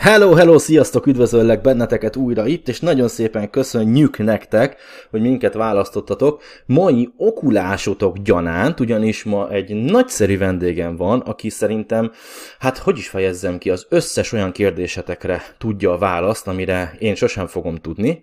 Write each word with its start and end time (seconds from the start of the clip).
Hello, 0.00 0.34
hello, 0.34 0.58
sziasztok, 0.58 1.06
üdvözöllek 1.06 1.60
benneteket 1.60 2.16
újra 2.16 2.46
itt, 2.46 2.68
és 2.68 2.80
nagyon 2.80 3.08
szépen 3.08 3.50
köszönjük 3.50 4.18
nektek, 4.18 4.76
hogy 5.10 5.20
minket 5.20 5.54
választottatok. 5.54 6.42
Mai 6.66 7.10
okulásotok 7.16 8.18
gyanánt, 8.18 8.80
ugyanis 8.80 9.24
ma 9.24 9.50
egy 9.50 9.74
nagyszerű 9.74 10.38
vendégem 10.38 10.96
van, 10.96 11.20
aki 11.20 11.48
szerintem, 11.48 12.12
hát 12.58 12.78
hogy 12.78 12.98
is 12.98 13.08
fejezzem 13.08 13.58
ki, 13.58 13.70
az 13.70 13.86
összes 13.88 14.32
olyan 14.32 14.52
kérdésetekre 14.52 15.42
tudja 15.58 15.92
a 15.92 15.98
választ, 15.98 16.48
amire 16.48 16.94
én 16.98 17.14
sosem 17.14 17.46
fogom 17.46 17.76
tudni. 17.76 18.22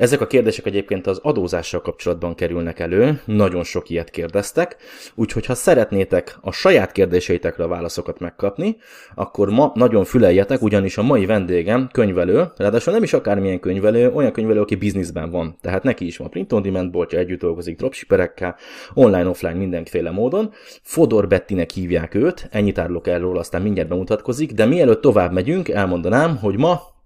Ezek 0.00 0.20
a 0.20 0.26
kérdések 0.26 0.66
egyébként 0.66 1.06
az 1.06 1.18
adózással 1.22 1.80
kapcsolatban 1.80 2.34
kerülnek 2.34 2.78
elő, 2.78 3.20
nagyon 3.24 3.64
sok 3.64 3.90
ilyet 3.90 4.10
kérdeztek, 4.10 4.76
úgyhogy 5.14 5.46
ha 5.46 5.54
szeretnétek 5.54 6.38
a 6.40 6.52
saját 6.52 6.92
kérdéseitekre 6.92 7.64
a 7.64 7.68
válaszokat 7.68 8.18
megkapni, 8.18 8.76
akkor 9.14 9.50
ma 9.50 9.72
nagyon 9.74 10.04
füleljetek, 10.04 10.62
ugyanis 10.62 10.98
a 10.98 11.02
mai 11.02 11.26
vendégem 11.26 11.88
könyvelő, 11.92 12.44
ráadásul 12.56 12.92
nem 12.92 13.02
is 13.02 13.12
akármilyen 13.12 13.60
könyvelő, 13.60 14.10
olyan 14.10 14.32
könyvelő, 14.32 14.60
aki 14.60 14.74
bizniszben 14.74 15.30
van. 15.30 15.56
Tehát 15.60 15.82
neki 15.82 16.06
is 16.06 16.16
van 16.16 16.30
print 16.30 16.52
on 16.52 16.62
demand 16.62 16.90
boltja, 16.90 17.18
együtt 17.18 17.40
dolgozik 17.40 17.76
dropshipperekkel, 17.76 18.56
online, 18.94 19.28
offline, 19.28 19.54
mindenféle 19.54 20.10
módon. 20.10 20.52
Fodor 20.82 21.28
Bettinek 21.28 21.70
hívják 21.70 22.14
őt, 22.14 22.48
ennyit 22.50 22.78
árulok 22.78 23.06
el 23.06 23.18
róla, 23.18 23.38
aztán 23.38 23.62
mindjárt 23.62 23.88
bemutatkozik, 23.88 24.52
de 24.52 24.64
mielőtt 24.64 25.00
tovább 25.00 25.32
megyünk, 25.32 25.68
elmondanám, 25.68 26.36
hogy 26.36 26.56
ma 26.56 26.98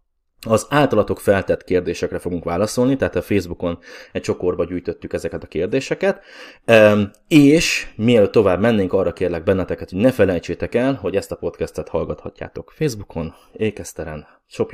az 0.45 0.67
általatok 0.69 1.21
feltett 1.21 1.65
kérdésekre 1.65 2.19
fogunk 2.19 2.45
válaszolni, 2.45 2.97
tehát 2.97 3.17
a 3.17 3.23
Facebookon 3.23 3.79
egy 4.13 4.23
csokorba 4.23 4.65
gyűjtöttük 4.65 5.13
ezeket 5.13 5.43
a 5.43 5.47
kérdéseket, 5.47 6.21
és 7.29 7.87
mielőtt 7.97 8.33
tovább 8.33 8.61
mennénk, 8.61 8.93
arra 8.93 9.13
kérlek 9.13 9.43
benneteket, 9.43 9.91
hogy 9.91 10.01
ne 10.01 10.13
felejtsétek 10.13 10.75
el, 10.75 10.95
hogy 10.95 11.17
ezt 11.17 11.33
a 11.33 11.37
podcastet 11.37 11.89
hallgathatjátok 11.89 12.73
Facebookon, 12.77 13.35
Ékeszteren, 13.53 14.27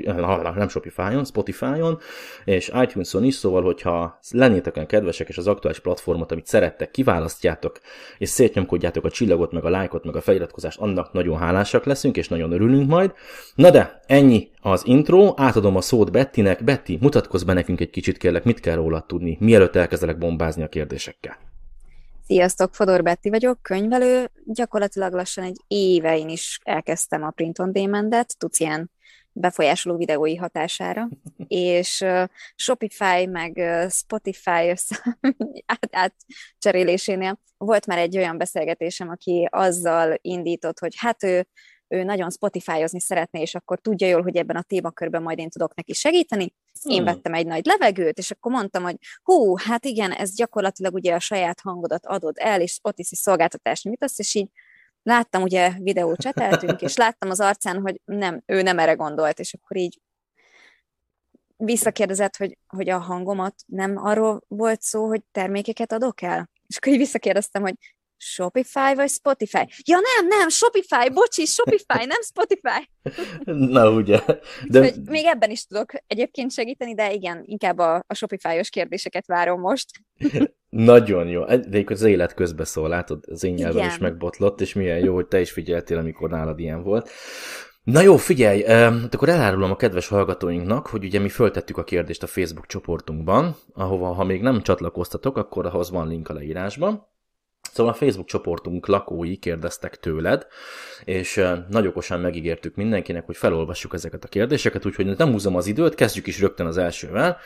eh, 0.04 0.54
nem 0.54 0.68
Shopify-on, 0.68 1.24
Spotify-on, 1.24 1.98
és 2.44 2.72
iTunes-on 2.82 3.24
is, 3.24 3.34
szóval, 3.34 3.62
hogyha 3.62 4.18
lennétek 4.30 4.76
olyan 4.76 4.88
kedvesek, 4.88 5.28
és 5.28 5.38
az 5.38 5.46
aktuális 5.46 5.80
platformot, 5.80 6.32
amit 6.32 6.46
szerettek, 6.46 6.90
kiválasztjátok, 6.90 7.80
és 8.18 8.28
szétnyomkodjátok 8.28 9.04
a 9.04 9.10
csillagot, 9.10 9.52
meg 9.52 9.64
a 9.64 9.68
lájkot, 9.68 10.04
meg 10.04 10.16
a 10.16 10.20
feliratkozást, 10.20 10.78
annak 10.78 11.12
nagyon 11.12 11.38
hálásak 11.38 11.84
leszünk, 11.84 12.16
és 12.16 12.28
nagyon 12.28 12.52
örülünk 12.52 12.88
majd. 12.88 13.12
Na 13.54 13.70
de, 13.70 14.00
ennyi 14.06 14.50
az 14.60 14.82
intro, 14.86 15.34
átadom 15.60 15.76
a 15.76 15.80
szót 15.80 16.12
Bettinek. 16.12 16.64
Betty, 16.64 16.98
mutatkozz 17.00 17.42
be 17.42 17.52
nekünk 17.52 17.80
egy 17.80 17.90
kicsit, 17.90 18.18
kérlek, 18.18 18.44
mit 18.44 18.60
kell 18.60 18.74
róla 18.74 19.00
tudni, 19.00 19.36
mielőtt 19.40 19.76
elkezdelek 19.76 20.18
bombázni 20.18 20.62
a 20.62 20.68
kérdésekkel. 20.68 21.36
Sziasztok, 22.26 22.74
Fodor 22.74 23.02
Betty 23.02 23.28
vagyok, 23.28 23.62
könyvelő. 23.62 24.30
Gyakorlatilag 24.44 25.12
lassan 25.12 25.44
egy 25.44 25.56
éve 25.66 26.18
én 26.18 26.28
is 26.28 26.60
elkezdtem 26.62 27.22
a 27.22 27.30
Print 27.30 27.58
on 27.58 27.72
Demand-et, 27.72 28.38
tudsz 28.38 28.60
ilyen 28.60 28.90
befolyásoló 29.32 29.96
videói 29.96 30.36
hatására, 30.36 31.08
és 31.48 32.00
uh, 32.00 32.24
Shopify 32.54 33.26
meg 33.26 33.52
uh, 33.56 33.90
Spotify 33.90 34.50
át, 35.66 35.88
átcserélésénél 35.90 37.40
volt 37.56 37.86
már 37.86 37.98
egy 37.98 38.16
olyan 38.16 38.38
beszélgetésem, 38.38 39.08
aki 39.08 39.48
azzal 39.50 40.18
indított, 40.20 40.78
hogy 40.78 40.94
hát 40.96 41.24
ő, 41.24 41.46
ő 41.90 42.02
nagyon 42.02 42.30
Spotify-ozni 42.30 43.00
szeretné, 43.00 43.40
és 43.40 43.54
akkor 43.54 43.80
tudja 43.80 44.08
jól, 44.08 44.22
hogy 44.22 44.36
ebben 44.36 44.56
a 44.56 44.62
témakörben 44.62 45.22
majd 45.22 45.38
én 45.38 45.48
tudok 45.48 45.74
neki 45.74 45.92
segíteni. 45.92 46.54
Én 46.82 46.96
hmm. 46.96 47.04
vettem 47.04 47.34
egy 47.34 47.46
nagy 47.46 47.64
levegőt, 47.64 48.18
és 48.18 48.30
akkor 48.30 48.52
mondtam, 48.52 48.82
hogy 48.82 48.96
hú, 49.22 49.56
hát 49.56 49.84
igen, 49.84 50.12
ez 50.12 50.34
gyakorlatilag 50.34 50.94
ugye 50.94 51.14
a 51.14 51.18
saját 51.18 51.60
hangodat 51.60 52.06
adod 52.06 52.36
el, 52.38 52.60
és 52.60 52.78
ott 52.82 52.98
is 52.98 53.06
szolgáltatást 53.06 53.84
nyújtasz, 53.84 54.18
és 54.18 54.34
így 54.34 54.48
láttam, 55.02 55.42
ugye 55.42 55.72
videót 55.78 56.20
cseteltünk, 56.20 56.82
és 56.82 56.96
láttam 56.96 57.30
az 57.30 57.40
arcán, 57.40 57.80
hogy 57.80 58.00
nem, 58.04 58.42
ő 58.46 58.62
nem 58.62 58.78
erre 58.78 58.92
gondolt, 58.92 59.38
és 59.38 59.54
akkor 59.54 59.76
így 59.76 60.00
visszakérdezett, 61.56 62.36
hogy, 62.36 62.58
hogy 62.66 62.88
a 62.88 62.98
hangomat 62.98 63.54
nem 63.66 63.96
arról 63.96 64.42
volt 64.48 64.82
szó, 64.82 65.06
hogy 65.06 65.22
termékeket 65.32 65.92
adok 65.92 66.22
el? 66.22 66.50
És 66.66 66.76
akkor 66.76 66.92
így 66.92 66.98
visszakérdeztem, 66.98 67.62
hogy 67.62 67.74
Shopify 68.22 68.94
vagy 68.94 69.08
Spotify? 69.08 69.68
Ja 69.84 69.98
nem, 70.14 70.26
nem, 70.26 70.48
Shopify, 70.48 71.10
bocsi, 71.12 71.44
Shopify, 71.44 72.04
nem 72.06 72.20
Spotify. 72.22 72.90
Na 73.74 73.90
ugye. 73.90 74.20
De... 74.68 74.80
Úgyhogy 74.80 75.00
még 75.04 75.24
ebben 75.24 75.50
is 75.50 75.66
tudok 75.66 75.92
egyébként 76.06 76.52
segíteni, 76.52 76.94
de 76.94 77.12
igen, 77.12 77.42
inkább 77.44 77.78
a, 77.78 78.04
a 78.06 78.14
Shopify-os 78.14 78.68
kérdéseket 78.68 79.26
várom 79.26 79.60
most. 79.60 79.90
Nagyon 80.68 81.28
jó. 81.28 81.44
De 81.44 81.84
az 81.86 82.02
élet 82.02 82.34
közbe 82.34 82.64
szól, 82.64 82.88
látod, 82.88 83.24
az 83.30 83.44
én 83.44 83.54
nyelvem 83.54 83.86
is 83.86 83.98
megbotlott, 83.98 84.60
és 84.60 84.74
milyen 84.74 84.98
jó, 84.98 85.14
hogy 85.14 85.26
te 85.26 85.40
is 85.40 85.50
figyeltél, 85.50 85.98
amikor 85.98 86.30
nálad 86.30 86.58
ilyen 86.58 86.82
volt. 86.82 87.10
Na 87.82 88.00
jó, 88.00 88.16
figyelj, 88.16 88.62
hát 88.62 89.14
akkor 89.14 89.28
elárulom 89.28 89.70
a 89.70 89.76
kedves 89.76 90.08
hallgatóinknak, 90.08 90.86
hogy 90.86 91.04
ugye 91.04 91.18
mi 91.18 91.28
föltettük 91.28 91.76
a 91.76 91.84
kérdést 91.84 92.22
a 92.22 92.26
Facebook 92.26 92.66
csoportunkban, 92.66 93.56
ahova 93.72 94.12
ha 94.12 94.24
még 94.24 94.42
nem 94.42 94.62
csatlakoztatok, 94.62 95.36
akkor 95.36 95.66
ahhoz 95.66 95.90
van 95.90 96.08
link 96.08 96.28
a 96.28 96.32
leírásban. 96.32 97.08
Szóval 97.72 97.92
a 97.92 97.96
Facebook 97.96 98.26
csoportunk 98.26 98.86
lakói 98.86 99.36
kérdeztek 99.36 99.96
tőled, 100.00 100.46
és 101.04 101.44
nagy 101.68 101.86
okosan 101.86 102.20
megígértük 102.20 102.74
mindenkinek, 102.74 103.26
hogy 103.26 103.36
felolvassuk 103.36 103.94
ezeket 103.94 104.24
a 104.24 104.28
kérdéseket, 104.28 104.86
úgyhogy 104.86 105.16
nem 105.16 105.30
húzom 105.30 105.56
az 105.56 105.66
időt, 105.66 105.94
kezdjük 105.94 106.26
is 106.26 106.40
rögtön 106.40 106.66
az 106.66 106.76
elsővel. 106.76 107.38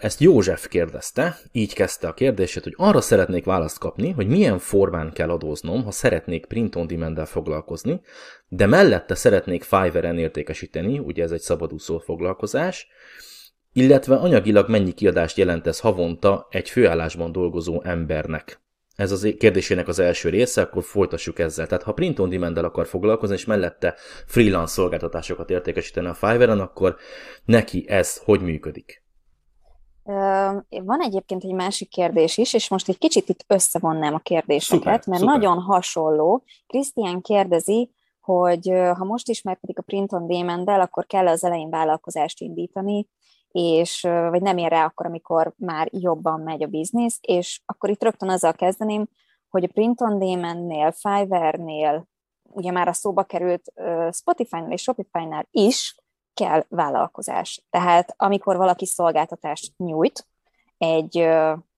Ezt 0.00 0.20
József 0.20 0.68
kérdezte, 0.68 1.38
így 1.52 1.74
kezdte 1.74 2.08
a 2.08 2.14
kérdését, 2.14 2.62
hogy 2.62 2.74
arra 2.76 3.00
szeretnék 3.00 3.44
választ 3.44 3.78
kapni, 3.78 4.10
hogy 4.10 4.26
milyen 4.26 4.58
formán 4.58 5.12
kell 5.12 5.30
adóznom, 5.30 5.84
ha 5.84 5.90
szeretnék 5.90 6.46
print 6.46 6.76
on 6.76 6.86
demand 6.86 7.26
foglalkozni, 7.26 8.00
de 8.48 8.66
mellette 8.66 9.14
szeretnék 9.14 9.62
Fiverr-en 9.62 10.18
értékesíteni, 10.18 10.98
ugye 10.98 11.22
ez 11.22 11.30
egy 11.30 11.40
szabadúszó 11.40 11.98
foglalkozás, 11.98 12.86
illetve 13.72 14.16
anyagilag 14.16 14.68
mennyi 14.68 14.92
kiadást 14.92 15.36
jelent 15.36 15.66
ez 15.66 15.80
havonta 15.80 16.46
egy 16.50 16.70
főállásban 16.70 17.32
dolgozó 17.32 17.82
embernek 17.82 18.62
ez 18.96 19.12
az 19.12 19.34
kérdésének 19.38 19.88
az 19.88 19.98
első 19.98 20.28
része, 20.28 20.62
akkor 20.62 20.82
folytassuk 20.82 21.38
ezzel. 21.38 21.66
Tehát 21.66 21.84
ha 21.84 21.92
print 21.92 22.18
on 22.18 22.28
demand 22.28 22.58
akar 22.58 22.86
foglalkozni, 22.86 23.34
és 23.34 23.44
mellette 23.44 23.94
freelance 24.26 24.72
szolgáltatásokat 24.72 25.50
értékesíteni 25.50 26.06
a 26.06 26.14
Fiverr-en, 26.14 26.60
akkor 26.60 26.96
neki 27.44 27.84
ez 27.88 28.16
hogy 28.24 28.40
működik? 28.40 29.02
Van 30.68 31.00
egyébként 31.00 31.44
egy 31.44 31.52
másik 31.52 31.88
kérdés 31.88 32.36
is, 32.36 32.54
és 32.54 32.68
most 32.68 32.88
egy 32.88 32.98
kicsit 32.98 33.28
itt 33.28 33.44
összevonnám 33.46 34.14
a 34.14 34.18
kérdéseket, 34.18 34.82
szuper, 34.82 35.02
mert 35.06 35.20
szuper. 35.20 35.38
nagyon 35.38 35.58
hasonló. 35.58 36.44
Krisztián 36.66 37.20
kérdezi, 37.20 37.90
hogy 38.20 38.68
ha 38.68 39.04
most 39.04 39.28
ismerkedik 39.28 39.78
a 39.78 39.82
print 39.82 40.12
on 40.12 40.26
demand 40.26 40.68
akkor 40.68 41.06
kell 41.06 41.28
az 41.28 41.44
elején 41.44 41.70
vállalkozást 41.70 42.40
indítani, 42.40 43.08
és 43.54 44.00
vagy 44.02 44.42
nem 44.42 44.56
ér 44.56 44.70
rá 44.70 44.84
akkor, 44.84 45.06
amikor 45.06 45.52
már 45.56 45.88
jobban 45.92 46.40
megy 46.40 46.62
a 46.62 46.66
biznisz, 46.66 47.18
és 47.20 47.60
akkor 47.66 47.90
itt 47.90 48.02
rögtön 48.02 48.28
azzal 48.28 48.52
kezdeném, 48.52 49.06
hogy 49.48 49.64
a 49.64 49.72
Print 49.72 50.00
on 50.00 50.18
Demand-nél, 50.18 50.92
Fiverr-nél, 50.92 52.06
ugye 52.42 52.70
már 52.70 52.88
a 52.88 52.92
szóba 52.92 53.22
került 53.22 53.72
Spotify-nál 54.12 54.70
és 54.70 54.82
Shopify-nál 54.82 55.46
is 55.50 55.96
kell 56.34 56.64
vállalkozás. 56.68 57.64
Tehát 57.70 58.14
amikor 58.16 58.56
valaki 58.56 58.86
szolgáltatást 58.86 59.72
nyújt 59.76 60.26
egy 60.78 61.28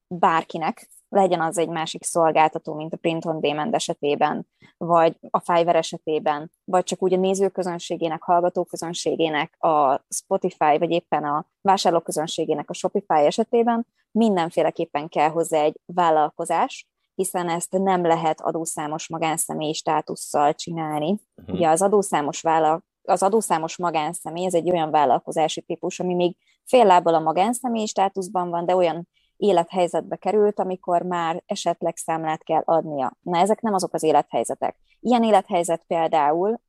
bárkinek, 0.07 0.89
legyen 1.09 1.41
az 1.41 1.59
egy 1.59 1.69
másik 1.69 2.05
szolgáltató, 2.05 2.75
mint 2.75 2.93
a 2.93 2.97
Print 2.97 3.25
on 3.25 3.41
Demand 3.41 3.75
esetében, 3.75 4.47
vagy 4.77 5.17
a 5.31 5.41
Fiverr 5.41 5.77
esetében, 5.77 6.51
vagy 6.65 6.85
csak 6.85 7.03
úgy 7.03 7.15
a 7.15 7.17
nézőközönségének, 7.17 8.23
hallgatóközönségének, 8.23 9.65
a 9.65 10.05
Spotify, 10.09 10.79
vagy 10.79 10.91
éppen 10.91 11.25
a 11.25 11.47
vásárlóközönségének 11.61 12.71
a 12.71 12.75
Shopify 12.75 13.25
esetében 13.25 13.87
mindenféleképpen 14.11 15.09
kell 15.09 15.29
hozzá 15.29 15.61
egy 15.61 15.81
vállalkozás, 15.85 16.89
hiszen 17.15 17.49
ezt 17.49 17.71
nem 17.71 18.03
lehet 18.03 18.41
adószámos 18.41 19.09
magánszemély 19.09 19.73
státusszal 19.73 20.55
csinálni. 20.55 21.11
Uh-huh. 21.37 21.55
Ugye 21.55 21.69
az 21.69 21.83
adószámos 21.83 22.41
vállal, 22.41 22.85
az 23.03 23.23
adószámos 23.23 23.77
magánszemély, 23.77 24.47
ez 24.47 24.55
egy 24.55 24.71
olyan 24.71 24.91
vállalkozási 24.91 25.63
típus, 25.63 26.01
ami 26.01 26.15
még 26.15 26.37
fél 26.65 26.85
lábbal 26.85 27.15
a 27.15 27.21
magánszemély 27.21 27.87
státuszban 27.87 28.51
van, 28.51 28.67
de 28.67 28.77
olyan 28.77 29.09
élethelyzetbe 29.37 30.17
került, 30.17 30.59
amikor 30.59 31.03
már 31.03 31.43
esetleg 31.47 31.97
számlát 31.97 32.43
kell 32.43 32.63
adnia. 32.65 33.17
Na, 33.21 33.39
ezek 33.39 33.61
nem 33.61 33.75
azok 33.75 33.95
az 33.95 34.03
élethelyzetek. 34.03 34.77
Ilyen 35.01 35.23
élethelyzet 35.23 35.83
például, 35.87 36.61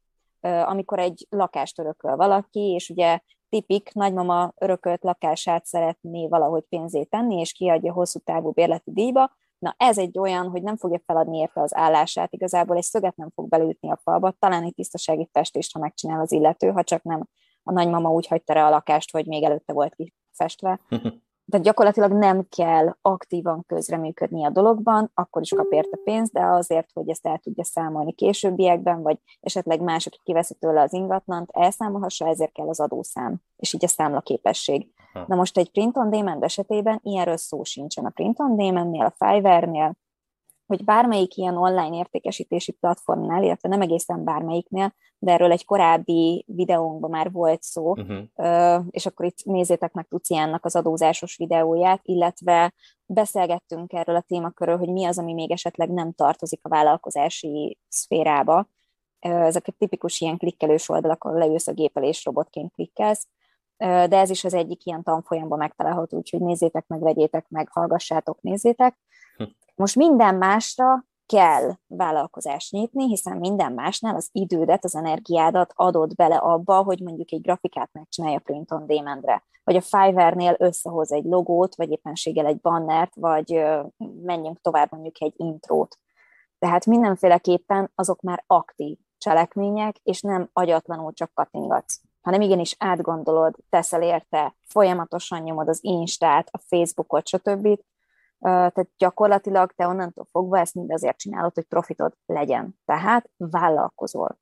amikor 0.42 1.00
egy 1.00 1.28
lakást 1.30 1.80
örököl 1.80 2.16
valaki, 2.16 2.60
és 2.60 2.90
ugye 2.90 3.20
tipik 3.50 3.94
nagymama 3.94 4.54
örökölt 4.58 5.04
lakását 5.04 5.66
szeretné 5.66 6.28
valahogy 6.28 6.64
pénzét 6.70 7.10
tenni, 7.10 7.40
és 7.40 7.52
kiadja 7.52 7.94
hosszú 7.94 8.20
távú 8.20 8.52
bérleti 8.52 8.92
díjba, 8.92 9.32
Na 9.60 9.76
ez 9.78 9.98
egy 9.98 10.20
olyan, 10.20 10.50
hogy 10.50 10.64
nem 10.64 10.78
fogja 10.78 11.02
feladni 11.06 11.38
érte 11.38 11.62
az 11.62 11.76
állását, 11.76 12.34
igazából 12.34 12.78
egy 12.78 12.84
szöget 12.84 13.16
nem 13.16 13.30
fog 13.30 13.48
belütni 13.48 13.92
a 13.92 14.00
falba, 14.04 14.32
talán 14.32 14.64
egy 14.64 14.74
tisztasági 14.74 15.30
festést, 15.32 15.74
ha 15.74 15.80
megcsinál 15.80 16.20
az 16.20 16.32
illető, 16.32 16.70
ha 16.70 16.84
csak 16.84 17.04
nem 17.04 17.28
a 17.64 17.72
nagymama 17.72 18.12
úgy 18.12 18.28
hagyta 18.28 18.54
rá 18.54 18.68
a 18.68 18.70
lakást, 18.70 19.12
hogy 19.12 19.26
még 19.26 19.44
előtte 19.44 19.74
volt 19.74 19.96
kifestve. 19.96 20.80
tehát 21.52 21.66
gyakorlatilag 21.66 22.12
nem 22.12 22.48
kell 22.50 22.96
aktívan 23.02 23.64
közreműködni 23.68 24.46
a 24.46 24.50
dologban, 24.50 25.12
akkor 25.14 25.42
is 25.42 25.50
kap 25.50 25.72
érte 25.72 25.98
pénzt, 26.04 26.34
de 26.34 26.46
azért, 26.46 26.90
hogy 26.94 27.10
ezt 27.10 27.28
el 27.28 27.38
tudja 27.38 27.64
számolni 27.64 28.14
későbbiekben, 28.14 29.02
vagy 29.02 29.18
esetleg 29.40 29.82
mások, 29.82 30.14
kiveszi 30.24 30.54
tőle 30.54 30.82
az 30.82 30.94
ingatlant, 30.94 31.50
elszámolhassa, 31.52 32.28
ezért 32.28 32.52
kell 32.52 32.68
az 32.68 32.80
adószám, 32.80 33.38
és 33.56 33.74
így 33.74 33.84
a 33.84 33.88
számlaképesség. 33.88 34.88
Na 35.28 35.36
most 35.36 35.58
egy 35.58 35.72
print 35.72 35.98
on 35.98 36.10
demand 36.10 36.44
esetében 36.44 37.00
ilyenről 37.04 37.38
szó 37.38 37.64
sincsen 37.64 38.06
a 38.06 38.10
print 38.10 38.40
on 38.40 38.56
demand-nél, 38.56 39.06
a 39.06 39.26
Fiverr-nél, 39.26 39.96
hogy 40.68 40.84
bármelyik 40.84 41.36
ilyen 41.36 41.58
online 41.58 41.98
értékesítési 41.98 42.72
platformnál, 42.72 43.44
illetve 43.44 43.70
nem 43.70 43.82
egészen 43.82 44.24
bármelyiknél, 44.24 44.94
de 45.20 45.32
erről 45.32 45.52
egy 45.52 45.66
korábbi 45.66 46.46
videónkban 46.48 47.10
már 47.10 47.32
volt 47.32 47.62
szó, 47.62 47.92
uh-huh. 47.92 48.86
és 48.90 49.06
akkor 49.06 49.26
itt 49.26 49.44
nézzétek 49.44 49.94
meg 49.94 50.08
Tuciánnak 50.08 50.66
az 50.66 50.76
adózásos 50.76 51.38
videóját, 51.38 52.00
illetve 52.04 52.74
beszélgettünk 53.06 53.94
erről 53.94 54.16
a 54.16 54.22
témakörről, 54.28 54.78
hogy 54.78 54.90
mi 54.90 55.06
az, 55.06 55.18
ami 55.18 55.34
még 55.34 55.52
esetleg 55.52 55.90
nem 55.90 56.14
tartozik 56.14 56.60
a 56.64 56.70
vállalkozási 56.70 57.78
szférába. 57.88 58.68
Ezek 59.20 59.68
a 59.68 59.72
tipikus 59.72 60.22
ilyen 60.22 60.38
klikkelős 60.38 60.90
oldalak, 60.90 61.24
ahol 61.24 61.38
leülsz 61.38 61.68
a 61.68 61.74
gépelés 61.74 62.26
robotként 62.26 62.74
klikkelsz, 62.74 63.28
de 63.78 64.18
ez 64.18 64.30
is 64.30 64.44
az 64.44 64.54
egyik 64.54 64.86
ilyen 64.86 65.04
tanfolyamban 65.04 65.58
megtalálható, 65.58 66.18
úgyhogy 66.18 66.42
nézzétek 66.42 66.88
meg, 66.88 67.00
vegyétek 67.00 67.46
meg, 67.50 67.70
hallgassátok, 67.72 68.42
nézzétek. 68.42 68.98
Most 69.78 69.96
minden 69.96 70.36
másra 70.36 71.06
kell 71.26 71.72
vállalkozást 71.88 72.72
nyitni, 72.72 73.08
hiszen 73.08 73.38
minden 73.38 73.72
másnál 73.72 74.16
az 74.16 74.30
idődet, 74.32 74.84
az 74.84 74.96
energiádat 74.96 75.72
adod 75.76 76.16
bele 76.16 76.36
abba, 76.36 76.84
hogy 76.84 77.02
mondjuk 77.02 77.32
egy 77.32 77.42
grafikát 77.42 77.90
megcsinálja 77.92 78.40
print 78.40 78.72
on 78.72 78.88
demandre, 78.88 79.44
vagy 79.64 79.76
a 79.76 79.82
Fiverr-nél 79.82 80.56
összehoz 80.60 81.12
egy 81.12 81.24
logót, 81.24 81.76
vagy 81.76 81.92
éppenséggel 81.92 82.46
egy 82.46 82.60
bannert, 82.60 83.16
vagy 83.16 83.66
menjünk 84.24 84.62
tovább 84.62 84.92
mondjuk 84.92 85.22
egy 85.22 85.34
intrót. 85.36 86.00
Tehát 86.60 86.86
mindenféleképpen 86.86 87.92
azok 87.96 88.22
már 88.22 88.44
aktív 88.48 88.98
cselekmények, 89.18 89.98
és 90.04 90.22
nem 90.22 90.50
agyatlanul 90.54 91.14
csak 91.14 91.34
kattingatsz 91.34 92.02
hanem 92.28 92.42
igenis 92.42 92.76
átgondolod, 92.80 93.56
teszel 93.70 94.02
érte, 94.02 94.56
folyamatosan 94.64 95.42
nyomod 95.42 95.68
az 95.68 95.80
Instát, 95.82 96.50
a 96.52 96.58
Facebookot, 96.58 97.28
stb. 97.28 97.68
Tehát 98.40 98.90
gyakorlatilag 98.98 99.72
te 99.72 99.88
onnantól 99.88 100.26
fogva 100.32 100.60
ezt 100.60 100.76
mind 100.76 100.92
azért 100.92 101.18
csinálod, 101.18 101.54
hogy 101.54 101.64
profitod 101.64 102.14
legyen. 102.26 102.80
Tehát 102.86 103.30
vállalkozol. 103.38 104.38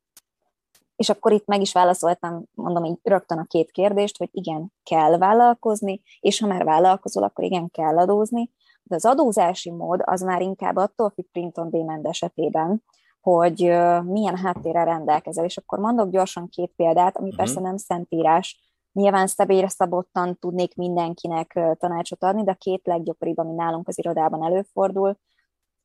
És 0.95 1.09
akkor 1.09 1.31
itt 1.31 1.45
meg 1.45 1.61
is 1.61 1.73
válaszoltam, 1.73 2.43
mondom 2.53 2.83
így 2.83 2.99
rögtön 3.03 3.37
a 3.37 3.43
két 3.43 3.71
kérdést, 3.71 4.17
hogy 4.17 4.29
igen, 4.31 4.73
kell 4.83 5.17
vállalkozni, 5.17 6.01
és 6.19 6.39
ha 6.39 6.47
már 6.47 6.63
vállalkozol, 6.63 7.23
akkor 7.23 7.43
igen, 7.43 7.69
kell 7.69 7.97
adózni, 7.97 8.51
de 8.83 8.95
az 8.95 9.05
adózási 9.05 9.71
mód 9.71 10.01
az 10.03 10.21
már 10.21 10.41
inkább 10.41 10.75
attól 10.75 11.09
függ 11.09 11.25
print 11.31 11.57
on 11.57 11.69
demand 11.69 12.05
esetében, 12.05 12.83
hogy 13.21 13.59
milyen 14.03 14.37
háttérrel 14.37 14.85
rendelkezel. 14.85 15.45
És 15.45 15.57
akkor 15.57 15.79
mondok 15.79 16.09
gyorsan 16.09 16.49
két 16.49 16.71
példát, 16.75 17.17
ami 17.17 17.29
uh-huh. 17.29 17.43
persze 17.43 17.59
nem 17.59 17.77
szentírás, 17.77 18.64
Nyilván 18.95 19.27
szabélyre 19.27 19.67
szabottan 19.67 20.39
tudnék 20.39 20.75
mindenkinek 20.75 21.59
tanácsot 21.77 22.23
adni, 22.23 22.43
de 22.43 22.51
a 22.51 22.55
két 22.55 22.85
leggyakoribb, 22.85 23.37
ami 23.37 23.53
nálunk 23.53 23.87
az 23.87 23.97
irodában 23.97 24.43
előfordul, 24.43 25.17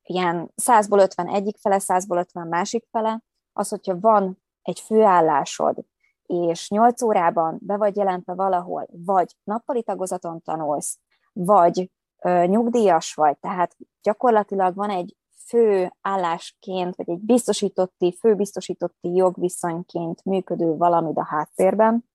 ilyen 0.03 0.53
100-ból 0.63 1.01
50 1.01 1.29
egyik 1.29 1.57
fele, 1.57 1.77
100-ból 1.81 2.19
50 2.19 2.47
másik 2.47 2.87
fele, 2.91 3.23
az, 3.53 3.69
hogyha 3.69 4.01
van 4.01 4.43
egy 4.63 4.81
főállásod, 4.81 5.77
és 6.27 6.69
8 6.69 7.03
órában 7.03 7.59
be 7.61 7.77
vagy 7.77 7.97
jelentve 7.97 8.35
valahol, 8.35 8.87
vagy 8.91 9.37
nappali 9.45 9.83
tagozaton 9.83 10.43
tanulsz, 10.43 10.99
vagy 11.33 11.91
ö, 12.23 12.45
nyugdíjas 12.47 13.15
vagy, 13.15 13.39
tehát 13.39 13.77
gyakorlatilag 14.03 14.75
van 14.75 14.91
egy 14.91 15.17
fő 15.47 15.93
állásként, 16.01 16.97
vagy 16.97 17.11
egy 17.11 17.21
biztosítotti, 17.21 18.17
főbiztosítotti 18.21 19.15
jogviszonyként 19.15 20.25
működő 20.25 20.77
valamid 20.77 21.19
a 21.19 21.25
háttérben, 21.25 22.10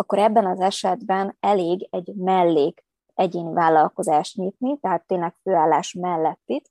akkor 0.00 0.18
ebben 0.18 0.46
az 0.46 0.60
esetben 0.60 1.36
elég 1.40 1.88
egy 1.90 2.14
mellék 2.14 2.84
egyéni 3.14 3.52
vállalkozást 3.52 4.36
nyitni, 4.36 4.78
tehát 4.78 5.06
tényleg 5.06 5.34
főállás 5.42 5.92
mellett 5.92 6.42
itt, 6.44 6.70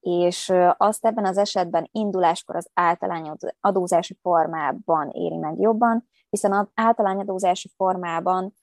és 0.00 0.52
azt 0.76 1.06
ebben 1.06 1.24
az 1.24 1.38
esetben 1.38 1.88
induláskor 1.92 2.56
az 2.56 2.70
általányadózási 2.74 4.18
formában 4.22 5.10
éri 5.10 5.36
meg 5.36 5.58
jobban, 5.58 6.08
hiszen 6.30 6.52
az 6.52 6.66
általányadózási 6.74 7.70
formában 7.76 8.54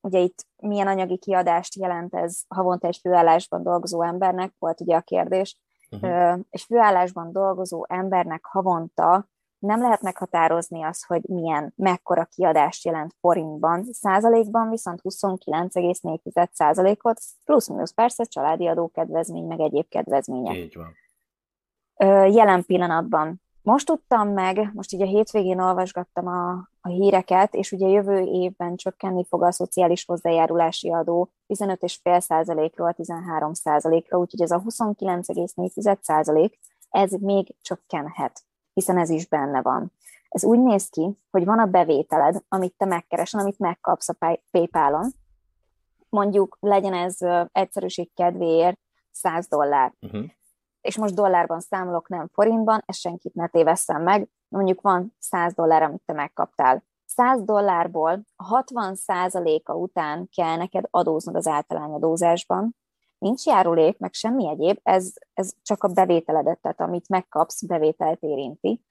ugye 0.00 0.18
itt 0.18 0.46
milyen 0.56 0.86
anyagi 0.86 1.18
kiadást 1.18 1.74
jelent 1.74 2.14
ez 2.14 2.40
havonta 2.48 2.86
egy 2.86 2.98
főállásban 3.02 3.62
dolgozó 3.62 4.02
embernek, 4.02 4.52
volt 4.58 4.80
ugye 4.80 4.96
a 4.96 5.00
kérdés, 5.00 5.58
uh-huh. 5.90 6.38
és 6.50 6.64
főállásban 6.64 7.32
dolgozó 7.32 7.84
embernek 7.88 8.44
havonta 8.44 9.28
nem 9.58 9.80
lehet 9.80 10.02
meghatározni 10.02 10.82
azt, 10.82 11.06
hogy 11.06 11.22
milyen, 11.28 11.72
mekkora 11.76 12.24
kiadást 12.24 12.84
jelent 12.84 13.14
forintban, 13.20 13.84
százalékban 13.92 14.70
viszont 14.70 15.00
29,4 15.02 16.48
százalékot, 16.52 17.20
plusz-minusz 17.44 17.92
persze 17.92 18.24
családi 18.24 18.66
adókedvezmény, 18.66 19.44
meg 19.44 19.60
egyéb 19.60 19.88
kedvezmények. 19.88 20.56
Így 20.56 20.76
van. 20.76 20.94
Jelen 22.30 22.64
pillanatban 22.64 23.42
most 23.62 23.86
tudtam 23.86 24.28
meg, 24.28 24.70
most 24.74 24.92
ugye 24.92 25.04
a 25.04 25.08
hétvégén 25.08 25.60
olvasgattam 25.60 26.26
a, 26.26 26.50
a 26.80 26.88
híreket, 26.88 27.54
és 27.54 27.72
ugye 27.72 27.86
jövő 27.86 28.20
évben 28.20 28.76
csökkenni 28.76 29.24
fog 29.24 29.42
a 29.42 29.52
szociális 29.52 30.04
hozzájárulási 30.04 30.92
adó 30.92 31.30
15,5%-ról 31.48 32.94
13%-ra, 32.98 34.18
úgyhogy 34.18 34.42
ez 34.42 34.50
a 34.50 34.62
29,4% 34.62 36.52
ez 36.90 37.12
még 37.12 37.54
csökkenhet 37.62 38.42
hiszen 38.78 38.98
ez 38.98 39.10
is 39.10 39.28
benne 39.28 39.62
van. 39.62 39.92
Ez 40.28 40.44
úgy 40.44 40.58
néz 40.58 40.88
ki, 40.88 41.18
hogy 41.30 41.44
van 41.44 41.58
a 41.58 41.66
bevételed, 41.66 42.42
amit 42.48 42.74
te 42.76 42.84
megkeresel, 42.84 43.40
amit 43.40 43.58
megkapsz 43.58 44.08
a 44.08 44.38
PayPal-on, 44.50 45.10
mondjuk 46.08 46.56
legyen 46.60 46.94
ez 46.94 47.16
egyszerűség 47.52 48.10
kedvéért 48.14 48.78
100 49.10 49.48
dollár. 49.48 49.94
Uh-huh. 50.00 50.24
És 50.80 50.96
most 50.96 51.14
dollárban 51.14 51.60
számolok, 51.60 52.08
nem 52.08 52.28
forintban, 52.32 52.82
ezt 52.86 52.98
senkit 52.98 53.34
ne 53.34 53.46
tévesszem 53.46 54.02
meg, 54.02 54.28
mondjuk 54.48 54.80
van 54.80 55.14
100 55.18 55.54
dollár, 55.54 55.82
amit 55.82 56.02
te 56.06 56.12
megkaptál. 56.12 56.84
100 57.06 57.42
dollárból 57.42 58.24
60 58.36 58.94
a 59.64 59.72
után 59.72 60.28
kell 60.36 60.56
neked 60.56 60.84
adóznod 60.90 61.36
az 61.36 61.46
általányadózásban, 61.46 62.76
nincs 63.18 63.44
járulék, 63.44 63.98
meg 63.98 64.12
semmi 64.12 64.48
egyéb, 64.48 64.78
ez, 64.82 65.12
ez 65.34 65.52
csak 65.62 65.82
a 65.82 65.88
bevételedet, 65.88 66.60
tehát 66.60 66.80
amit 66.80 67.08
megkapsz, 67.08 67.62
bevételt 67.62 68.22
érinti. 68.22 68.82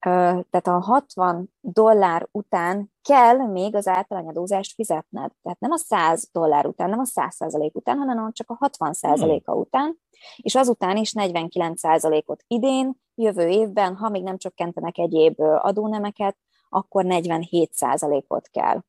Tehát 0.00 0.66
a 0.66 0.78
60 0.78 1.52
dollár 1.60 2.28
után 2.32 2.92
kell 3.02 3.36
még 3.36 3.74
az 3.74 3.86
általányadózást 3.86 4.74
fizetned. 4.74 5.32
Tehát 5.42 5.60
nem 5.60 5.70
a 5.70 5.76
100 5.76 6.28
dollár 6.32 6.66
után, 6.66 6.90
nem 6.90 6.98
a 6.98 7.04
100 7.04 7.34
százalék 7.34 7.76
után, 7.76 7.96
hanem 7.96 8.32
csak 8.32 8.50
a 8.50 8.56
60 8.58 8.92
százaléka 8.92 9.52
hmm. 9.52 9.60
után, 9.60 9.98
és 10.36 10.54
azután 10.54 10.96
is 10.96 11.12
49 11.12 11.78
százalékot 11.78 12.44
idén, 12.46 13.00
jövő 13.14 13.48
évben, 13.48 13.96
ha 13.96 14.08
még 14.08 14.22
nem 14.22 14.38
csökkentenek 14.38 14.98
egyéb 14.98 15.40
adónemeket, 15.40 16.36
akkor 16.68 17.04
47 17.04 17.72
százalékot 17.72 18.48
kell 18.48 18.80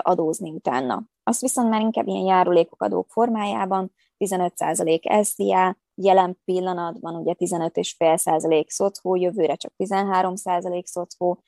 adózni 0.00 0.50
utána. 0.50 1.02
Azt 1.22 1.40
viszont 1.40 1.68
már 1.68 1.80
inkább 1.80 2.06
ilyen 2.06 2.24
járulékok 2.24 2.82
adók 2.82 3.06
formájában, 3.08 3.92
15% 4.18 5.22
SZIA, 5.22 5.76
jelen 5.94 6.38
pillanatban 6.44 7.14
ugye 7.14 7.34
15,5% 7.38 8.68
szocó, 8.68 9.14
jövőre 9.14 9.54
csak 9.54 9.72
13% 9.78 10.84
szocó, 10.84 11.38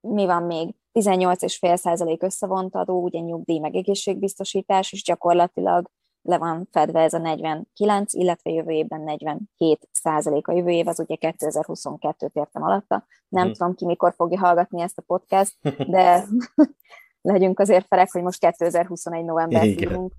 mi 0.00 0.26
van 0.26 0.42
még? 0.42 0.74
18,5% 0.92 2.22
összevont 2.22 2.74
adó, 2.74 3.02
ugye 3.02 3.18
nyugdíj 3.18 3.58
meg 3.58 3.74
egészségbiztosítás, 3.74 4.92
és 4.92 5.02
gyakorlatilag 5.02 5.90
le 6.22 6.38
van 6.38 6.68
fedve 6.70 7.00
ez 7.00 7.12
a 7.12 7.18
49, 7.18 8.12
illetve 8.14 8.50
jövő 8.50 8.70
évben 8.70 9.00
47 9.00 9.88
százalék. 9.92 10.48
A 10.48 10.52
jövő 10.52 10.70
év 10.70 10.88
az 10.88 11.00
ugye 11.00 11.16
2022-t 11.20 12.30
értem 12.32 12.62
alatta. 12.62 13.04
Nem 13.28 13.44
hmm. 13.44 13.52
tudom 13.52 13.74
ki 13.74 13.84
mikor 13.84 14.14
fogja 14.16 14.38
hallgatni 14.38 14.80
ezt 14.80 14.98
a 14.98 15.02
podcast, 15.06 15.56
de 15.90 16.24
legyünk 17.22 17.60
azért 17.60 17.86
felek, 17.86 18.12
hogy 18.12 18.22
most 18.22 18.40
2021 18.40 19.24
november 19.24 19.64
írunk. 19.64 20.12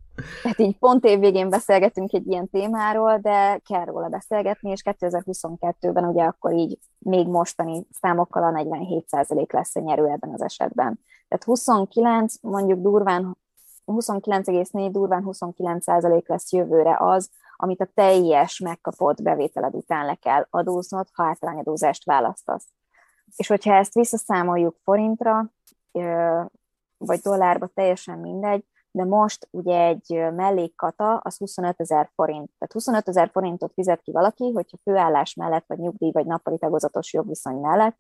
Tehát 0.44 0.60
így 0.60 0.78
pont 0.78 1.06
évvégén 1.06 1.50
beszélgetünk 1.50 2.14
egy 2.14 2.28
ilyen 2.28 2.50
témáról, 2.50 3.18
de 3.18 3.62
kell 3.70 3.86
róla 3.86 4.08
beszélgetni, 4.08 4.72
és 4.72 4.82
2022-ben 4.86 6.06
ugye 6.06 6.24
akkor 6.24 6.54
így 6.54 6.80
még 6.98 7.28
mostani 7.28 7.86
számokkal 8.02 8.44
a 8.44 8.52
47% 8.52 9.54
lesz 9.54 9.76
a 9.76 9.80
nyerő 9.80 10.08
ebben 10.08 10.34
az 10.34 10.42
esetben. 10.42 11.00
Tehát 11.28 11.44
29, 11.44 12.36
mondjuk 12.42 12.80
durván 12.80 13.38
29,4 13.86 14.90
durván 14.92 15.24
29% 15.26 16.26
lesz 16.26 16.52
jövőre 16.52 16.98
az, 17.00 17.30
amit 17.56 17.82
a 17.82 17.90
teljes 17.94 18.60
megkapott 18.60 19.22
bevételed 19.22 19.74
után 19.74 20.06
le 20.06 20.16
kell 20.16 20.48
adóznod, 20.50 21.08
ha 21.14 21.24
általányadózást 21.24 22.06
választasz. 22.06 22.66
És 23.36 23.48
hogyha 23.48 23.74
ezt 23.74 23.94
visszaszámoljuk 23.94 24.76
forintra, 24.84 25.52
vagy 27.00 27.20
dollárba, 27.20 27.68
teljesen 27.68 28.20
mindegy, 28.20 28.66
de 28.92 29.06
most 29.06 29.48
ugye 29.52 29.80
egy 29.86 30.34
mellékkata 30.36 31.18
az 31.18 31.38
25 31.38 31.80
ezer 31.80 32.10
forint. 32.16 32.52
Tehát 32.58 32.74
25 32.74 33.08
ezer 33.08 33.30
forintot 33.32 33.74
fizet 33.74 34.02
ki 34.02 34.12
valaki, 34.12 34.52
hogyha 34.52 34.78
főállás 34.84 35.34
mellett, 35.34 35.64
vagy 35.68 35.78
nyugdíj, 35.78 36.12
vagy 36.12 36.26
nappali 36.26 36.58
tagozatos 36.58 37.14
jogviszony 37.14 37.56
mellett 37.56 37.98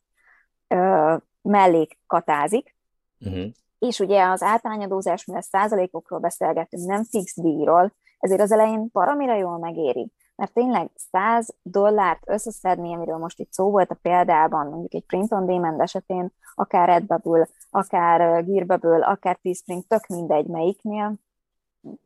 ö, 0.68 1.16
mellékkatázik, 1.42 2.76
uh-huh. 3.20 3.46
és 3.80 4.00
ugye 4.00 4.24
az 4.24 4.44
általányadózás, 4.44 5.26
mivel 5.26 5.42
százalékokról 5.42 6.20
beszélgetünk, 6.20 6.88
nem 6.88 7.04
fix 7.04 7.42
díjról, 7.42 7.94
ezért 8.20 8.42
az 8.42 8.52
elején 8.52 8.92
paramira 8.92 9.36
jól 9.36 9.58
megéri. 9.58 10.12
Mert 10.36 10.54
tényleg 10.54 10.90
100 11.12 11.56
dollárt 11.62 12.24
összeszedni, 12.26 12.94
amiről 12.94 13.18
most 13.18 13.40
itt 13.40 13.52
szó 13.52 13.70
volt 13.70 13.92
a 13.92 14.00
példában, 14.02 14.68
mondjuk 14.68 14.94
egy 14.94 15.06
print 15.06 15.32
on 15.32 15.46
demand 15.46 15.80
esetén, 15.80 16.34
akár 16.56 16.88
Redbubble, 16.88 17.48
akár 17.70 18.46
Gearbubble, 18.46 19.06
akár 19.06 19.40
Teespring, 19.42 19.84
tök 19.88 20.08
mindegy 20.08 20.46
melyiknél, 20.46 21.16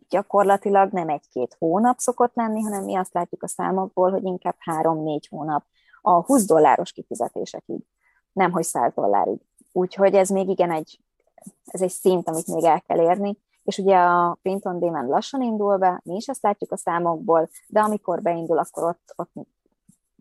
gyakorlatilag 0.10 0.92
nem 0.92 1.10
egy-két 1.10 1.56
hónap 1.60 1.98
szokott 1.98 2.36
lenni, 2.36 2.62
hanem 2.62 2.84
mi 2.84 2.96
azt 2.96 3.14
látjuk 3.14 3.44
a 3.44 3.48
számokból, 3.48 4.12
hogy 4.12 4.24
inkább 4.24 4.56
három-négy 4.58 5.28
hónap 5.28 5.64
a 6.02 6.24
20 6.24 6.46
dolláros 6.46 6.92
kifizetésekig, 6.92 7.80
nem 8.34 8.52
hogy 8.52 8.64
100 8.64 8.94
dollárig. 8.94 9.40
Úgyhogy 9.72 10.16
ez 10.16 10.30
még 10.30 10.50
igen 10.50 10.72
egy, 10.72 11.00
ez 11.66 11.82
egy 11.82 11.90
szint, 11.90 12.28
amit 12.28 12.48
még 12.48 12.64
el 12.64 12.82
kell 12.82 13.02
érni, 13.02 13.38
és 13.64 13.78
ugye 13.78 13.98
a 13.98 14.38
print 14.42 14.66
on 14.66 14.80
demand 14.80 15.10
lassan 15.10 15.42
indul 15.42 15.78
be, 15.78 16.02
mi 16.04 16.16
is 16.16 16.28
ezt 16.28 16.44
látjuk 16.44 16.72
a 16.72 16.78
számokból, 16.78 17.50
de 17.68 17.80
amikor 17.80 18.22
beindul, 18.22 18.58
akkor 18.58 18.84
ott, 18.84 19.14
ott 19.16 19.48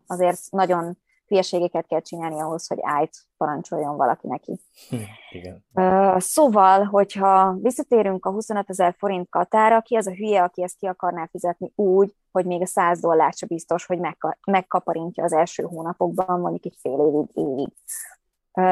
azért 0.07 0.39
nagyon 0.49 0.97
hülyeségeket 1.27 1.87
kell 1.87 2.01
csinálni 2.01 2.39
ahhoz, 2.39 2.67
hogy 2.67 2.77
ájt 2.81 3.17
parancsoljon 3.37 3.95
valaki 3.95 4.27
neki. 4.27 4.59
Igen. 5.31 5.65
Szóval, 6.19 6.83
hogyha 6.83 7.55
visszatérünk 7.61 8.25
a 8.25 8.31
25 8.31 8.69
ezer 8.69 8.95
forint 8.97 9.29
katára, 9.29 9.81
ki 9.81 9.95
az 9.95 10.07
a 10.07 10.13
hülye, 10.13 10.43
aki 10.43 10.63
ezt 10.63 10.77
ki 10.77 10.85
akarná 10.85 11.25
fizetni 11.25 11.71
úgy, 11.75 12.15
hogy 12.31 12.45
még 12.45 12.61
a 12.61 12.65
100 12.65 12.99
dollárt 12.99 13.37
sem 13.37 13.47
biztos, 13.47 13.85
hogy 13.85 13.99
megkaparintja 14.45 15.23
az 15.23 15.33
első 15.33 15.63
hónapokban, 15.63 16.39
mondjuk 16.39 16.65
egy 16.65 16.77
fél 16.81 16.99
évig, 16.99 17.29
évig. 17.33 17.69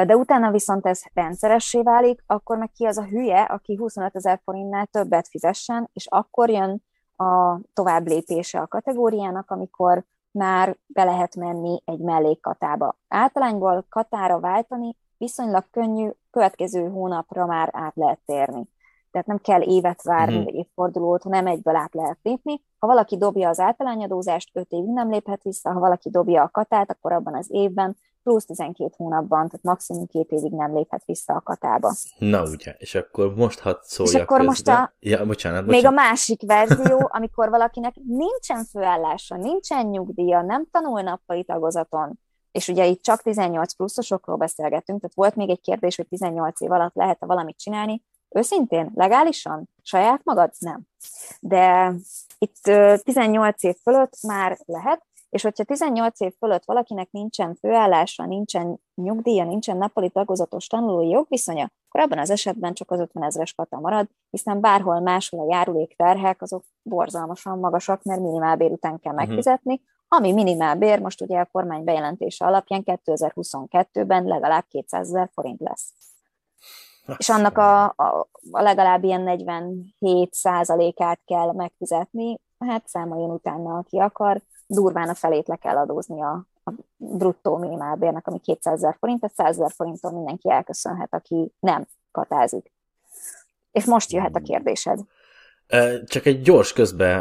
De 0.08 0.16
utána 0.16 0.52
viszont 0.52 0.86
ez 0.86 1.02
rendszeressé 1.14 1.82
válik, 1.82 2.24
akkor 2.26 2.58
meg 2.58 2.72
ki 2.72 2.86
az 2.86 2.98
a 2.98 3.06
hülye, 3.06 3.42
aki 3.42 3.76
25 3.76 4.16
ezer 4.16 4.42
forintnál 4.44 4.86
többet 4.86 5.28
fizessen, 5.28 5.90
és 5.94 6.08
akkor 6.10 6.50
jön 6.50 6.84
a 7.18 7.60
tovább 7.74 8.08
lépése 8.08 8.60
a 8.60 8.68
kategóriának, 8.68 9.52
amikor 9.52 10.06
már 10.32 10.78
be 10.86 11.04
lehet 11.04 11.36
menni 11.36 11.82
egy 11.86 12.00
mellékkatába. 12.00 12.98
Általányból 13.08 13.86
katára 13.90 14.40
váltani 14.40 14.96
viszonylag 15.18 15.66
könnyű, 15.72 16.10
következő 16.32 16.90
hónapra 16.90 17.46
már 17.46 17.70
át 17.74 17.96
lehet 17.96 18.20
térni. 18.26 18.70
Tehát 19.12 19.28
nem 19.28 19.38
kell 19.38 19.62
évet 19.62 20.02
várni, 20.02 20.38
uh-huh. 20.38 20.56
évfordulót, 20.56 21.24
hanem 21.24 21.48
egyből 21.48 21.76
át 21.76 21.94
lehet 21.94 22.18
lépni. 22.22 22.62
Ha 22.78 22.88
valaki 22.88 23.18
dobja 23.18 23.50
az 23.50 23.60
általányadózást, 23.60 24.50
5 24.54 24.72
évig 24.72 24.90
nem 24.90 25.10
léphet 25.10 25.44
vissza, 25.44 25.72
ha 25.72 25.80
valaki 25.80 26.10
dobja 26.10 26.44
a 26.44 26.50
katát, 26.50 26.92
akkor 26.92 27.12
abban 27.12 27.36
az 27.36 27.48
évben 27.50 27.98
plusz 28.24 28.46
12 28.46 28.94
hónapban, 28.98 29.48
tehát 29.48 29.64
maximum 29.64 30.06
két 30.08 30.32
évig 30.32 30.52
nem 30.52 30.76
léphet 30.76 31.04
vissza 31.06 31.34
a 31.34 31.42
katába. 31.42 31.94
Na 32.18 32.44
ugye, 32.44 32.76
és 32.78 32.96
akkor 32.96 33.36
most 33.36 33.60
hadd 33.60 33.78
szóljak 33.82 34.16
És 34.16 34.22
akkor 34.22 34.38
közben. 34.38 34.46
most 34.46 34.68
a, 34.68 34.94
ja, 35.00 35.26
bocsánat, 35.26 35.66
bocsánat. 35.66 35.66
még 35.66 35.86
a 35.86 35.90
másik 35.90 36.42
verzió, 36.46 37.10
amikor 37.12 37.50
valakinek 37.50 37.94
nincsen 38.08 38.66
főállása, 38.66 39.36
nincsen 39.36 39.86
nyugdíja, 39.86 40.42
nem 40.42 40.68
tanul 40.72 41.02
nappali 41.02 41.44
tagozaton, 41.44 42.20
és 42.52 42.68
ugye 42.68 42.86
itt 42.86 43.02
csak 43.02 43.22
18 43.22 43.74
pluszosokról 43.74 44.36
beszélgetünk, 44.36 45.00
tehát 45.00 45.16
volt 45.16 45.36
még 45.36 45.50
egy 45.50 45.62
kérdés, 45.62 45.96
hogy 45.96 46.08
18 46.08 46.62
év 46.62 46.72
alatt 46.72 46.96
lehet-e 46.96 47.26
valamit 47.26 47.58
csinálni. 47.58 48.04
Őszintén, 48.30 48.92
legálisan? 48.96 49.70
Saját 49.82 50.22
magad? 50.24 50.52
Nem. 50.60 50.82
De 51.40 51.94
itt 52.38 52.62
18 53.04 53.64
év 53.64 53.76
fölött 53.84 54.18
már 54.28 54.58
lehet, 54.66 55.06
és 55.32 55.42
hogyha 55.42 55.64
18 55.64 56.20
év 56.20 56.34
fölött 56.38 56.66
valakinek 56.66 57.12
nincsen 57.12 57.56
főállása, 57.56 58.26
nincsen 58.26 58.80
nyugdíja, 58.96 59.46
nincsen 59.46 59.78
nappali 59.78 60.10
tagozatos 60.10 60.68
tanulói 60.68 61.10
jogviszonya, 61.10 61.72
akkor 61.88 62.02
abban 62.02 62.18
az 62.18 62.30
esetben 62.30 62.74
csak 62.74 62.92
az 62.92 63.00
50 63.00 63.24
ezres 63.24 63.54
kata 63.54 63.80
marad, 63.80 64.08
hiszen 64.30 64.60
bárhol 64.60 65.00
máshol 65.00 65.40
a 65.40 65.54
járulékterhek 65.54 66.42
azok 66.42 66.64
borzalmasan 66.82 67.60
magasak, 67.60 68.04
mert 68.04 68.22
minimálbér 68.22 68.72
után 68.72 69.00
kell 69.00 69.14
mhm. 69.14 69.26
megfizetni, 69.26 69.82
ami 70.08 70.32
minimálbér 70.34 71.00
most 71.00 71.22
ugye 71.22 71.40
a 71.40 71.50
kormány 71.52 71.84
bejelentése 71.84 72.46
alapján 72.46 72.84
2022-ben 72.86 74.24
legalább 74.24 74.66
200 74.68 75.08
ezer 75.08 75.30
forint 75.34 75.60
lesz. 75.60 75.94
És 77.18 77.30
annak 77.30 77.58
a, 77.58 77.84
a, 77.84 78.28
a 78.52 78.62
legalább 78.62 79.04
ilyen 79.04 79.22
47 79.22 80.34
százalékát 80.34 81.20
kell 81.26 81.52
megfizetni, 81.52 82.40
hát 82.60 82.88
számoljon 82.88 83.30
utána, 83.30 83.78
aki 83.78 84.00
akar, 84.00 84.42
durván 84.72 85.10
a 85.10 85.14
felét 85.14 85.48
le 85.48 85.56
kell 85.56 85.78
adózni 85.78 86.22
a, 86.22 86.48
a 86.64 86.72
bruttó 86.98 87.58
minimálbérnek, 87.58 88.28
ami 88.28 88.40
200 88.40 88.74
ezer 88.74 88.96
forint, 89.00 89.20
tehát 89.20 89.36
100 89.36 89.60
ezer 89.60 89.72
forinttól 89.76 90.12
mindenki 90.12 90.52
elköszönhet, 90.52 91.14
aki 91.14 91.52
nem 91.60 91.88
katázik. 92.12 92.72
És 93.72 93.86
most 93.86 94.12
jöhet 94.12 94.36
a 94.36 94.40
kérdésed. 94.40 95.00
Csak 96.06 96.26
egy 96.26 96.42
gyors 96.42 96.74
közbe, 96.74 97.16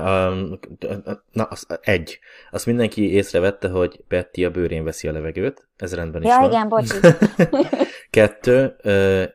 na, 1.33 1.45
az, 1.45 1.67
egy. 1.81 2.19
Azt 2.51 2.67
mindenki 2.67 3.13
észrevette, 3.13 3.69
hogy 3.69 4.05
Betty 4.09 4.45
a 4.45 4.51
bőrén 4.51 4.85
veszi 4.85 5.09
a 5.09 5.13
levegőt, 5.13 5.69
ez 5.77 5.95
rendben 5.95 6.23
is 6.23 6.29
ja, 6.29 6.39
van. 6.39 6.51
igen, 6.51 6.69
bocsi. 6.69 6.99
Kettő, 8.11 8.77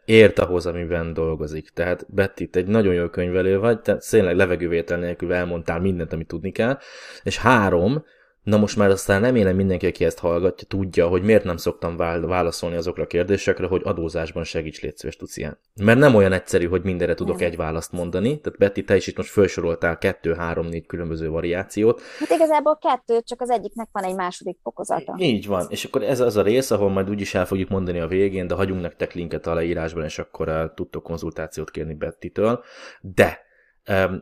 ért 0.06 0.40
ahhoz, 0.40 0.66
amiben 0.66 1.14
dolgozik. 1.14 1.70
Tehát 1.70 2.06
Betty, 2.10 2.44
egy 2.52 2.68
nagyon 2.68 2.94
jó 2.94 3.08
könyvelő 3.08 3.60
vagy, 3.60 3.80
tehát 3.80 4.10
tényleg 4.10 4.36
levegővétel 4.36 4.98
nélkül 4.98 5.34
elmondtál 5.34 5.80
mindent, 5.80 6.14
amit 6.14 6.28
tudni 6.28 6.52
kell. 6.52 6.78
És 7.24 7.38
három, 7.38 8.06
Na 8.46 8.58
most 8.58 8.78
már 8.78 8.90
aztán 8.90 9.22
remélem 9.22 9.56
mindenki, 9.56 9.86
aki 9.86 10.06
ezt 10.06 10.20
hallgatja, 10.20 10.68
tudja, 10.68 11.08
hogy 11.08 11.24
miért 11.24 11.44
nem 11.44 11.58
szoktam 11.58 11.98
válaszolni 11.98 12.76
azokra 12.76 13.04
a 13.04 13.08
kérdésekre, 13.08 13.68
hogy 13.68 13.82
adózásban 13.84 14.44
segíts, 14.44 14.82
légy 14.82 14.98
szíves, 14.98 15.18
ilyen. 15.34 15.58
Mert 15.82 16.00
nem 16.00 16.16
olyan 16.16 16.32
egyszerű, 16.32 16.68
hogy 16.68 16.84
mindenre 16.84 17.14
tudok 17.14 17.40
nem. 17.40 17.48
egy 17.48 17.56
választ 17.56 17.92
mondani. 17.92 18.40
Tehát 18.40 18.60
Betty, 18.60 18.86
te 18.86 18.96
is 18.96 19.08
itt 19.08 19.18
most 19.18 19.30
felsoroltál 19.30 19.98
kettő, 19.98 20.34
három, 20.34 20.68
négy 20.68 20.86
különböző 20.86 21.30
variációt. 21.30 22.02
Hát 22.20 22.30
igazából 22.30 22.78
kettő, 22.78 23.22
csak 23.22 23.42
az 23.42 23.50
egyiknek 23.50 23.88
van 23.92 24.04
egy 24.04 24.16
második 24.16 24.58
fokozata. 24.64 25.16
Így 25.18 25.48
van. 25.48 25.66
És 25.70 25.84
akkor 25.84 26.04
ez 26.04 26.20
az 26.20 26.36
a 26.36 26.42
rész, 26.42 26.72
ahol 26.72 26.90
majd 26.90 27.10
úgyis 27.10 27.34
el 27.34 27.46
fogjuk 27.46 27.70
mondani 27.70 28.00
a 28.00 28.08
végén, 28.08 28.48
de 28.48 28.56
hagyunk 28.56 28.82
nektek 28.82 29.14
linket 29.14 29.48
a 29.48 29.54
leírásban, 29.54 30.04
és 30.04 30.20
akkor 30.20 30.72
tudtok 30.76 31.04
konzultációt 31.04 31.72
kérni 31.72 31.94
Betty-től. 31.94 32.64
De 33.02 33.45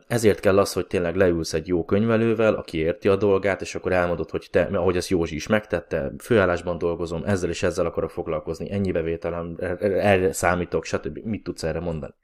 ezért 0.06 0.40
kell 0.40 0.58
az, 0.58 0.72
hogy 0.72 0.86
tényleg 0.86 1.16
leülsz 1.16 1.52
egy 1.52 1.68
jó 1.68 1.84
könyvelővel, 1.84 2.54
aki 2.54 2.78
érti 2.78 3.08
a 3.08 3.16
dolgát, 3.16 3.60
és 3.60 3.74
akkor 3.74 3.92
elmondod, 3.92 4.30
hogy 4.30 4.48
te, 4.50 4.62
ahogy 4.62 4.96
ezt 4.96 5.08
Józsi 5.08 5.34
is 5.34 5.46
megtette, 5.46 6.12
főállásban 6.18 6.78
dolgozom, 6.78 7.22
ezzel 7.24 7.50
és 7.50 7.62
ezzel 7.62 7.86
akarok 7.86 8.10
foglalkozni, 8.10 8.70
ennyi 8.70 8.92
bevételem, 8.92 9.56
erre 9.80 10.32
számítok, 10.32 10.84
stb. 10.84 11.18
Mit 11.22 11.42
tudsz 11.42 11.62
erre 11.62 11.80
mondani? 11.80 12.14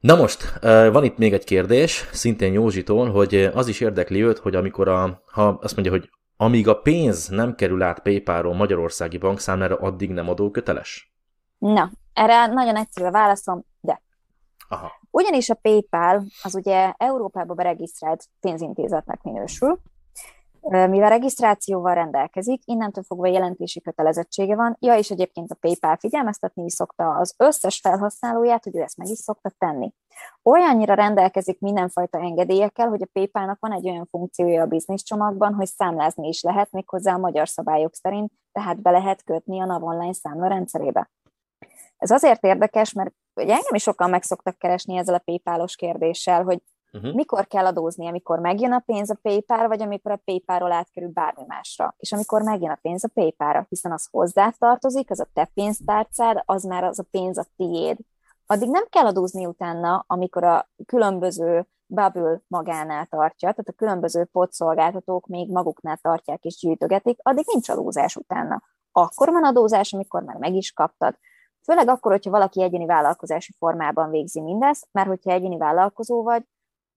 Na 0.00 0.16
most, 0.16 0.58
van 0.62 1.04
itt 1.04 1.18
még 1.18 1.32
egy 1.32 1.44
kérdés, 1.44 2.08
szintén 2.12 2.52
Józsitól, 2.52 3.10
hogy 3.10 3.50
az 3.54 3.68
is 3.68 3.80
érdekli 3.80 4.24
őt, 4.24 4.38
hogy 4.38 4.54
amikor 4.54 4.88
a, 4.88 5.22
ha 5.26 5.58
azt 5.62 5.74
mondja, 5.74 5.92
hogy 5.92 6.10
amíg 6.36 6.68
a 6.68 6.80
pénz 6.80 7.28
nem 7.28 7.54
kerül 7.54 7.82
át 7.82 8.00
PayPal-ról 8.00 8.54
Magyarországi 8.54 9.18
bankszámlára, 9.18 9.76
addig 9.76 10.10
nem 10.10 10.28
adóköteles? 10.28 11.12
Na, 11.58 11.90
erre 12.12 12.46
nagyon 12.46 12.76
egyszerű 12.76 13.06
a 13.06 13.10
válaszom. 13.10 13.64
Aha. 14.72 14.92
Ugyanis 15.10 15.50
a 15.50 15.54
PayPal 15.54 16.24
az 16.42 16.54
ugye 16.54 16.92
Európában 16.96 17.56
beregisztrált 17.56 18.24
pénzintézetnek 18.40 19.22
minősül, 19.22 19.80
mivel 20.60 21.08
regisztrációval 21.08 21.94
rendelkezik, 21.94 22.62
innentől 22.64 23.04
fogva 23.04 23.26
jelentési 23.26 23.80
kötelezettsége 23.80 24.56
van. 24.56 24.76
Ja, 24.80 24.96
és 24.96 25.10
egyébként 25.10 25.50
a 25.50 25.56
PayPal 25.60 25.96
figyelmeztetni 25.96 26.64
is 26.64 26.72
szokta 26.72 27.10
az 27.10 27.34
összes 27.36 27.80
felhasználóját, 27.80 28.64
hogy 28.64 28.76
ő 28.76 28.80
ezt 28.80 28.96
meg 28.96 29.08
is 29.08 29.18
szokta 29.18 29.50
tenni. 29.58 29.92
Olyannyira 30.42 30.94
rendelkezik 30.94 31.60
mindenfajta 31.60 32.18
engedélyekkel, 32.18 32.88
hogy 32.88 33.02
a 33.02 33.08
PayPal-nak 33.12 33.60
van 33.60 33.72
egy 33.72 33.88
olyan 33.88 34.06
funkciója 34.06 34.62
a 34.62 34.66
biznisz 34.66 35.02
csomagban, 35.02 35.54
hogy 35.54 35.66
számlázni 35.66 36.28
is 36.28 36.42
lehet, 36.42 36.70
méghozzá 36.70 37.14
a 37.14 37.18
magyar 37.18 37.48
szabályok 37.48 37.94
szerint, 37.94 38.32
tehát 38.52 38.82
be 38.82 38.90
lehet 38.90 39.24
kötni 39.24 39.60
a 39.60 39.64
NAV 39.64 39.82
online 39.82 40.12
számla 40.12 40.46
rendszerébe. 40.46 41.10
Ez 41.96 42.10
azért 42.10 42.44
érdekes, 42.44 42.92
mert 42.92 43.14
ugye 43.42 43.54
engem 43.54 43.74
is 43.74 43.82
sokan 43.82 44.10
meg 44.10 44.22
szoktak 44.22 44.58
keresni 44.58 44.96
ezzel 44.96 45.14
a 45.14 45.22
PayPal-os 45.24 45.76
kérdéssel, 45.76 46.42
hogy 46.42 46.62
uh-huh. 46.92 47.14
mikor 47.14 47.46
kell 47.46 47.66
adózni, 47.66 48.08
amikor 48.08 48.38
megjön 48.38 48.72
a 48.72 48.82
pénz 48.86 49.10
a 49.10 49.18
PayPal, 49.22 49.68
vagy 49.68 49.82
amikor 49.82 50.12
a 50.12 50.20
PayPal-ról 50.24 50.72
átkerül 50.72 51.08
bármi 51.08 51.42
másra. 51.46 51.94
És 51.98 52.12
amikor 52.12 52.42
megjön 52.42 52.70
a 52.70 52.78
pénz 52.82 53.04
a 53.04 53.10
PayPal-ra, 53.14 53.66
hiszen 53.68 53.92
az 53.92 54.08
hozzá 54.10 54.50
tartozik, 54.58 55.10
az 55.10 55.20
a 55.20 55.28
te 55.32 55.50
pénztárcád, 55.54 56.42
az 56.44 56.64
már 56.64 56.84
az 56.84 56.98
a 56.98 57.04
pénz 57.10 57.38
a 57.38 57.46
tiéd. 57.56 57.98
Addig 58.46 58.68
nem 58.68 58.84
kell 58.88 59.06
adózni 59.06 59.46
utána, 59.46 60.04
amikor 60.06 60.44
a 60.44 60.70
különböző 60.86 61.66
Bubble 61.86 62.40
magánál 62.46 63.06
tartja, 63.06 63.48
tehát 63.48 63.68
a 63.68 63.72
különböző 63.72 64.24
podszolgáltatók 64.24 65.26
még 65.26 65.50
maguknál 65.50 65.96
tartják 65.96 66.44
és 66.44 66.58
gyűjtögetik, 66.60 67.18
addig 67.22 67.44
nincs 67.46 67.68
adózás 67.68 68.16
utána. 68.16 68.62
Akkor 68.92 69.30
van 69.30 69.44
adózás, 69.44 69.92
amikor 69.92 70.22
már 70.22 70.36
meg 70.36 70.54
is 70.54 70.72
kaptad. 70.72 71.18
Főleg 71.64 71.88
akkor, 71.88 72.12
hogyha 72.12 72.30
valaki 72.30 72.62
egyéni 72.62 72.86
vállalkozási 72.86 73.52
formában 73.58 74.10
végzi 74.10 74.40
mindezt, 74.40 74.88
mert 74.92 75.08
hogyha 75.08 75.30
egyéni 75.30 75.56
vállalkozó 75.56 76.22
vagy, 76.22 76.44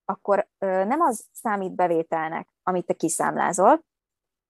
akkor 0.05 0.48
nem 0.60 1.01
az 1.01 1.25
számít 1.32 1.75
bevételnek, 1.75 2.50
amit 2.63 2.86
te 2.86 2.93
kiszámlázol, 2.93 3.84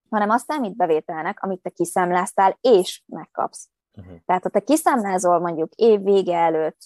hanem 0.10 0.30
azt 0.30 0.46
számít 0.46 0.76
bevételnek, 0.76 1.44
amit 1.44 1.62
te 1.62 1.70
kiszámláztál, 1.70 2.58
és 2.62 3.04
megkapsz. 3.06 3.70
Uh-huh. 3.98 4.16
Tehát, 4.26 4.44
ha 4.44 4.50
te 4.50 4.60
kiszámlázol 4.60 5.40
mondjuk 5.40 5.74
év 5.74 6.02
vége 6.04 6.38
előtt, 6.38 6.78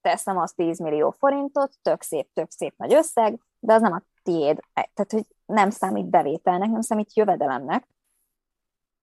teszem 0.00 0.38
azt 0.38 0.56
10 0.56 0.78
millió 0.78 1.10
forintot, 1.10 1.72
tök 1.82 2.02
szép, 2.02 2.32
tök 2.32 2.50
szép 2.50 2.74
nagy 2.76 2.94
összeg, 2.94 3.40
de 3.58 3.72
az 3.72 3.82
nem 3.82 3.92
a 3.92 4.02
tiéd. 4.22 4.60
Tehát, 4.72 5.10
hogy 5.10 5.26
nem 5.46 5.70
számít 5.70 6.10
bevételnek, 6.10 6.70
nem 6.70 6.80
számít 6.80 7.16
jövedelemnek. 7.16 7.88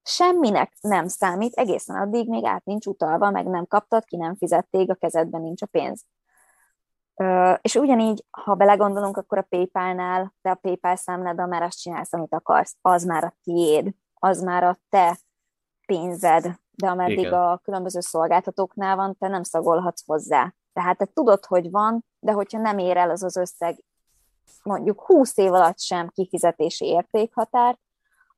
Semminek 0.10 0.74
nem 0.82 1.08
számít, 1.08 1.54
egészen 1.54 1.96
addig 1.96 2.30
még 2.30 2.46
át 2.46 2.66
nincs 2.66 2.86
utalva, 2.86 3.30
meg 3.30 3.46
nem 3.46 3.68
kaptad, 3.68 4.04
ki 4.04 4.18
nem 4.18 4.36
fizették, 4.36 4.89
a 4.89 4.96
kezedben 4.96 5.42
nincs 5.42 5.62
a 5.62 5.66
pénz. 5.66 6.06
És 7.62 7.75
ugyanígy, 7.75 8.25
ha 8.30 8.54
belegondolunk, 8.54 9.18
akkor 9.18 9.38
a 9.38 9.46
PayPal-nál, 9.50 10.34
te 10.42 10.51
a 10.51 10.56
PayPal 10.56 10.96
számláddal 10.96 11.48
már 11.48 11.62
azt 11.62 11.80
csinálsz, 11.80 12.13
amit 12.13 12.34
akarsz, 12.34 12.75
az 12.82 13.04
már 13.04 13.24
a 13.24 13.36
tiéd, 13.44 13.94
az 14.13 14.42
már 14.42 14.63
a 14.63 14.80
te 14.89 15.18
pénzed, 15.86 16.44
de 16.72 16.89
ameddig 16.89 17.20
Igen. 17.20 17.34
a 17.34 17.58
különböző 17.58 18.00
szolgáltatóknál 18.00 18.96
van, 18.96 19.16
te 19.18 19.28
nem 19.28 19.44
szagolhatsz 19.44 20.06
hozzá. 20.06 20.54
Tehát 20.74 20.98
te 20.98 21.06
tudod, 21.06 21.46
hogy 21.46 21.72
van, 21.72 22.06
de 22.20 22.32
hogyha 22.32 22.60
nem 22.60 22.78
ér 22.78 22.98
el 22.98 23.10
az 23.10 23.24
az 23.24 23.38
összeg 23.38 23.84
mondjuk 24.63 25.01
20 25.01 25.38
év 25.38 25.54
alatt 25.54 25.80
sem 25.80 26.08
kifizetési 26.08 26.86
értékhatár, 26.86 27.78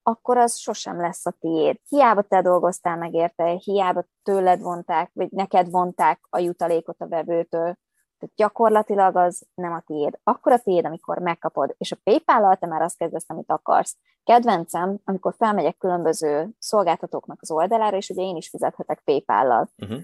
akkor 0.04 0.38
az 0.38 0.58
sosem 0.58 1.00
lesz 1.00 1.26
a 1.26 1.36
tiéd. 1.40 1.78
Hiába 1.90 2.22
te 2.22 2.42
dolgoztál 2.42 2.98
meg 2.98 3.14
érte, 3.14 3.46
hiába 3.46 4.06
tőled 4.24 4.62
vonták, 4.62 5.12
vagy 5.14 5.32
neked 5.32 5.70
vonták 5.70 6.20
a 6.30 6.40
jutalékot 6.40 7.02
a 7.02 7.08
vevőtől, 7.08 7.76
tehát 8.22 8.36
gyakorlatilag 8.36 9.16
az 9.16 9.48
nem 9.54 9.74
a 9.74 9.82
tiéd. 9.86 10.20
Akkor 10.24 10.52
a 10.52 10.60
tiéd, 10.60 10.86
amikor 10.86 11.18
megkapod, 11.18 11.76
és 11.78 11.92
a 11.92 11.98
PayPal-al 12.04 12.56
te 12.56 12.68
már 12.68 12.82
azt 12.82 12.98
kezdesz, 12.98 13.30
amit 13.30 13.52
akarsz. 13.52 13.98
Kedvencem, 14.24 15.00
amikor 15.04 15.34
felmegyek 15.38 15.78
különböző 15.78 16.50
szolgáltatóknak 16.60 17.38
az 17.42 17.52
oldalára, 17.52 17.98
és 17.98 18.10
ugye 18.10 18.22
én 18.22 18.36
is 18.36 18.50
fizethetek 18.50 19.02
PayPal-lal. 19.04 19.70
Uh-huh. 19.78 20.00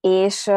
És 0.00 0.50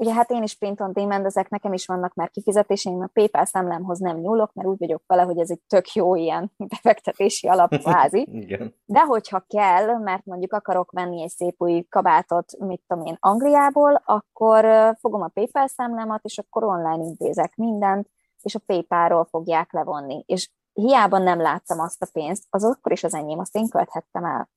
Ugye 0.00 0.12
hát 0.12 0.30
én 0.30 0.42
is 0.42 0.54
print 0.54 0.80
on 0.80 0.92
demand, 0.92 1.24
ezek 1.24 1.48
nekem 1.48 1.72
is 1.72 1.86
vannak 1.86 2.14
már 2.14 2.30
kifizetéseim, 2.30 3.00
a 3.00 3.10
PayPal 3.12 3.44
számlámhoz 3.44 3.98
nem 3.98 4.16
nyúlok, 4.16 4.52
mert 4.52 4.68
úgy 4.68 4.78
vagyok 4.78 5.02
vele, 5.06 5.22
hogy 5.22 5.38
ez 5.38 5.50
egy 5.50 5.60
tök 5.66 5.92
jó 5.92 6.14
ilyen 6.14 6.52
befektetési 6.72 7.48
alapvázi. 7.48 8.28
De 8.84 9.00
hogyha 9.00 9.44
kell, 9.46 9.98
mert 9.98 10.24
mondjuk 10.24 10.52
akarok 10.52 10.90
venni 10.90 11.22
egy 11.22 11.30
szép 11.30 11.54
új 11.58 11.86
kabátot, 11.88 12.58
mit 12.58 12.82
tudom 12.86 13.06
én, 13.06 13.16
Angliából, 13.20 14.02
akkor 14.04 14.64
fogom 15.00 15.22
a 15.22 15.28
PayPal 15.28 15.66
számlámat, 15.66 16.24
és 16.24 16.38
akkor 16.38 16.64
online 16.64 17.04
intézek 17.04 17.56
mindent, 17.56 18.10
és 18.42 18.54
a 18.54 18.60
PayPal-ról 18.66 19.24
fogják 19.24 19.72
levonni. 19.72 20.24
És 20.26 20.50
hiába 20.72 21.18
nem 21.18 21.40
láttam 21.40 21.80
azt 21.80 22.02
a 22.02 22.08
pénzt, 22.12 22.46
az 22.50 22.64
akkor 22.64 22.92
is 22.92 23.04
az 23.04 23.14
enyém, 23.14 23.38
azt 23.38 23.56
én 23.56 23.68
költhettem 23.68 24.24
el. 24.24 24.48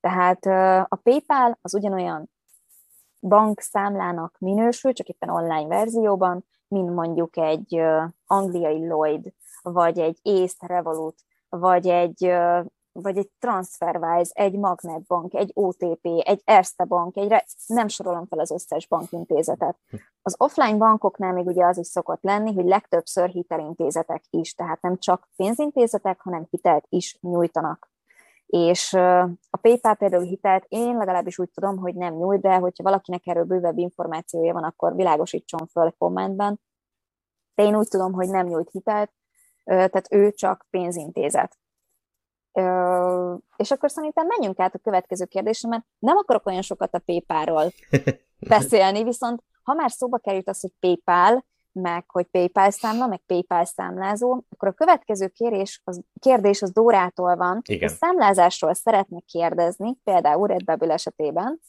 Tehát 0.00 0.46
a 0.88 0.98
PayPal 1.02 1.58
az 1.62 1.74
ugyanolyan 1.74 2.32
bankszámlának 3.28 4.36
minősül, 4.38 4.92
csak 4.92 5.08
éppen 5.08 5.28
online 5.28 5.66
verzióban, 5.66 6.44
mint 6.68 6.94
mondjuk 6.94 7.36
egy 7.36 7.82
angliai 8.26 8.86
Lloyd, 8.86 9.32
vagy 9.62 9.98
egy 9.98 10.18
észt 10.22 10.62
Revolut, 10.62 11.18
vagy 11.48 11.88
egy, 11.88 12.32
vagy 12.92 13.18
egy 13.18 13.30
TransferWise, 13.38 14.30
egy 14.32 14.58
Magnetbank, 14.58 15.34
egy 15.34 15.50
OTP, 15.54 16.06
egy 16.24 16.42
Erste 16.44 16.84
Bank, 16.84 17.16
egy 17.16 17.28
re... 17.28 17.44
nem 17.66 17.88
sorolom 17.88 18.26
fel 18.26 18.38
az 18.38 18.50
összes 18.50 18.86
bankintézetet. 18.86 19.76
Az 20.22 20.34
offline 20.38 20.76
bankoknál 20.76 21.32
még 21.32 21.46
ugye 21.46 21.64
az 21.64 21.78
is 21.78 21.86
szokott 21.86 22.22
lenni, 22.22 22.54
hogy 22.54 22.64
legtöbbször 22.64 23.28
hitelintézetek 23.28 24.24
is, 24.30 24.54
tehát 24.54 24.80
nem 24.80 24.98
csak 24.98 25.28
pénzintézetek, 25.36 26.20
hanem 26.20 26.46
hitelt 26.50 26.86
is 26.88 27.18
nyújtanak 27.20 27.93
és 28.54 28.92
a 29.50 29.56
PayPal 29.60 29.94
például 29.94 30.22
hitelt 30.22 30.64
én 30.68 30.96
legalábbis 30.96 31.38
úgy 31.38 31.50
tudom, 31.50 31.76
hogy 31.76 31.94
nem 31.94 32.14
nyújt, 32.14 32.40
de 32.40 32.54
hogyha 32.54 32.82
valakinek 32.82 33.26
erről 33.26 33.44
bővebb 33.44 33.78
információja 33.78 34.52
van, 34.52 34.64
akkor 34.64 34.94
világosítson 34.94 35.66
föl 35.66 35.94
kommentben. 35.98 36.60
De 37.54 37.62
én 37.62 37.76
úgy 37.76 37.88
tudom, 37.88 38.12
hogy 38.12 38.28
nem 38.28 38.46
nyújt 38.46 38.70
hitelt, 38.70 39.12
tehát 39.64 40.12
ő 40.12 40.30
csak 40.32 40.66
pénzintézet. 40.70 41.58
És 43.56 43.70
akkor 43.70 43.90
szerintem 43.90 44.26
menjünk 44.26 44.60
át 44.60 44.74
a 44.74 44.78
következő 44.78 45.24
kérdésre, 45.24 45.68
mert 45.68 45.84
nem 45.98 46.16
akarok 46.16 46.46
olyan 46.46 46.62
sokat 46.62 46.94
a 46.94 47.02
PayPal-ról 47.04 47.72
beszélni, 48.48 49.02
viszont 49.04 49.42
ha 49.62 49.74
már 49.74 49.90
szóba 49.90 50.18
került 50.18 50.48
az, 50.48 50.60
hogy 50.60 50.72
PayPal, 50.80 51.44
meg 51.74 52.04
hogy 52.10 52.26
PayPal 52.26 52.70
számla, 52.70 53.06
meg 53.06 53.20
PayPal 53.26 53.64
számlázó, 53.64 54.42
akkor 54.48 54.68
a 54.68 54.72
következő 54.72 55.28
kérés, 55.28 55.80
az, 55.84 56.00
kérdés 56.20 56.62
az 56.62 56.70
Dórától 56.70 57.36
van. 57.36 57.60
Igen. 57.64 57.88
A 57.88 57.92
számlázásról 57.92 58.74
szeretnék 58.74 59.24
kérdezni, 59.24 59.96
például 60.04 60.46
Redbubble 60.46 60.92
esetében, 60.92 61.60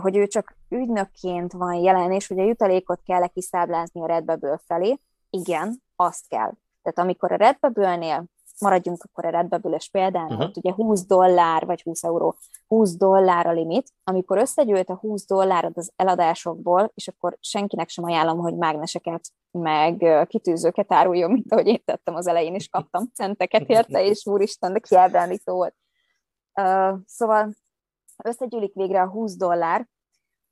hogy 0.00 0.16
ő 0.16 0.26
csak 0.26 0.56
ügynökként 0.68 1.52
van 1.52 1.74
jelen, 1.74 2.12
és 2.12 2.26
hogy 2.26 2.38
a 2.38 2.44
jutalékot 2.44 3.00
kell-e 3.04 3.26
kiszáblázni 3.26 4.02
a 4.02 4.06
Redbubble 4.06 4.60
felé. 4.66 4.98
Igen, 5.30 5.82
azt 5.96 6.28
kell. 6.28 6.52
Tehát 6.82 6.98
amikor 6.98 7.32
a 7.32 7.36
Redbubble-nél 7.36 8.24
maradjunk 8.60 9.02
akkor 9.02 9.24
a 9.24 9.30
redbubble 9.30 9.80
példán, 9.92 10.24
uh-huh. 10.24 10.40
ott 10.40 10.56
ugye 10.56 10.72
20 10.72 11.06
dollár 11.06 11.66
vagy 11.66 11.82
20 11.82 12.02
euró, 12.02 12.36
20 12.66 12.96
dollár 12.96 13.46
a 13.46 13.52
limit, 13.52 13.92
amikor 14.04 14.38
összegyűlt 14.38 14.88
a 14.88 14.96
20 14.96 15.26
dollárod 15.26 15.72
az 15.74 15.92
eladásokból, 15.96 16.90
és 16.94 17.08
akkor 17.08 17.36
senkinek 17.40 17.88
sem 17.88 18.04
ajánlom, 18.04 18.38
hogy 18.38 18.56
mágneseket 18.56 19.32
meg 19.50 20.26
kitűzőket 20.26 20.92
áruljon, 20.92 21.30
mint 21.30 21.52
ahogy 21.52 21.66
én 21.66 21.82
tettem 21.84 22.14
az 22.14 22.26
elején, 22.26 22.54
és 22.54 22.68
kaptam 22.68 23.10
centeket 23.14 23.68
érte, 23.68 24.04
és 24.04 24.26
úristen, 24.26 24.72
de 24.72 24.78
kiábrándító 24.78 25.54
volt. 25.54 25.74
Uh, 26.60 26.98
szóval 27.06 27.52
összegyűlik 28.24 28.74
végre 28.74 29.02
a 29.02 29.08
20 29.08 29.36
dollár, 29.36 29.88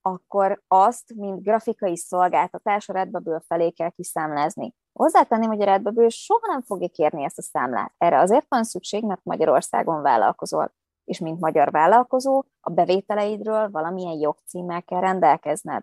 akkor 0.00 0.62
azt, 0.68 1.14
mint 1.14 1.42
grafikai 1.42 1.96
szolgáltatás 1.96 2.88
a 2.88 2.92
Redbubble 2.92 3.42
felé 3.46 3.70
kell 3.70 3.90
kiszámlázni. 3.90 4.74
Hozzátenném, 4.96 5.48
hogy 5.48 5.60
a 5.60 5.64
Redbubble 5.64 6.08
soha 6.08 6.46
nem 6.46 6.62
fogja 6.62 6.88
kérni 6.88 7.24
ezt 7.24 7.38
a 7.38 7.42
számlát. 7.42 7.92
Erre 7.98 8.18
azért 8.18 8.46
van 8.48 8.64
szükség, 8.64 9.04
mert 9.04 9.24
Magyarországon 9.24 10.02
vállalkozol. 10.02 10.74
És 11.04 11.18
mint 11.18 11.40
magyar 11.40 11.70
vállalkozó, 11.70 12.44
a 12.60 12.70
bevételeidről 12.70 13.70
valamilyen 13.70 14.18
jogcímmel 14.18 14.82
kell 14.82 15.00
rendelkezned. 15.00 15.82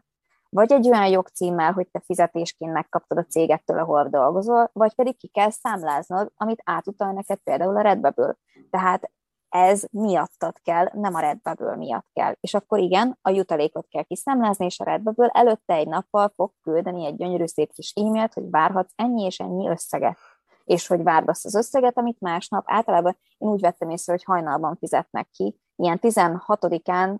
Vagy 0.49 0.71
egy 0.71 0.89
olyan 0.89 1.07
jogcímmel, 1.07 1.71
hogy 1.71 1.87
te 1.91 1.99
fizetésként 1.99 2.73
megkaptad 2.73 3.17
a 3.17 3.25
cégettől, 3.25 3.79
ahol 3.79 4.07
dolgozol, 4.09 4.69
vagy 4.73 4.95
pedig 4.95 5.17
ki 5.17 5.27
kell 5.27 5.49
számláznod, 5.49 6.31
amit 6.35 6.61
átutal 6.65 7.11
neked 7.11 7.37
például 7.37 7.77
a 7.77 7.81
Redbubble. 7.81 8.35
Tehát 8.69 9.11
ez 9.55 9.83
miattad 9.91 10.59
kell, 10.61 10.89
nem 10.93 11.13
a 11.13 11.19
Redbubble 11.19 11.75
miatt 11.75 12.07
kell. 12.13 12.35
És 12.39 12.53
akkor 12.53 12.79
igen, 12.79 13.17
a 13.21 13.29
jutalékot 13.29 13.87
kell 13.87 14.03
kiszámlázni, 14.03 14.65
és 14.65 14.79
a 14.79 14.83
Redbubble 14.83 15.29
előtte 15.33 15.73
egy 15.73 15.87
nappal 15.87 16.31
fog 16.35 16.51
küldeni 16.61 17.05
egy 17.05 17.15
gyönyörű 17.15 17.45
szép 17.45 17.73
kis 17.73 17.93
e-mailt, 17.95 18.33
hogy 18.33 18.49
várhatsz 18.49 18.93
ennyi 18.95 19.23
és 19.23 19.39
ennyi 19.39 19.69
összeget. 19.69 20.17
És 20.63 20.87
hogy 20.87 21.03
várd 21.03 21.29
azt 21.29 21.45
az 21.45 21.55
összeget, 21.55 21.97
amit 21.97 22.19
másnap 22.19 22.63
általában 22.67 23.17
én 23.37 23.49
úgy 23.49 23.61
vettem 23.61 23.89
észre, 23.89 24.11
hogy 24.11 24.23
hajnalban 24.23 24.75
fizetnek 24.75 25.29
ki. 25.29 25.59
Ilyen 25.75 25.99
16-án 26.01 27.17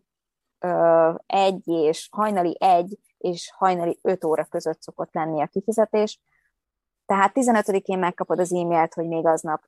egy 1.26 1.68
és 1.68 2.08
hajnali 2.12 2.58
egy 2.60 3.00
és 3.18 3.52
hajnali 3.56 4.00
5 4.02 4.24
óra 4.24 4.46
között 4.46 4.82
szokott 4.82 5.14
lenni 5.14 5.42
a 5.42 5.48
kifizetés. 5.48 6.22
Tehát 7.06 7.32
15-én 7.34 8.00
megkapod 8.00 8.40
az 8.40 8.54
e-mailt, 8.54 8.94
hogy 8.94 9.08
még 9.08 9.26
aznap 9.26 9.64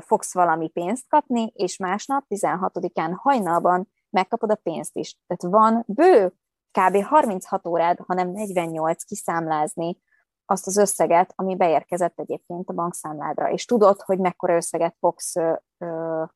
fogsz 0.00 0.34
valami 0.34 0.68
pénzt 0.68 1.08
kapni, 1.08 1.52
és 1.54 1.76
másnap 1.76 2.24
16-án 2.28 3.12
hajnalban 3.16 3.88
megkapod 4.10 4.50
a 4.50 4.54
pénzt 4.62 4.96
is. 4.96 5.18
Tehát 5.26 5.56
van 5.56 5.84
bő 5.86 6.32
kb. 6.70 7.02
36 7.02 7.66
órád, 7.66 7.98
hanem 8.06 8.30
48 8.30 9.02
kiszámlázni 9.02 9.98
azt 10.44 10.66
az 10.66 10.76
összeget, 10.76 11.32
ami 11.36 11.56
beérkezett 11.56 12.20
egyébként 12.20 12.68
a 12.68 12.72
bankszámládra, 12.72 13.50
és 13.50 13.64
tudod, 13.64 14.00
hogy 14.00 14.18
mekkora 14.18 14.56
összeget 14.56 14.96
fogsz 15.00 15.36
ö, 15.36 15.52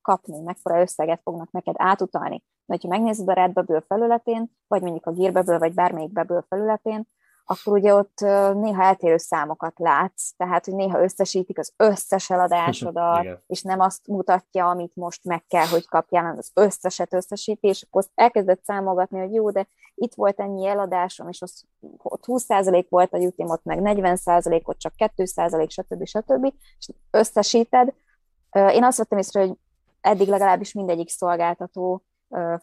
kapni, 0.03 0.41
mekkora 0.41 0.81
összeget 0.81 1.21
fognak 1.23 1.51
neked 1.51 1.75
átutalni. 1.79 2.43
Mert 2.67 2.83
ha 2.83 2.89
megnézed 2.89 3.29
a 3.29 3.33
Redbubble 3.33 3.81
felületén, 3.81 4.51
vagy 4.67 4.83
mondjuk 4.83 5.07
a 5.07 5.13
Gearbubble, 5.13 5.59
vagy 5.59 5.75
bármelyik 5.75 6.13
Bubble 6.13 6.45
felületén, 6.49 7.09
akkor 7.45 7.73
ugye 7.73 7.95
ott 7.95 8.21
néha 8.55 8.83
eltérő 8.83 9.17
számokat 9.17 9.79
látsz, 9.79 10.31
tehát 10.37 10.65
hogy 10.65 10.75
néha 10.75 11.03
összesítik 11.03 11.59
az 11.59 11.73
összes 11.77 12.31
eladásodat, 12.31 13.27
és 13.47 13.63
nem 13.63 13.81
azt 13.81 14.07
mutatja, 14.07 14.69
amit 14.69 14.97
most 14.97 15.25
meg 15.25 15.45
kell, 15.49 15.67
hogy 15.67 15.87
kapjál, 15.87 16.23
hanem 16.23 16.39
az 16.39 16.51
összeset 16.55 17.15
összesíti, 17.15 17.67
és 17.69 17.83
akkor 17.83 18.05
elkezdett 18.15 18.65
számolgatni, 18.65 19.19
hogy 19.19 19.35
jó, 19.35 19.51
de 19.51 19.69
itt 19.95 20.15
volt 20.15 20.41
ennyi 20.41 20.67
eladásom, 20.67 21.29
és 21.29 21.43
az, 21.43 21.65
ott 22.03 22.25
20% 22.27 22.87
volt 22.89 23.13
a 23.15 23.19
jutim, 23.19 23.49
ott 23.49 23.65
meg 23.65 23.79
40%, 23.83 24.65
ott 24.65 24.79
csak 24.79 24.93
2%, 24.97 25.71
stb. 25.71 26.05
stb. 26.05 26.53
és 26.79 26.89
összesíted. 27.11 27.93
Én 28.53 28.85
azt 28.85 28.99
vettem 28.99 29.19
észre, 29.19 29.41
hogy 29.41 29.57
eddig 30.01 30.29
legalábbis 30.29 30.73
mindegyik 30.73 31.09
szolgáltató 31.09 32.03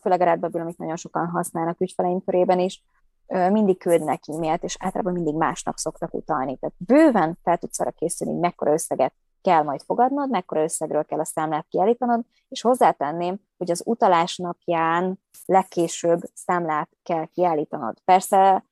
főleg 0.01 0.21
a 0.21 0.23
Redbubble, 0.23 0.61
amit 0.61 0.77
nagyon 0.77 0.95
sokan 0.95 1.27
használnak 1.27 1.81
ügyfeleim 1.81 2.23
körében 2.23 2.59
is, 2.59 2.83
mindig 3.27 3.77
küldnek 3.77 4.21
e-mailt, 4.27 4.63
és 4.63 4.77
általában 4.79 5.13
mindig 5.13 5.35
másnap 5.35 5.75
szoktak 5.77 6.13
utalni. 6.13 6.57
Tehát 6.57 6.75
bőven 6.77 7.37
fel 7.43 7.57
tudsz 7.57 7.79
arra 7.79 7.91
készülni, 7.91 8.33
hogy 8.33 8.41
mekkora 8.41 8.71
összeget 8.71 9.13
kell 9.41 9.63
majd 9.63 9.81
fogadnod, 9.81 10.29
mekkora 10.29 10.63
összegről 10.63 11.05
kell 11.05 11.19
a 11.19 11.25
számlát 11.25 11.65
kiállítanod, 11.69 12.25
és 12.47 12.61
hozzátenném, 12.61 13.39
hogy 13.57 13.71
az 13.71 13.81
utalás 13.85 14.37
napján 14.37 15.19
legkésőbb 15.45 16.19
számlát 16.33 16.89
kell 17.03 17.25
kiállítanod. 17.25 17.97
Persze 18.05 18.63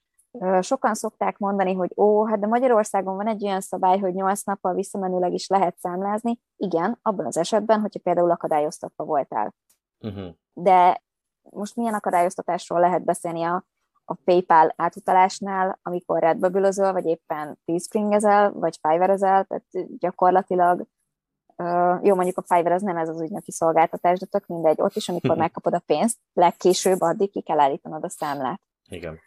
sokan 0.62 0.94
szokták 0.94 1.38
mondani, 1.38 1.74
hogy 1.74 1.92
ó, 1.96 2.26
hát 2.26 2.40
de 2.40 2.48
Magyarországon 2.48 3.16
van 3.16 3.28
egy 3.28 3.46
olyan 3.46 3.62
szabály, 3.62 4.00
hogy 4.00 4.14
8 4.14 4.44
nappal 4.44 4.74
visszamenőleg 4.74 5.34
is 5.34 5.48
lehet 5.48 5.78
számlázni. 5.78 6.40
Igen, 6.58 7.00
abban 7.02 7.26
az 7.26 7.38
esetben, 7.38 7.82
hogyha 7.82 8.00
például 8.00 8.32
akadályoztatva 8.32 9.04
voltál. 9.04 9.54
Uh-huh. 10.00 10.34
De 10.54 11.04
most 11.42 11.76
milyen 11.76 11.94
akadályoztatásról 11.94 12.80
lehet 12.80 13.04
beszélni 13.04 13.44
a, 13.44 13.66
a 14.06 14.14
PayPal 14.14 14.74
átutalásnál, 14.76 15.80
amikor 15.82 16.20
redbubble 16.20 16.92
vagy 16.92 17.06
éppen 17.06 17.60
teespringezel, 17.66 18.52
vagy 18.52 18.80
fiverr 18.82 19.18
tehát 19.18 19.64
gyakorlatilag 20.00 20.88
jó, 22.02 22.16
mondjuk 22.16 22.38
a 22.38 22.56
Fiverr 22.56 22.72
az 22.72 22.82
nem 22.82 22.98
ez 22.98 23.10
az 23.10 23.22
ügynöki 23.22 23.52
szolgáltatás, 23.52 24.20
de 24.20 24.26
tök 24.26 24.48
mindegy, 24.48 24.82
ott 24.82 24.96
is, 24.96 25.10
amikor 25.10 25.38
megkapod 25.38 25.74
a 25.74 25.84
pénzt, 25.86 26.18
legkésőbb 26.34 27.02
addig 27.02 27.32
ki 27.32 27.42
kell 27.42 27.60
állítanod 27.60 28.04
a 28.04 28.10
számlát. 28.10 28.62
Igen. 28.90 29.20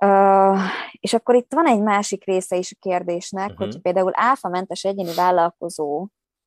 Uh, 0.00 0.60
és 1.00 1.12
akkor 1.12 1.34
itt 1.34 1.52
van 1.52 1.66
egy 1.66 1.80
másik 1.80 2.24
része 2.24 2.56
is 2.56 2.72
a 2.72 2.76
kérdésnek, 2.80 3.50
uh-huh. 3.50 3.66
hogy 3.66 3.80
például 3.80 4.10
áfamentes 4.14 4.84
egyéni 4.84 5.14
vállalkozó 5.14 6.06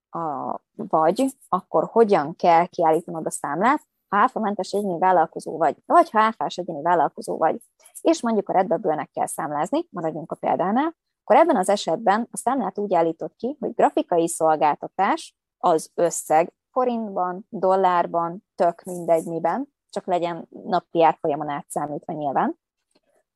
a, 0.10 0.58
vagy, 0.76 1.26
akkor 1.48 1.84
hogyan 1.92 2.36
kell 2.36 2.66
kiállítanod 2.66 3.26
a 3.26 3.32
számlát, 3.32 3.82
ha 4.16 4.22
áfamentes 4.22 4.72
egyéni 4.72 5.00
vállalkozó 5.00 5.58
vagy, 5.58 5.76
vagy 5.86 6.10
ha 6.10 6.20
áfás 6.20 6.58
egyéni 6.58 6.82
vállalkozó 6.82 7.38
vagy, 7.38 7.62
és 8.02 8.22
mondjuk 8.22 8.50
a 8.50 8.54
redbubble 8.54 9.10
kell 9.14 9.26
számlázni, 9.26 9.88
maradjunk 9.90 10.32
a 10.32 10.36
példánál, 10.36 10.96
akkor 11.22 11.36
ebben 11.36 11.56
az 11.56 11.70
esetben 11.70 12.28
a 12.32 12.38
számlát 12.38 12.78
úgy 12.78 12.94
állított 12.94 13.36
ki, 13.36 13.58
hogy 13.60 13.74
grafikai 13.74 14.28
szolgáltatás 14.28 15.36
az 15.58 15.92
összeg 15.94 16.54
forintban, 16.72 17.46
dollárban, 17.50 18.44
tök 18.56 18.84
mindegy 18.84 19.26
miben, 19.26 19.68
csak 19.90 20.06
legyen 20.06 20.48
napi 20.50 21.04
árfolyamon 21.04 21.50
átszámítva 21.50 22.14
nyilván, 22.14 22.60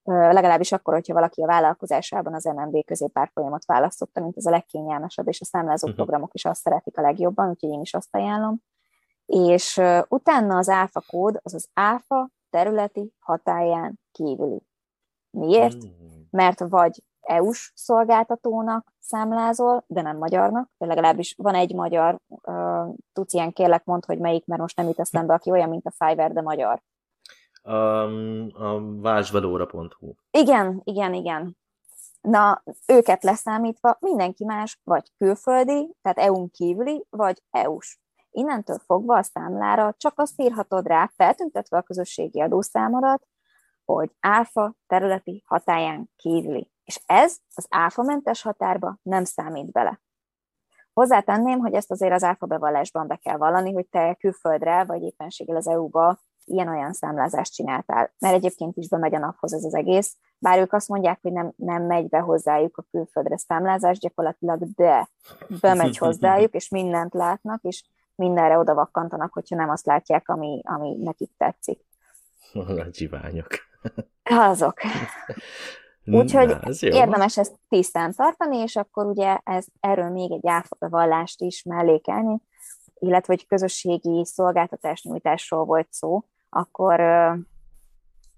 legalábbis 0.04 0.72
akkor, 0.72 0.94
hogyha 0.94 1.14
valaki 1.14 1.42
a 1.42 1.46
vállalkozásában 1.46 2.34
az 2.34 2.44
MNB 2.44 2.86
középárfolyamot 2.86 3.66
választotta, 3.66 4.22
mint 4.22 4.38
ez 4.38 4.46
a 4.46 4.50
legkényelmesebb, 4.50 5.28
és 5.28 5.42
a 5.42 5.46
számlázó 5.46 5.88
uh-huh. 5.88 6.04
programok 6.06 6.34
is 6.34 6.46
azt 6.46 6.62
szeretik 6.62 6.98
a 6.98 7.02
legjobban, 7.02 7.50
úgyhogy 7.50 7.70
én 7.70 7.82
is 7.82 7.94
azt 7.94 8.16
ajánlom. 8.16 8.62
És 9.30 9.82
utána 10.08 10.58
az 10.58 10.70
áfa 10.70 11.02
kód, 11.08 11.40
az 11.44 11.54
az 11.54 11.70
áfa 11.74 12.30
területi 12.50 13.14
hatáján 13.20 14.00
kívüli. 14.12 14.62
Miért? 15.38 15.74
Uh-huh. 15.74 15.92
Mert 16.30 16.60
vagy 16.60 17.04
EU-s 17.22 17.72
szolgáltatónak 17.76 18.94
számlázol, 19.00 19.84
de 19.88 20.02
nem 20.02 20.18
magyarnak, 20.18 20.70
de 20.78 20.86
legalábbis 20.86 21.36
van 21.38 21.56
egy 21.56 21.74
magyar, 21.74 22.20
uh, 22.28 22.96
tudsz 23.14 23.34
ilyen 23.34 23.52
kérlek 23.52 23.86
mond, 23.86 24.06
hogy 24.06 24.20
melyik, 24.20 24.46
mert 24.46 24.62
most 24.62 24.78
nem 24.78 24.88
jut 24.88 25.00
eszembe, 25.00 25.34
aki 25.34 25.52
olyan, 25.52 25.70
mint 25.70 25.86
a 25.86 26.06
Fiverr, 26.06 26.32
de 26.32 26.42
magyar 26.42 26.82
um, 27.64 28.50
a 28.54 29.00
vásvelóra.hu. 29.02 30.14
Igen, 30.32 30.82
igen, 30.84 31.14
igen. 31.14 31.58
Na, 32.22 32.64
őket 32.88 33.24
leszámítva 33.24 33.98
mindenki 34.00 34.46
más 34.46 34.80
vagy 34.84 35.12
külföldi, 35.18 35.96
tehát 36.02 36.18
EU-n 36.18 36.50
kívüli, 36.52 37.06
vagy 37.10 37.44
EU-s. 37.50 38.00
Innentől 38.40 38.80
fogva 38.86 39.18
a 39.18 39.24
számlára 39.24 39.94
csak 39.98 40.14
azt 40.16 40.42
írhatod 40.42 40.88
rá, 40.88 41.12
feltüntetve 41.16 41.78
a 41.78 41.82
közösségi 41.82 42.42
adószámodat, 42.42 43.28
hogy 43.86 44.12
áfa 44.20 44.76
területi 44.88 45.44
hatáján 45.46 46.10
kívüli. 46.16 46.72
És 46.84 47.02
ez 47.06 47.38
az 47.54 47.66
áfamentes 47.70 48.42
határba 48.42 48.98
nem 49.02 49.24
számít 49.24 49.72
bele. 49.72 50.02
Hozzátenném, 50.94 51.60
hogy 51.60 51.74
ezt 51.74 51.92
azért 51.92 52.14
az 52.14 52.24
áfa 52.24 52.46
bevallásban 52.46 53.08
be 53.08 53.16
kell 53.16 53.38
vallani, 53.38 53.74
hogy 53.74 53.88
te 53.88 54.16
külföldre, 54.20 54.84
vagy 54.84 55.02
éppenséggel 55.02 55.56
az 55.56 55.68
EU-ba 55.68 56.20
ilyen-olyan 56.46 56.94
számlázást 56.94 57.54
csináltál. 57.54 58.14
Mert 58.20 58.36
egyébként 58.36 58.78
is 58.78 58.90
bemegy 58.90 59.16
a 59.16 59.20
naphoz 59.20 59.54
ez 59.54 59.64
az 59.64 59.76
egész. 59.76 60.18
Bár 60.38 60.60
ők 60.60 60.74
azt 60.74 60.88
mondják, 60.88 61.20
hogy 61.22 61.32
nem, 61.32 61.54
nem 61.56 61.84
megy 61.84 62.10
be 62.10 62.20
hozzájuk 62.20 62.78
a 62.78 62.86
külföldre 62.92 63.38
számlázás, 63.38 64.00
gyakorlatilag 64.00 64.64
de 64.76 65.10
bemegy 65.62 65.98
hozzájuk, 66.08 66.54
és 66.54 66.70
mindent 66.70 67.14
látnak, 67.14 67.64
és 67.64 67.84
mindenre 68.20 68.58
oda 68.58 68.74
vakkantanak, 68.74 69.34
hogyha 69.34 69.56
nem 69.56 69.70
azt 69.70 69.86
látják, 69.86 70.30
ami, 70.30 70.62
ami 70.64 70.96
nekik 71.04 71.32
tetszik. 71.38 71.80
A 72.54 72.90
csiványok. 72.92 73.48
Azok. 74.24 74.80
Úgyhogy 76.06 76.58
érdemes 76.80 77.38
ezt 77.38 77.56
tisztán 77.68 78.14
tartani, 78.14 78.58
és 78.58 78.76
akkor 78.76 79.06
ugye 79.06 79.38
ez, 79.44 79.66
erről 79.80 80.10
még 80.10 80.32
egy 80.32 80.48
áfabevallást 80.48 81.42
is 81.42 81.64
mellékelni, 81.64 82.42
illetve 83.00 83.34
hogy 83.34 83.48
közösségi 83.48 84.26
szolgáltatásnyújtásról 84.26 85.66
volt 85.66 85.88
szó, 85.90 86.24
akkor 86.50 87.00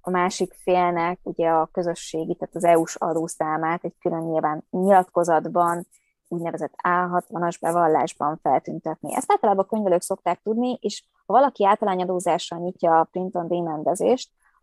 a 0.02 0.10
másik 0.10 0.54
félnek 0.54 1.20
ugye 1.24 1.50
a 1.50 1.70
közösségi, 1.72 2.36
tehát 2.36 2.56
az 2.56 2.64
EU-s 2.64 2.96
adószámát 2.96 3.84
egy 3.84 3.96
külön 4.00 4.24
nyilván 4.24 4.64
nyilatkozatban, 4.70 5.88
úgynevezett 6.32 6.74
A60-as 6.84 7.58
bevallásban 7.62 8.40
feltüntetni. 8.42 9.16
Ezt 9.16 9.32
általában 9.32 9.64
a 9.64 9.68
könyvelők 9.68 10.02
szokták 10.02 10.42
tudni, 10.42 10.78
és 10.82 11.04
ha 11.26 11.34
valaki 11.34 11.66
általányadózással 11.66 12.60
nyitja 12.60 13.00
a 13.00 13.04
print 13.04 13.36
on 13.36 13.48
demand 13.48 13.88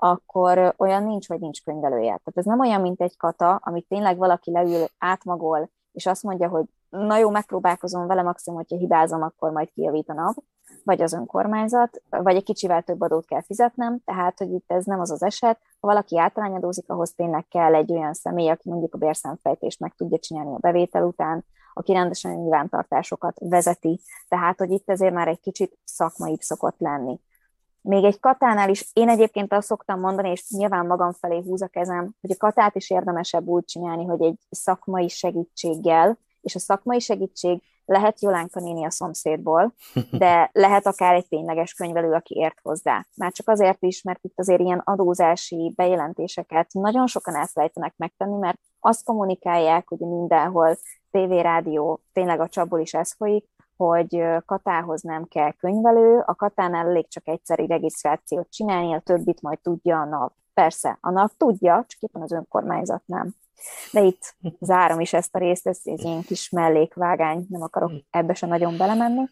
akkor 0.00 0.74
olyan 0.76 1.04
nincs, 1.04 1.28
hogy 1.28 1.40
nincs 1.40 1.64
könyvelője. 1.64 2.06
Tehát 2.06 2.32
ez 2.34 2.44
nem 2.44 2.60
olyan, 2.60 2.80
mint 2.80 3.00
egy 3.00 3.16
kata, 3.16 3.54
amit 3.54 3.88
tényleg 3.88 4.16
valaki 4.16 4.50
leül, 4.50 4.86
átmagol, 4.98 5.70
és 5.92 6.06
azt 6.06 6.22
mondja, 6.22 6.48
hogy 6.48 6.64
na 6.88 7.16
jó, 7.16 7.30
megpróbálkozom 7.30 8.06
vele, 8.06 8.22
maximum, 8.22 8.58
hogyha 8.58 8.76
hibázom, 8.76 9.22
akkor 9.22 9.50
majd 9.50 9.70
kijavít 9.70 10.08
vagy 10.88 11.02
az 11.02 11.12
önkormányzat, 11.12 12.02
vagy 12.10 12.36
egy 12.36 12.42
kicsivel 12.44 12.82
több 12.82 13.00
adót 13.00 13.26
kell 13.26 13.42
fizetnem, 13.42 13.98
tehát, 14.04 14.38
hogy 14.38 14.52
itt 14.52 14.72
ez 14.72 14.84
nem 14.84 15.00
az 15.00 15.10
az 15.10 15.22
eset. 15.22 15.58
Ha 15.80 15.86
valaki 15.86 16.18
általányadózik, 16.18 16.88
ahhoz 16.88 17.12
tényleg 17.14 17.46
kell 17.48 17.74
egy 17.74 17.92
olyan 17.92 18.14
személy, 18.14 18.48
aki 18.48 18.68
mondjuk 18.68 18.94
a 18.94 18.98
bérszámfejtést 18.98 19.80
meg 19.80 19.94
tudja 19.94 20.18
csinálni 20.18 20.54
a 20.54 20.58
bevétel 20.58 21.04
után, 21.04 21.44
aki 21.74 21.92
rendesen 21.92 22.32
nyilvántartásokat 22.32 23.36
vezeti, 23.40 24.00
tehát, 24.28 24.58
hogy 24.58 24.70
itt 24.70 24.90
ezért 24.90 25.14
már 25.14 25.28
egy 25.28 25.40
kicsit 25.40 25.78
szakmaibb 25.84 26.40
szokott 26.40 26.78
lenni. 26.78 27.20
Még 27.80 28.04
egy 28.04 28.20
katánál 28.20 28.70
is, 28.70 28.90
én 28.92 29.08
egyébként 29.08 29.52
azt 29.52 29.66
szoktam 29.66 30.00
mondani, 30.00 30.30
és 30.30 30.44
nyilván 30.48 30.86
magam 30.86 31.12
felé 31.12 31.40
húz 31.40 31.62
a 31.62 31.66
kezem, 31.66 32.14
hogy 32.20 32.30
a 32.30 32.36
katát 32.36 32.74
is 32.74 32.90
érdemesebb 32.90 33.46
úgy 33.46 33.64
csinálni, 33.64 34.04
hogy 34.04 34.22
egy 34.22 34.38
szakmai 34.50 35.08
segítséggel, 35.08 36.18
és 36.40 36.54
a 36.54 36.58
szakmai 36.58 37.00
segítség 37.00 37.62
lehet 37.88 38.22
Jolánka 38.22 38.60
néni 38.60 38.84
a 38.84 38.90
szomszédból, 38.90 39.74
de 40.22 40.50
lehet 40.52 40.86
akár 40.86 41.14
egy 41.14 41.28
tényleges 41.28 41.72
könyvelő, 41.72 42.12
aki 42.12 42.34
ért 42.34 42.58
hozzá. 42.62 43.06
Már 43.16 43.32
csak 43.32 43.48
azért 43.48 43.82
is, 43.82 44.02
mert 44.02 44.18
itt 44.22 44.38
azért 44.38 44.60
ilyen 44.60 44.82
adózási 44.84 45.72
bejelentéseket 45.76 46.72
nagyon 46.72 47.06
sokan 47.06 47.36
elfelejtenek 47.36 47.94
megtenni, 47.96 48.38
mert 48.38 48.58
azt 48.80 49.04
kommunikálják, 49.04 49.88
hogy 49.88 49.98
mindenhol 49.98 50.76
TV, 51.10 51.30
rádió, 51.30 52.00
tényleg 52.12 52.40
a 52.40 52.48
csapból 52.48 52.80
is 52.80 52.94
ez 52.94 53.12
folyik, 53.12 53.46
hogy 53.76 54.22
katához 54.46 55.02
nem 55.02 55.24
kell 55.24 55.52
könyvelő, 55.52 56.22
a 56.26 56.34
katánál 56.34 56.86
elég 56.86 57.08
csak 57.08 57.28
egyszeri 57.28 57.66
regisztrációt 57.66 58.50
csinálni, 58.50 58.94
a 58.94 59.00
többit 59.00 59.42
majd 59.42 59.58
tudja 59.60 60.00
a 60.00 60.04
NAV. 60.04 60.30
Persze, 60.54 60.98
a 61.00 61.10
NAV 61.10 61.30
tudja, 61.36 61.84
csak 61.86 62.00
éppen 62.00 62.22
az 62.22 62.32
önkormányzat 62.32 63.02
nem. 63.06 63.34
De 63.92 64.00
itt 64.00 64.36
zárom 64.60 65.00
is 65.00 65.12
ezt 65.12 65.34
a 65.34 65.38
részt, 65.38 65.66
ez, 65.66 65.80
ez 65.84 66.04
ilyen 66.04 66.22
kis 66.22 66.50
mellékvágány, 66.50 67.46
nem 67.48 67.62
akarok 67.62 67.92
ebbe 68.10 68.34
se 68.34 68.46
nagyon 68.46 68.76
belemenni. 68.76 69.24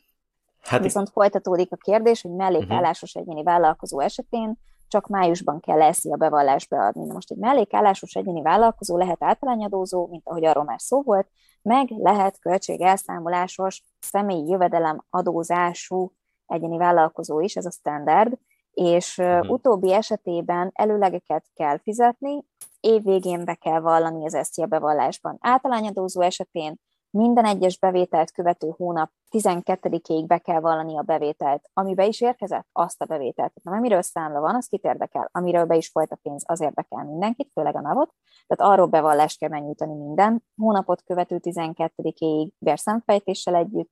Hát 0.62 0.83
Viszont 0.83 1.11
folytatódik 1.11 1.73
a 1.73 1.77
kérdés, 1.77 2.23
hogy 2.23 2.31
mellékállásos 2.31 3.15
uh-huh. 3.15 3.29
egyéni 3.29 3.43
vállalkozó 3.45 4.01
esetén 4.01 4.59
csak 4.89 5.07
májusban 5.07 5.61
kell 5.61 5.83
eszi 5.83 6.12
a 6.12 6.17
bevallást 6.17 6.69
beadni. 6.69 7.07
Na 7.07 7.12
most 7.12 7.31
egy 7.31 7.39
mellékállásos 7.39 8.15
egyéni 8.15 8.43
vállalkozó 8.43 8.97
lehet 8.97 9.23
általányadózó, 9.23 10.07
mint 10.07 10.29
ahogy 10.29 10.45
arról 10.45 10.65
már 10.65 10.81
szó 10.81 11.03
volt, 11.03 11.29
meg 11.62 11.89
lehet 11.91 12.39
költségelszámolásos 12.39 13.83
személyi 14.01 14.49
jövedelem 14.49 15.05
adózású 15.11 16.12
egyéni 16.47 16.77
vállalkozó 16.77 17.41
is, 17.41 17.57
ez 17.57 17.67
a 17.67 17.71
standard, 17.71 18.39
és 18.77 19.19
uh-huh. 19.19 19.51
utóbbi 19.51 19.93
esetében 19.93 20.71
előlegeket 20.75 21.45
kell 21.55 21.79
fizetni, 21.79 22.45
év 22.81 23.03
végén 23.03 23.45
be 23.45 23.55
kell 23.55 23.81
vallani 23.81 24.27
az 24.27 24.39
SZIA 24.43 24.67
bevallásban. 24.67 25.37
Általányadózó 25.41 26.21
esetén 26.21 26.77
minden 27.11 27.45
egyes 27.45 27.79
bevételt 27.79 28.31
követő 28.31 28.75
hónap 28.77 29.11
12-ig 29.31 30.25
be 30.27 30.39
kell 30.39 30.61
vallani 30.61 30.99
a 30.99 31.03
bevételt. 31.03 31.71
Amibe 31.73 32.07
is 32.07 32.21
érkezett, 32.21 32.67
azt 32.73 33.03
a 33.03 33.05
bevételt. 33.05 33.53
Nem 33.62 33.75
amiről 33.75 34.03
számla 34.03 34.41
van, 34.41 34.55
az 34.55 34.67
kit 34.67 34.85
érdekel. 34.85 35.29
Amiről 35.33 35.65
be 35.65 35.77
is 35.77 35.89
folyt 35.89 36.12
a 36.12 36.19
pénz, 36.23 36.43
az 36.47 36.61
érdekel 36.61 37.05
mindenkit, 37.05 37.51
főleg 37.53 37.77
a 37.77 37.81
navot. 37.81 38.15
Tehát 38.47 38.73
arról 38.73 38.87
bevallást 38.87 39.39
kell 39.39 39.49
megnyújtani 39.49 39.95
minden 39.95 40.45
hónapot 40.57 41.03
követő 41.03 41.41
12-ig 41.43 42.49
bérszámfejtéssel 42.59 43.55
együtt, 43.55 43.91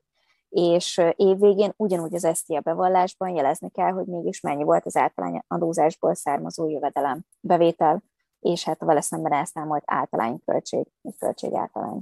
és 0.55 1.01
évvégén 1.17 1.73
ugyanúgy 1.77 2.15
az 2.15 2.29
SZTIA 2.35 2.61
bevallásban 2.61 3.29
jelezni 3.29 3.71
kell, 3.71 3.91
hogy 3.91 4.07
mégis 4.07 4.41
mennyi 4.41 4.63
volt 4.63 4.87
az 4.87 4.97
általány 4.97 5.43
adózásból 5.49 6.15
származó 6.15 6.69
jövedelem, 6.69 7.21
bevétel, 7.41 8.03
és 8.41 8.65
hát 8.65 8.83
a 8.83 8.85
vele 8.85 9.01
szemben 9.01 9.33
elszámolt 9.33 9.83
általányköltség, 9.87 10.87
költség 11.19 11.55
általány. 11.55 12.01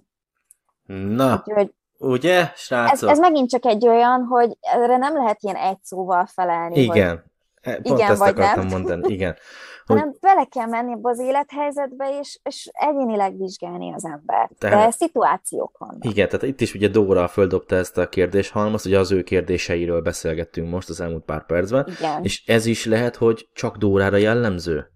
Na, 1.17 1.43
Úgyhogy 1.47 1.75
ugye, 1.99 2.53
srácok? 2.55 2.93
Ez, 2.93 3.03
ez 3.03 3.19
megint 3.19 3.51
csak 3.51 3.65
egy 3.65 3.89
olyan, 3.89 4.25
hogy 4.25 4.57
erre 4.61 4.97
nem 4.97 5.15
lehet 5.17 5.43
ilyen 5.43 5.57
egy 5.57 5.79
szóval 5.83 6.27
felelni. 6.27 6.81
Igen, 6.81 7.11
hogy 7.11 7.31
E, 7.63 7.73
pont 7.81 7.99
igen, 7.99 8.11
ezt 8.11 8.19
vagy 8.19 8.29
akartam 8.29 8.67
nem. 8.67 8.81
mondani, 8.81 9.13
igen. 9.13 9.37
Hogy... 9.87 9.99
Hanem 9.99 10.15
bele 10.21 10.45
kell 10.45 10.67
menni 10.67 10.97
az 11.03 11.19
élethelyzetbe, 11.19 12.19
és, 12.21 12.39
és 12.43 12.71
egyénileg 12.73 13.39
vizsgálni 13.39 13.93
az 13.93 14.05
ember. 14.05 14.51
Tehát, 14.59 14.85
De 14.85 14.91
szituációk 14.91 15.79
vannak. 15.79 16.05
Igen, 16.05 16.27
tehát 16.27 16.47
itt 16.47 16.61
is 16.61 16.75
ugye 16.75 16.89
Dóra 16.89 17.29
földobta 17.29 17.77
ezt 17.77 17.99
a 17.99 18.09
kérdéshalmazt, 18.09 18.87
ugye 18.87 18.99
az 18.99 19.13
ő 19.13 19.23
kérdéseiről 19.23 20.01
beszélgettünk 20.01 20.71
most 20.71 20.89
az 20.89 21.01
elmúlt 21.01 21.25
pár 21.25 21.47
percben, 21.47 21.87
igen. 21.99 22.25
és 22.25 22.43
ez 22.47 22.67
is 22.67 22.85
lehet, 22.85 23.17
hogy 23.17 23.49
csak 23.53 23.77
Dórára 23.77 24.17
jellemző? 24.17 24.87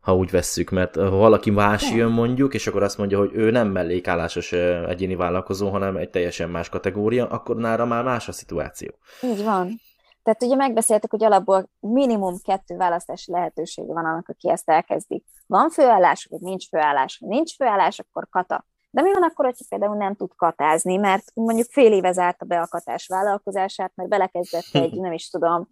ha 0.00 0.16
úgy 0.16 0.30
vesszük, 0.30 0.70
mert 0.70 0.94
ha 0.94 1.10
valaki 1.10 1.50
más 1.50 1.90
jön 1.92 2.10
mondjuk, 2.10 2.54
és 2.54 2.66
akkor 2.66 2.82
azt 2.82 2.98
mondja, 2.98 3.18
hogy 3.18 3.30
ő 3.32 3.50
nem 3.50 3.68
mellékállásos 3.68 4.52
egyéni 4.88 5.14
vállalkozó, 5.14 5.68
hanem 5.68 5.96
egy 5.96 6.10
teljesen 6.10 6.50
más 6.50 6.68
kategória, 6.68 7.26
akkor 7.26 7.56
nára 7.56 7.84
már 7.84 8.04
más 8.04 8.28
a 8.28 8.32
szituáció. 8.32 8.90
Így 9.22 9.44
van. 9.44 9.80
Tehát 10.22 10.42
ugye 10.42 10.54
megbeszéltek, 10.54 11.10
hogy 11.10 11.24
alapból 11.24 11.70
minimum 11.80 12.36
kettő 12.42 12.76
választási 12.76 13.32
lehetősége 13.32 13.92
van 13.92 14.04
annak, 14.04 14.28
aki 14.28 14.50
ezt 14.50 14.70
elkezdi. 14.70 15.24
Van 15.46 15.70
főállás, 15.70 16.26
vagy 16.30 16.40
nincs 16.40 16.68
főállás. 16.68 17.18
Ha 17.20 17.26
nincs 17.26 17.54
főállás, 17.54 17.98
akkor 17.98 18.28
kata. 18.30 18.64
De 18.90 19.02
mi 19.02 19.12
van 19.12 19.22
akkor, 19.22 19.44
hogyha 19.44 19.64
például 19.68 19.96
nem 19.96 20.14
tud 20.14 20.30
katázni, 20.36 20.96
mert 20.96 21.24
mondjuk 21.34 21.70
fél 21.70 21.92
éve 21.92 22.12
zárta 22.12 22.44
be 22.44 22.60
a 22.60 22.66
katás 22.66 23.06
vállalkozását, 23.06 23.92
mert 23.94 24.08
belekezdett 24.08 24.68
egy, 24.72 25.00
nem 25.00 25.12
is 25.12 25.30
tudom, 25.30 25.68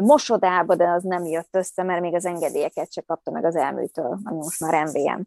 mosodába, 0.00 0.74
de 0.74 0.88
az 0.88 1.02
nem 1.02 1.24
jött 1.24 1.54
össze, 1.54 1.82
mert 1.82 2.00
még 2.00 2.14
az 2.14 2.24
engedélyeket 2.24 2.92
se 2.92 3.00
kapta 3.00 3.30
meg 3.30 3.44
az 3.44 3.56
elműtől, 3.56 4.18
ami 4.24 4.36
most 4.36 4.60
már 4.60 4.84
MVM. 4.84 5.20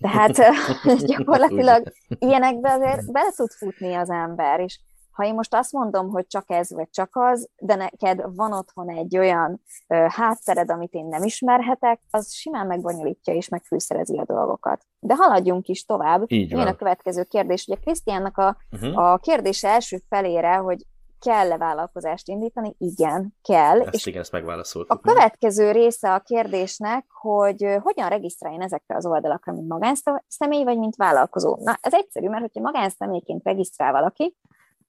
Tehát 0.00 0.36
gyakorlatilag 1.16 1.92
ilyenekbe 2.08 2.72
azért 2.72 3.12
bele 3.12 3.30
tud 3.36 3.50
futni 3.50 3.94
az 3.94 4.10
ember, 4.10 4.60
és 4.60 4.80
ha 5.18 5.24
én 5.24 5.34
most 5.34 5.54
azt 5.54 5.72
mondom, 5.72 6.08
hogy 6.08 6.26
csak 6.26 6.44
ez 6.50 6.70
vagy 6.70 6.90
csak 6.90 7.08
az, 7.12 7.48
de 7.56 7.74
neked 7.74 8.22
van 8.34 8.52
otthon 8.52 8.90
egy 8.90 9.18
olyan 9.18 9.62
ö, 9.86 10.06
háttered, 10.08 10.70
amit 10.70 10.92
én 10.92 11.06
nem 11.06 11.22
ismerhetek, 11.22 12.00
az 12.10 12.32
simán 12.32 12.66
megbonyolítja 12.66 13.34
és 13.34 13.48
megfűszerezi 13.48 14.16
a 14.16 14.24
dolgokat. 14.24 14.86
De 15.00 15.14
haladjunk 15.14 15.68
is 15.68 15.84
tovább. 15.84 16.24
Így 16.26 16.52
van. 16.52 16.66
a 16.66 16.76
következő 16.76 17.24
kérdés. 17.24 17.66
Ugye 17.66 17.80
Krisztiánnak 17.80 18.36
a, 18.36 18.56
uh-huh. 18.70 18.98
a 18.98 19.16
kérdés 19.16 19.64
első 19.64 20.02
felére, 20.08 20.56
hogy 20.56 20.86
kell-e 21.20 21.56
vállalkozást 21.56 22.28
indítani? 22.28 22.74
Igen, 22.78 23.34
kell. 23.42 23.80
Ezt 23.80 23.94
és 23.94 24.06
igen, 24.06 24.20
ezt 24.20 24.32
megválaszoltuk. 24.32 24.92
A 24.92 25.00
következő 25.00 25.70
része 25.70 26.14
a 26.14 26.20
kérdésnek, 26.20 27.06
hogy 27.08 27.66
hogyan 27.82 28.08
regisztráljon 28.08 28.62
ezekre 28.62 28.96
az 28.96 29.06
oldalakra, 29.06 29.52
mint 29.52 29.68
magánszemély, 29.68 30.64
vagy 30.64 30.78
mint 30.78 30.96
vállalkozó. 30.96 31.56
Na, 31.60 31.78
ez 31.80 31.94
egyszerű, 31.94 32.28
mert 32.28 32.40
hogyha 32.40 32.60
magánszemélyként 32.60 33.44
regisztrál 33.44 33.92
valaki, 33.92 34.36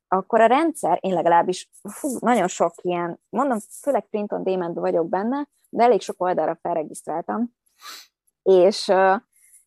akkor 0.10 0.42
a 0.42 0.46
rendszer, 0.46 0.98
én 1.02 1.14
legalábbis 1.14 1.70
fú, 1.90 2.18
nagyon 2.20 2.48
sok 2.48 2.74
ilyen, 2.82 3.20
mondom, 3.30 3.58
főleg 3.82 4.06
print 4.10 4.32
on 4.32 4.44
demand 4.44 4.80
vagyok 4.80 5.10
benne, 5.10 5.48
de 5.70 5.84
elég 5.84 6.02
sok 6.02 6.22
oldalra 6.22 6.58
felregisztráltam, 6.62 7.58
és, 8.44 8.92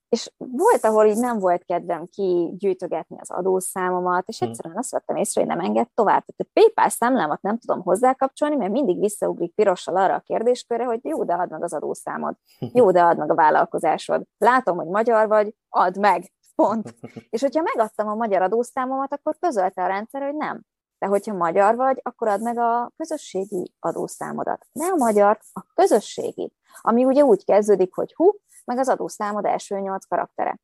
és 0.08 0.32
volt, 0.36 0.84
ahol 0.84 1.06
így 1.06 1.18
nem 1.18 1.38
volt 1.38 1.64
kedvem 1.64 2.06
kigyűjtögetni 2.06 3.16
az 3.20 3.30
adószámomat, 3.30 4.28
és 4.28 4.38
hm. 4.38 4.44
egyszerűen 4.44 4.76
azt 4.76 4.90
vettem 4.90 5.16
észre, 5.16 5.40
hogy 5.40 5.50
nem 5.50 5.60
enged 5.60 5.88
tovább. 5.94 6.24
Tehát 6.24 6.52
a 6.52 6.60
PayPal 6.60 6.88
számlámat 6.88 7.42
nem 7.42 7.58
tudom 7.58 7.82
hozzákapcsolni, 7.82 8.56
mert 8.56 8.72
mindig 8.72 8.98
visszaugrik 8.98 9.54
pirossal 9.54 9.96
arra 9.96 10.14
a 10.14 10.20
kérdéskörre, 10.20 10.84
hogy 10.84 11.00
jó, 11.02 11.24
de 11.24 11.34
add 11.34 11.50
meg 11.50 11.62
az 11.62 11.72
adószámod. 11.72 12.34
Jó, 12.78 12.90
de 12.90 13.02
add 13.02 13.18
meg 13.18 13.30
a 13.30 13.34
vállalkozásod. 13.34 14.22
Látom, 14.38 14.76
hogy 14.76 14.86
magyar 14.86 15.28
vagy, 15.28 15.54
add 15.68 16.00
meg 16.00 16.32
pont. 16.54 16.94
És 17.30 17.40
hogyha 17.40 17.62
megadtam 17.62 18.08
a 18.08 18.14
magyar 18.14 18.42
adószámomat, 18.42 19.12
akkor 19.12 19.36
közölte 19.38 19.82
a 19.82 19.86
rendszer, 19.86 20.22
hogy 20.22 20.34
nem. 20.34 20.62
De 20.98 21.06
hogyha 21.06 21.34
magyar 21.34 21.76
vagy, 21.76 22.00
akkor 22.02 22.28
add 22.28 22.42
meg 22.42 22.58
a 22.58 22.92
közösségi 22.96 23.74
adószámodat. 23.78 24.66
Ne 24.72 24.86
a 24.86 24.96
magyar, 24.96 25.38
a 25.52 25.62
közösségi. 25.74 26.52
Ami 26.80 27.04
ugye 27.04 27.22
úgy 27.22 27.44
kezdődik, 27.44 27.94
hogy 27.94 28.14
hu, 28.14 28.30
meg 28.64 28.78
az 28.78 28.88
adószámod 28.88 29.44
első 29.44 29.78
nyolc 29.78 30.04
karaktere. 30.04 30.58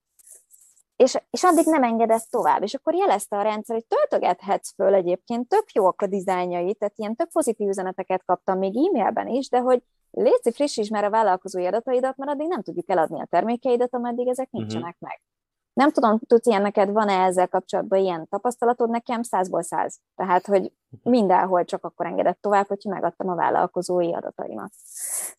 És, 0.96 1.18
és 1.30 1.42
addig 1.44 1.66
nem 1.66 1.82
engedett 1.82 2.26
tovább. 2.30 2.62
És 2.62 2.74
akkor 2.74 2.94
jelezte 2.94 3.36
a 3.36 3.42
rendszer, 3.42 3.76
hogy 3.76 3.86
töltögethetsz 3.86 4.74
föl 4.74 4.94
egyébként, 4.94 5.48
tök 5.48 5.72
jók 5.72 6.02
a 6.02 6.06
dizájnjai, 6.06 6.74
tehát 6.74 6.94
ilyen 6.96 7.14
tök 7.14 7.28
pozitív 7.28 7.68
üzeneteket 7.68 8.24
kaptam 8.24 8.58
még 8.58 8.76
e-mailben 8.76 9.26
is, 9.26 9.48
de 9.48 9.58
hogy 9.58 9.82
léci 10.10 10.52
frissíts 10.52 10.90
már 10.90 11.04
a 11.04 11.10
vállalkozói 11.10 11.66
adataidat, 11.66 12.16
mert 12.16 12.30
addig 12.30 12.48
nem 12.48 12.62
tudjuk 12.62 12.90
eladni 12.90 13.20
a 13.20 13.26
termékeidet, 13.30 13.94
ameddig 13.94 14.28
ezek 14.28 14.50
nincsenek 14.50 14.96
uh-huh. 15.00 15.08
meg. 15.08 15.20
Nem 15.78 15.90
tudom, 15.90 16.18
ilyen 16.42 16.62
neked, 16.62 16.92
van-e 16.92 17.24
ezzel 17.24 17.48
kapcsolatban 17.48 17.98
ilyen 17.98 18.28
tapasztalatod 18.28 18.90
nekem? 18.90 19.22
Százból 19.22 19.62
száz. 19.62 20.00
Tehát, 20.16 20.46
hogy 20.46 20.72
mindenhol 21.02 21.64
csak 21.64 21.84
akkor 21.84 22.06
engedett 22.06 22.40
tovább, 22.40 22.66
hogyha 22.66 22.90
megadtam 22.90 23.28
a 23.28 23.34
vállalkozói 23.34 24.14
adataimat. 24.14 24.72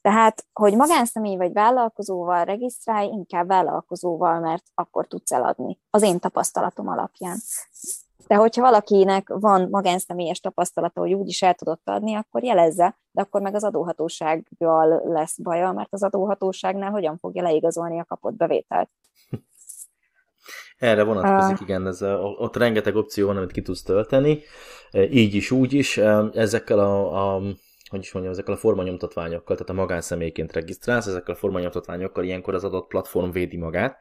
Tehát, 0.02 0.46
hogy 0.54 0.76
magánszemély 0.76 1.38
vagy 1.38 1.54
vállalkozóval 1.54 2.44
regisztrálj, 2.44 3.08
inkább 3.08 3.48
vállalkozóval, 3.48 4.40
mert 4.40 4.64
akkor 4.74 5.08
tudsz 5.08 5.32
eladni. 5.32 5.80
Az 5.90 6.02
én 6.02 6.20
tapasztalatom 6.20 6.88
alapján. 6.88 7.38
De 8.28 8.36
hogyha 8.36 8.62
valakinek 8.62 9.28
van 9.34 9.68
magánszemélyes 9.70 10.40
tapasztalata, 10.40 11.00
hogy 11.00 11.14
úgyis 11.14 11.42
el 11.42 11.54
tudott 11.54 11.90
adni, 11.90 12.16
akkor 12.16 12.44
jelezze, 12.44 12.98
de 13.12 13.22
akkor 13.22 13.42
meg 13.42 13.56
az 13.56 13.64
adóhatósággal 13.64 15.02
lesz 15.06 15.38
baja, 15.38 15.72
mert 15.72 15.94
az 15.94 16.04
adóhatóságnál 16.04 16.92
hogyan 16.92 17.18
fogja 17.18 17.44
leigazolni 17.44 18.00
a 18.00 18.06
kapott 18.06 18.34
bevételt. 18.34 18.90
Erre 20.80 21.04
vonatkozik, 21.04 21.56
uh. 21.56 21.62
igen, 21.62 21.88
ez 21.88 22.02
a, 22.02 22.18
ott 22.18 22.56
rengeteg 22.56 22.96
opció 22.96 23.28
van, 23.28 23.38
amit 23.38 23.52
ki 23.52 23.62
tudsz 23.62 23.84
tölteni, 23.84 24.42
e, 24.92 25.04
így 25.04 25.36
is, 25.36 25.52
úgy 25.52 25.74
is, 25.74 25.98
e, 25.98 26.30
ezekkel 26.34 26.80
a, 26.80 27.36
a 27.36 27.42
hogy 27.90 28.00
is 28.00 28.12
mondjam, 28.12 28.34
ezekkel 28.34 28.54
a 28.54 28.58
formanyomtatványokkal, 28.58 29.56
tehát 29.56 29.70
a 29.70 29.82
magánszemélyként 29.82 30.54
regisztrálsz, 30.54 31.08
ezekkel 31.08 31.34
a 31.34 31.38
formanyomtatványokkal 31.38 32.24
ilyenkor 32.24 32.54
az 32.54 32.64
adott 32.64 32.88
platform 32.88 33.32
védi 33.32 33.58
magát, 33.58 33.98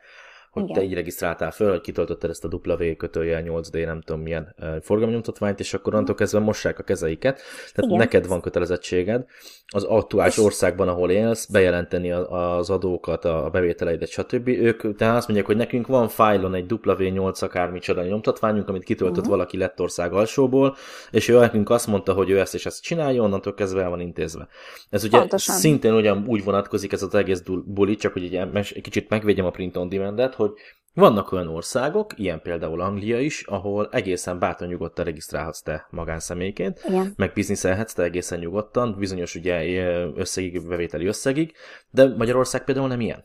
hogy 0.61 0.71
Igen. 0.71 0.83
te 0.83 0.89
így 0.89 0.95
regisztráltál 0.95 1.51
föl, 1.51 1.71
hogy 1.71 1.81
kitöltötted 1.81 2.31
ezt 2.31 2.45
a 2.45 2.49
W 2.63 2.97
kötője 2.97 3.43
8D, 3.47 3.85
nem 3.85 4.01
tudom 4.01 4.23
milyen 4.23 4.55
forgalomnyomtatványt, 4.81 5.61
és 5.61 5.75
akkor 5.75 5.93
onnantól 5.93 6.15
kezdve 6.15 6.39
mossák 6.39 6.79
a 6.79 6.83
kezeiket. 6.83 7.41
Tehát 7.75 7.91
Igen. 7.91 7.97
neked 7.97 8.27
van 8.27 8.41
kötelezettséged 8.41 9.25
az 9.71 9.85
aktuális 9.85 10.39
országban, 10.39 10.89
ahol 10.89 11.11
élsz, 11.11 11.47
bejelenteni 11.47 12.11
az 12.11 12.71
adókat, 12.71 13.25
a 13.25 13.49
bevételeidet, 13.53 14.09
stb. 14.09 14.49
Ők 14.49 14.97
tehát 14.97 15.17
azt 15.17 15.27
mondják, 15.27 15.47
hogy 15.47 15.57
nekünk 15.57 15.87
van 15.87 16.09
fájlon 16.09 16.55
egy 16.55 16.65
W8 16.69 17.43
akármicsoda 17.43 18.03
nyomtatványunk, 18.03 18.69
amit 18.69 18.85
kitöltött 18.85 19.17
uh-huh. 19.17 19.31
valaki 19.31 19.57
Lettország 19.57 20.13
alsóból, 20.13 20.77
és 21.11 21.29
ő 21.29 21.39
nekünk 21.39 21.71
azt 21.71 21.87
mondta, 21.87 22.13
hogy 22.13 22.31
ő 22.31 22.39
ezt 22.39 22.55
és 22.55 22.67
ezt 22.67 22.83
csinálja, 22.83 23.23
onnantól 23.23 23.55
kezdve 23.55 23.83
el 23.83 23.91
van 23.91 24.01
intézve. 24.01 24.49
Ez 24.91 25.05
ugye 25.05 25.19
Pontosan. 25.19 25.55
szintén 25.55 25.95
ugyan 25.95 26.25
úgy 26.27 26.45
vonatkozik 26.45 26.93
ez 26.93 27.03
az 27.03 27.15
egész 27.15 27.43
buli, 27.65 27.97
csak 27.97 28.13
hogy 28.13 28.35
egy, 28.35 28.81
kicsit 28.81 29.09
megvédjem 29.09 29.47
a 29.47 29.51
print 29.51 29.77
on 29.77 29.89
demand 29.89 30.35
hogy 30.35 30.48
vannak 30.95 31.33
olyan 31.33 31.49
országok, 31.49 32.19
ilyen 32.19 32.43
például 32.43 32.81
Anglia 32.81 33.21
is, 33.21 33.43
ahol 33.43 33.89
egészen 33.93 34.39
bátran 34.39 34.69
nyugodtan 34.69 35.05
regisztrálhatsz 35.05 35.63
te 35.63 35.87
magánszemélyként, 35.91 36.81
Igen. 36.89 37.13
meg 37.17 37.33
bizniszelhetsz 37.33 37.93
te 37.93 38.03
egészen 38.03 38.39
nyugodtan, 38.39 38.95
bizonyos 38.99 39.35
ugye 39.35 39.83
összegig, 40.15 40.69
bevételi 40.69 41.07
összegig, 41.07 41.53
de 41.91 42.15
Magyarország 42.17 42.65
például 42.65 42.89
nem 42.89 43.01
ilyen. 43.01 43.25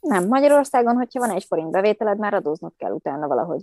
Nem, 0.00 0.26
Magyarországon, 0.26 0.94
hogyha 0.94 1.20
van 1.20 1.30
egy 1.30 1.44
forint 1.44 1.70
bevételed, 1.70 2.18
már 2.18 2.34
adóznod 2.34 2.72
kell 2.76 2.90
utána 2.90 3.28
valahogy 3.28 3.60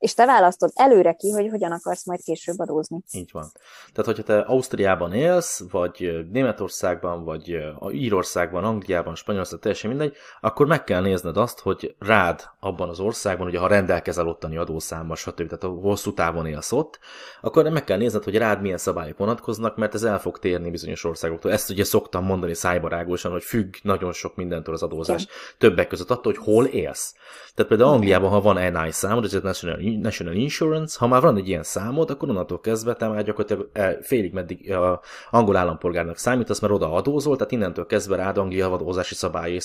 és 0.00 0.14
te 0.14 0.26
választod 0.26 0.70
előre 0.74 1.12
ki, 1.12 1.30
hogy 1.30 1.48
hogyan 1.50 1.72
akarsz 1.72 2.06
majd 2.06 2.20
később 2.22 2.58
adózni. 2.58 3.02
Így 3.12 3.30
van. 3.32 3.52
Tehát, 3.92 4.16
hogyha 4.16 4.22
te 4.22 4.38
Ausztriában 4.38 5.12
élsz, 5.12 5.62
vagy 5.70 6.26
Németországban, 6.32 7.24
vagy 7.24 7.58
Írországban, 7.92 8.64
Angliában, 8.64 9.14
Spanyolországban, 9.14 9.62
teljesen 9.62 9.90
mindegy, 9.90 10.16
akkor 10.40 10.66
meg 10.66 10.84
kell 10.84 11.00
nézned 11.00 11.36
azt, 11.36 11.60
hogy 11.60 11.94
rád 11.98 12.42
abban 12.60 12.88
az 12.88 13.00
országban, 13.00 13.46
ugye 13.46 13.58
ha 13.58 13.66
rendelkezel 13.66 14.28
ottani 14.28 14.56
adószámmal, 14.56 15.16
stb., 15.16 15.46
tehát 15.46 15.64
a 15.64 15.68
hosszú 15.68 16.14
távon 16.14 16.46
élsz 16.46 16.72
ott, 16.72 16.98
akkor 17.40 17.68
meg 17.68 17.84
kell 17.84 17.98
nézned, 17.98 18.24
hogy 18.24 18.36
rád 18.36 18.60
milyen 18.60 18.78
szabályok 18.78 19.18
vonatkoznak, 19.18 19.76
mert 19.76 19.94
ez 19.94 20.02
el 20.02 20.18
fog 20.18 20.38
térni 20.38 20.70
bizonyos 20.70 21.04
országoktól. 21.04 21.52
Ezt 21.52 21.70
ugye 21.70 21.84
szoktam 21.84 22.24
mondani 22.24 22.54
szájbarágosan, 22.54 23.32
hogy 23.32 23.42
függ 23.42 23.74
nagyon 23.82 24.12
sok 24.12 24.36
mindentől 24.36 24.74
az 24.74 24.82
adózás. 24.82 25.22
Igen. 25.22 25.34
Többek 25.58 25.88
között 25.88 26.10
attól, 26.10 26.32
hogy 26.32 26.44
hol 26.44 26.64
élsz. 26.64 27.14
Tehát 27.54 27.70
például 27.70 27.92
Angliában, 27.92 28.30
ha 28.30 28.40
van 28.40 28.72
NI 28.72 28.90
számod, 28.90 29.24
ez 29.24 29.34
a 29.34 29.40
National 29.42 29.78
National 29.96 30.34
Insurance, 30.34 30.96
ha 30.98 31.06
már 31.06 31.20
van 31.20 31.36
egy 31.36 31.48
ilyen 31.48 31.62
számod, 31.62 32.10
akkor 32.10 32.28
onnantól 32.28 32.60
kezdve 32.60 32.94
te 32.94 33.08
már 33.08 33.24
gyakorlatilag 33.24 33.70
félig 34.02 34.32
meddig 34.32 34.72
a 34.72 35.00
angol 35.30 35.56
állampolgárnak 35.56 36.16
számítasz, 36.16 36.60
mert 36.60 36.72
oda 36.72 36.92
adózol, 36.92 37.36
tehát 37.36 37.52
innentől 37.52 37.86
kezdve 37.86 38.16
rád 38.16 38.38
Anglia 38.38 38.72
adózási 38.72 39.14
szabályai 39.14 39.60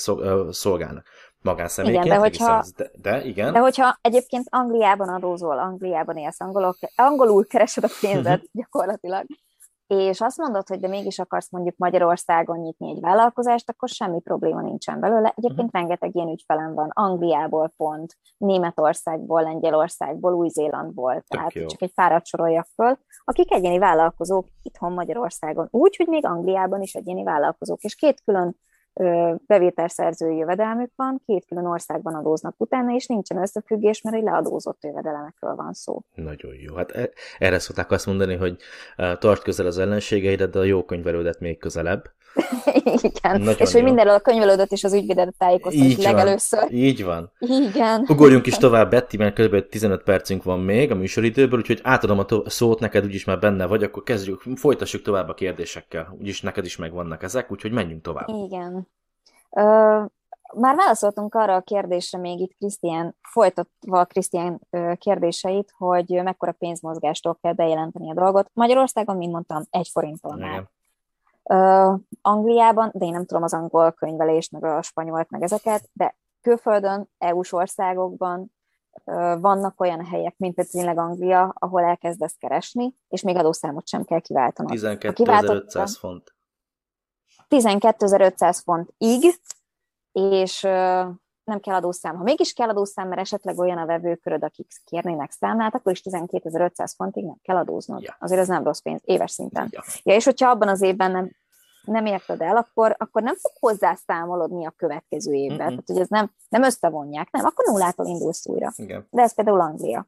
szolgálnak. 0.50 1.04
Magánszemélyként, 1.42 2.04
igen, 2.04 2.16
de 2.16 2.22
hogyha, 2.22 2.64
de, 2.76 2.90
de, 3.02 3.24
igen. 3.24 3.52
De 3.52 3.58
hogyha 3.58 3.98
egyébként 4.00 4.46
Angliában 4.50 5.08
adózol, 5.08 5.58
Angliában 5.58 6.16
élsz, 6.16 6.40
angolok, 6.40 6.76
angolul 6.96 7.46
keresed 7.46 7.84
a 7.84 7.88
pénzed 8.00 8.42
gyakorlatilag, 8.52 9.26
és 9.86 10.20
azt 10.20 10.38
mondod, 10.38 10.68
hogy 10.68 10.80
de 10.80 10.88
mégis 10.88 11.18
akarsz 11.18 11.50
mondjuk 11.50 11.76
Magyarországon 11.76 12.58
nyitni 12.58 12.90
egy 12.90 13.00
vállalkozást, 13.00 13.70
akkor 13.70 13.88
semmi 13.88 14.20
probléma 14.20 14.60
nincsen 14.60 15.00
belőle. 15.00 15.32
Egyébként 15.36 15.66
uh-huh. 15.66 15.80
rengeteg 15.80 16.14
ilyen 16.14 16.28
ügyfelem 16.28 16.74
van, 16.74 16.90
Angliából 16.92 17.72
pont, 17.76 18.16
Németországból, 18.36 19.42
Lengyelországból, 19.42 20.32
Új-Zélandból, 20.32 21.22
tehát 21.26 21.52
jó. 21.52 21.66
csak 21.66 21.82
egy 21.82 21.94
párat 21.94 22.26
soroljak 22.26 22.66
föl, 22.74 22.98
akik 23.24 23.52
egyéni 23.52 23.78
vállalkozók 23.78 24.46
itthon 24.62 24.92
Magyarországon, 24.92 25.68
úgy, 25.70 25.96
hogy 25.96 26.06
még 26.06 26.26
Angliában 26.26 26.82
is 26.82 26.94
egyéni 26.94 27.24
vállalkozók, 27.24 27.80
és 27.80 27.94
két 27.94 28.22
külön 28.24 28.56
bevételszerzői 29.46 30.36
jövedelmük 30.36 30.90
van, 30.96 31.22
két 31.26 31.44
külön 31.46 31.66
országban 31.66 32.14
adóznak 32.14 32.54
utána, 32.58 32.94
és 32.94 33.06
nincsen 33.06 33.38
összefüggés, 33.38 34.00
mert 34.00 34.16
egy 34.16 34.22
leadózott 34.22 34.84
jövedelemekről 34.84 35.54
van 35.54 35.72
szó. 35.72 36.00
Nagyon 36.14 36.54
jó. 36.54 36.74
Hát 36.74 36.90
e, 36.90 37.10
erre 37.38 37.58
szokták 37.58 37.90
azt 37.90 38.06
mondani, 38.06 38.34
hogy 38.34 38.56
tart 39.18 39.42
közel 39.42 39.66
az 39.66 39.78
ellenségeidet, 39.78 40.50
de 40.50 40.58
a 40.58 40.64
jó 40.64 40.84
könyvelődet 40.84 41.40
még 41.40 41.58
közelebb. 41.58 42.04
Igen, 43.02 43.40
Nagyon 43.40 43.54
és 43.58 43.72
jó. 43.72 43.72
hogy 43.72 43.82
mindenről 43.82 44.14
a 44.14 44.20
könyvelődött 44.20 44.70
és 44.70 44.84
az 44.84 44.92
ügyvédet 44.92 45.34
tájékoztat 45.38 45.96
legelőször. 45.96 46.72
Így 46.72 47.04
van. 47.04 47.32
Igen. 47.38 48.04
Ugorjunk 48.08 48.46
is 48.46 48.56
tovább, 48.56 48.90
Betty, 48.90 49.16
mert 49.16 49.40
kb. 49.40 49.68
15 49.68 50.02
percünk 50.02 50.42
van 50.42 50.60
még 50.60 50.90
a 50.90 50.94
műsoridőből, 50.94 51.58
úgyhogy 51.58 51.80
átadom 51.82 52.18
a 52.18 52.24
to- 52.24 52.50
szót 52.50 52.80
neked, 52.80 53.04
úgyis 53.04 53.24
már 53.24 53.38
benne 53.38 53.66
vagy, 53.66 53.82
akkor 53.82 54.02
kezdjük, 54.02 54.42
folytassuk 54.54 55.02
tovább 55.02 55.28
a 55.28 55.34
kérdésekkel. 55.34 56.16
Úgyis 56.20 56.42
neked 56.42 56.64
is 56.64 56.76
megvannak 56.76 57.22
ezek, 57.22 57.52
úgyhogy 57.52 57.72
menjünk 57.72 58.02
tovább. 58.02 58.28
Igen. 58.28 58.88
Ö, 59.50 59.62
már 60.54 60.76
válaszoltunk 60.76 61.34
arra 61.34 61.54
a 61.54 61.60
kérdésre 61.60 62.18
még 62.18 62.40
itt 62.40 62.54
Krisztián, 62.54 63.16
folytatva 63.22 64.04
Krisztián 64.04 64.60
kérdéseit, 64.98 65.72
hogy 65.76 66.20
mekkora 66.24 66.52
pénzmozgástól 66.52 67.38
kell 67.42 67.52
bejelenteni 67.52 68.10
a 68.10 68.14
dolgot. 68.14 68.50
Magyarországon, 68.52 69.16
mint 69.16 69.32
mondtam, 69.32 69.62
egy 69.70 69.88
forinttal 69.92 70.36
már. 70.36 70.68
Uh, 71.48 72.00
Angliában, 72.22 72.90
de 72.94 73.04
én 73.04 73.12
nem 73.12 73.24
tudom 73.26 73.42
az 73.42 73.54
angol 73.54 73.92
könyvelést, 73.92 74.52
meg 74.52 74.64
a 74.64 74.82
spanyolt, 74.82 75.30
meg 75.30 75.42
ezeket, 75.42 75.88
de 75.92 76.16
külföldön, 76.40 77.08
EU-s 77.18 77.52
országokban 77.52 78.52
uh, 79.04 79.40
vannak 79.40 79.80
olyan 79.80 80.04
helyek, 80.04 80.34
mint 80.36 80.68
tényleg 80.70 80.98
Anglia, 80.98 81.54
ahol 81.58 81.82
elkezdesz 81.82 82.36
keresni, 82.38 82.94
és 83.08 83.22
még 83.22 83.36
adószámot 83.36 83.88
sem 83.88 84.04
kell 84.04 84.20
kiváltanod. 84.20 84.72
12.500 84.74 85.96
font. 85.98 86.34
12.500 87.48 88.60
fontig, 88.64 89.40
és 90.12 90.62
uh, 90.62 91.06
nem 91.46 91.60
kell 91.60 91.74
adószám. 91.74 92.16
Ha 92.16 92.22
mégis 92.22 92.52
kell 92.52 92.68
adószám, 92.68 93.08
mert 93.08 93.20
esetleg 93.20 93.58
olyan 93.58 93.78
a 93.78 93.86
vevőköröd, 93.86 94.44
akik 94.44 94.66
kérnének 94.84 95.30
számlát, 95.30 95.74
akkor 95.74 95.92
is 95.92 96.02
12.500 96.02 96.92
fontig 96.96 97.24
nem 97.24 97.38
kell 97.42 97.56
adóznod. 97.56 98.02
Ja. 98.02 98.16
Azért 98.18 98.40
ez 98.40 98.48
nem 98.48 98.64
rossz 98.64 98.80
pénz, 98.80 99.00
éves 99.04 99.30
szinten. 99.30 99.68
Ja. 99.70 99.84
ja, 100.02 100.14
és 100.14 100.24
hogyha 100.24 100.50
abban 100.50 100.68
az 100.68 100.82
évben 100.82 101.10
nem, 101.10 101.30
nem 101.84 102.06
érted 102.06 102.40
el, 102.40 102.56
akkor, 102.56 102.94
akkor 102.98 103.22
nem 103.22 103.36
fog 103.36 103.52
hozzászámolodni 103.60 104.66
a 104.66 104.74
következő 104.76 105.32
évben. 105.32 105.56
Mm-hmm. 105.56 105.68
Tehát, 105.68 105.86
hogy 105.86 106.00
ez 106.00 106.08
nem, 106.08 106.30
nem 106.48 106.62
összevonják, 106.62 107.30
nem, 107.30 107.44
akkor 107.44 107.64
nullától 107.64 108.06
indulsz 108.06 108.46
újra. 108.46 108.72
Igen. 108.76 109.06
De 109.10 109.22
ez 109.22 109.34
például 109.34 109.60
Anglia. 109.60 110.06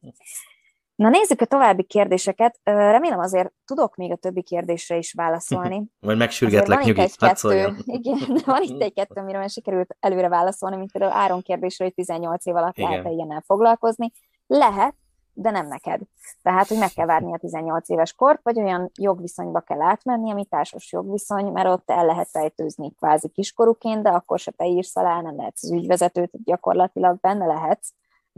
Na 0.99 1.09
nézzük 1.09 1.41
a 1.41 1.45
további 1.45 1.83
kérdéseket. 1.83 2.61
Remélem 2.63 3.19
azért 3.19 3.53
tudok 3.65 3.97
még 3.97 4.13
a 4.13 4.17
többi 4.17 4.43
kérdésre 4.43 4.97
is 4.97 5.13
válaszolni. 5.13 5.85
Majd 6.07 6.19
megsürgetlek 6.19 6.85
nyugi, 6.85 7.11
kettő, 7.17 7.75
Igen, 7.99 8.19
van 8.45 8.63
itt 8.63 8.83
egy-kettő, 8.83 9.21
amire 9.21 9.49
sikerült 9.49 9.97
előre 10.01 10.29
válaszolni, 10.29 10.77
mint 10.77 10.93
például 10.93 11.13
Áron 11.13 11.43
kérdésre, 11.43 11.85
hogy 11.85 11.95
18 11.95 12.47
év 12.47 12.57
alatt 12.57 12.77
lehet-e 12.77 13.11
ilyennel 13.11 13.43
foglalkozni. 13.47 14.13
Lehet, 14.47 14.95
de 15.33 15.51
nem 15.51 15.67
neked. 15.67 16.01
Tehát, 16.43 16.69
hogy 16.69 16.79
meg 16.79 16.93
kell 16.93 17.07
várni 17.07 17.33
a 17.33 17.39
18 17.39 17.89
éves 17.89 18.13
kort, 18.13 18.41
vagy 18.43 18.59
olyan 18.59 18.91
jogviszonyba 19.01 19.61
kell 19.61 19.83
átmenni, 19.83 20.31
ami 20.31 20.45
társas 20.45 20.93
jogviszony, 20.93 21.47
mert 21.47 21.69
ott 21.69 21.91
el 21.91 22.07
lehet 22.07 22.29
fejtőzni 22.31 22.95
kvázi 22.95 23.29
kiskorúként, 23.29 24.03
de 24.03 24.09
akkor 24.09 24.39
se 24.39 24.51
te 24.51 24.67
írsz 24.67 24.97
alá, 24.97 25.21
nem 25.21 25.37
lehetsz 25.37 25.63
az 25.63 25.71
ügyvezetőt, 25.73 26.31
gyakorlatilag 26.45 27.21
benne 27.21 27.47
lehetsz, 27.47 27.91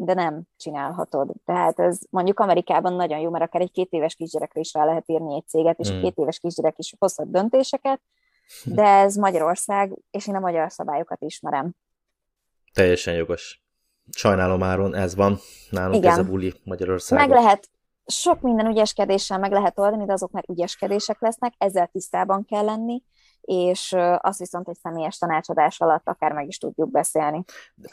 de 0.04 0.14
nem 0.14 0.42
csinálhatod. 0.56 1.32
Tehát 1.44 1.78
ez 1.78 1.98
mondjuk 2.10 2.40
Amerikában 2.40 2.92
nagyon 2.92 3.18
jó, 3.18 3.30
mert 3.30 3.44
akár 3.44 3.62
egy 3.62 3.70
két 3.70 3.90
éves 3.90 4.14
kisgyerekre 4.14 4.60
is 4.60 4.72
rá 4.72 4.84
lehet 4.84 5.08
írni 5.08 5.34
egy 5.34 5.48
céget, 5.48 5.78
és 5.78 5.88
hmm. 5.88 5.98
a 5.98 6.00
két 6.00 6.16
éves 6.16 6.38
kisgyerek 6.38 6.78
is 6.78 6.94
hozhat 6.98 7.30
döntéseket, 7.30 8.00
de 8.64 8.82
ez 8.82 9.16
Magyarország, 9.16 9.98
és 10.10 10.26
én 10.26 10.34
a 10.34 10.40
magyar 10.40 10.72
szabályokat 10.72 11.22
ismerem. 11.22 11.74
Teljesen 12.72 13.14
jogos. 13.14 13.62
Sajnálom 14.10 14.62
Áron, 14.62 14.94
ez 14.94 15.14
van. 15.14 15.38
Nálunk 15.70 15.96
Igen. 15.96 16.10
ez 16.10 16.18
a 16.18 16.24
buli 16.24 16.54
Magyarországon. 16.64 17.28
Meg 17.28 17.36
lehet, 17.42 17.68
sok 18.06 18.40
minden 18.40 18.66
ügyeskedéssel 18.66 19.38
meg 19.38 19.52
lehet 19.52 19.78
oldani, 19.78 20.04
de 20.04 20.12
azok 20.12 20.30
már 20.30 20.44
ügyeskedések 20.48 21.20
lesznek, 21.20 21.54
ezzel 21.58 21.86
tisztában 21.86 22.44
kell 22.44 22.64
lenni, 22.64 23.02
és 23.40 23.96
azt 24.18 24.38
viszont 24.38 24.68
egy 24.68 24.79
személyes 24.83 25.18
tanácsadás 25.18 25.81
alatt 25.81 26.09
akár 26.09 26.33
meg 26.33 26.46
is 26.46 26.59
tudjuk 26.59 26.90
beszélni. 26.90 27.44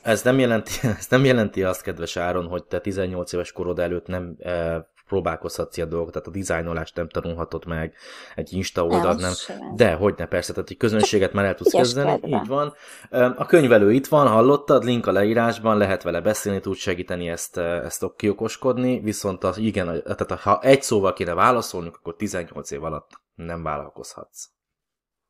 Ez 0.01 0.23
nem 0.23 0.39
jelenti, 0.39 0.71
ez 0.99 1.07
nem 1.09 1.25
jelenti 1.25 1.63
azt, 1.63 1.81
kedves 1.81 2.17
Áron, 2.17 2.47
hogy 2.47 2.63
te 2.63 2.79
18 2.79 3.33
éves 3.33 3.51
korod 3.51 3.79
előtt 3.79 4.07
nem 4.07 4.35
e, 4.39 4.87
próbálkozhatsz 5.07 5.77
a 5.77 5.85
dolgokat, 5.85 6.13
tehát 6.13 6.27
a 6.27 6.31
dizájnolást 6.31 6.95
nem 6.95 7.09
tanulhatod 7.09 7.65
meg, 7.65 7.93
egy 8.35 8.53
Insta 8.53 8.85
oldalt 8.85 9.19
nem, 9.19 9.31
nem. 9.47 9.75
de 9.75 9.93
hogy 9.93 10.13
ne 10.17 10.25
persze, 10.25 10.53
tehát 10.53 10.69
egy 10.69 10.77
közönséget 10.77 11.33
már 11.33 11.45
el 11.45 11.55
tudsz 11.55 11.71
kezdeni, 11.71 12.19
így 12.23 12.47
van. 12.47 12.73
A 13.11 13.45
könyvelő 13.45 13.91
itt 13.91 14.07
van, 14.07 14.27
hallottad, 14.27 14.83
link 14.83 15.07
a 15.07 15.11
leírásban, 15.11 15.77
lehet 15.77 16.03
vele 16.03 16.21
beszélni, 16.21 16.59
tud 16.59 16.75
segíteni 16.75 17.29
ezt, 17.29 17.57
ezt 17.57 18.05
kiokoskodni, 18.15 18.99
viszont 18.99 19.43
az, 19.43 19.57
igen, 19.57 20.03
tehát 20.03 20.41
ha 20.41 20.59
egy 20.61 20.81
szóval 20.81 21.13
kéne 21.13 21.33
válaszolnunk, 21.33 21.95
akkor 21.95 22.15
18 22.15 22.71
év 22.71 22.83
alatt 22.83 23.09
nem 23.35 23.63
vállalkozhatsz. 23.63 24.56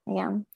Igen. 0.07 0.47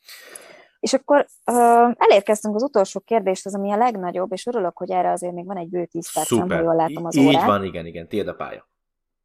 És 0.79 0.93
akkor 0.93 1.25
uh, 1.45 1.93
elérkeztünk 1.97 2.55
az 2.55 2.63
utolsó 2.63 2.99
kérdéshez, 2.99 3.55
ami 3.55 3.71
a 3.71 3.77
legnagyobb, 3.77 4.31
és 4.31 4.45
örülök, 4.45 4.77
hogy 4.77 4.91
erre 4.91 5.11
azért 5.11 5.33
még 5.33 5.45
van 5.45 5.57
egy 5.57 5.69
bő 5.69 5.85
tíz 5.85 6.13
percem, 6.13 6.49
ha 6.49 6.61
jól 6.61 6.75
látom 6.75 7.05
az 7.05 7.17
órát. 7.17 7.41
Így 7.41 7.45
van, 7.45 7.63
igen, 7.63 7.85
igen, 7.85 8.07
tiéd 8.07 8.27
a 8.27 8.35
pálya. 8.35 8.69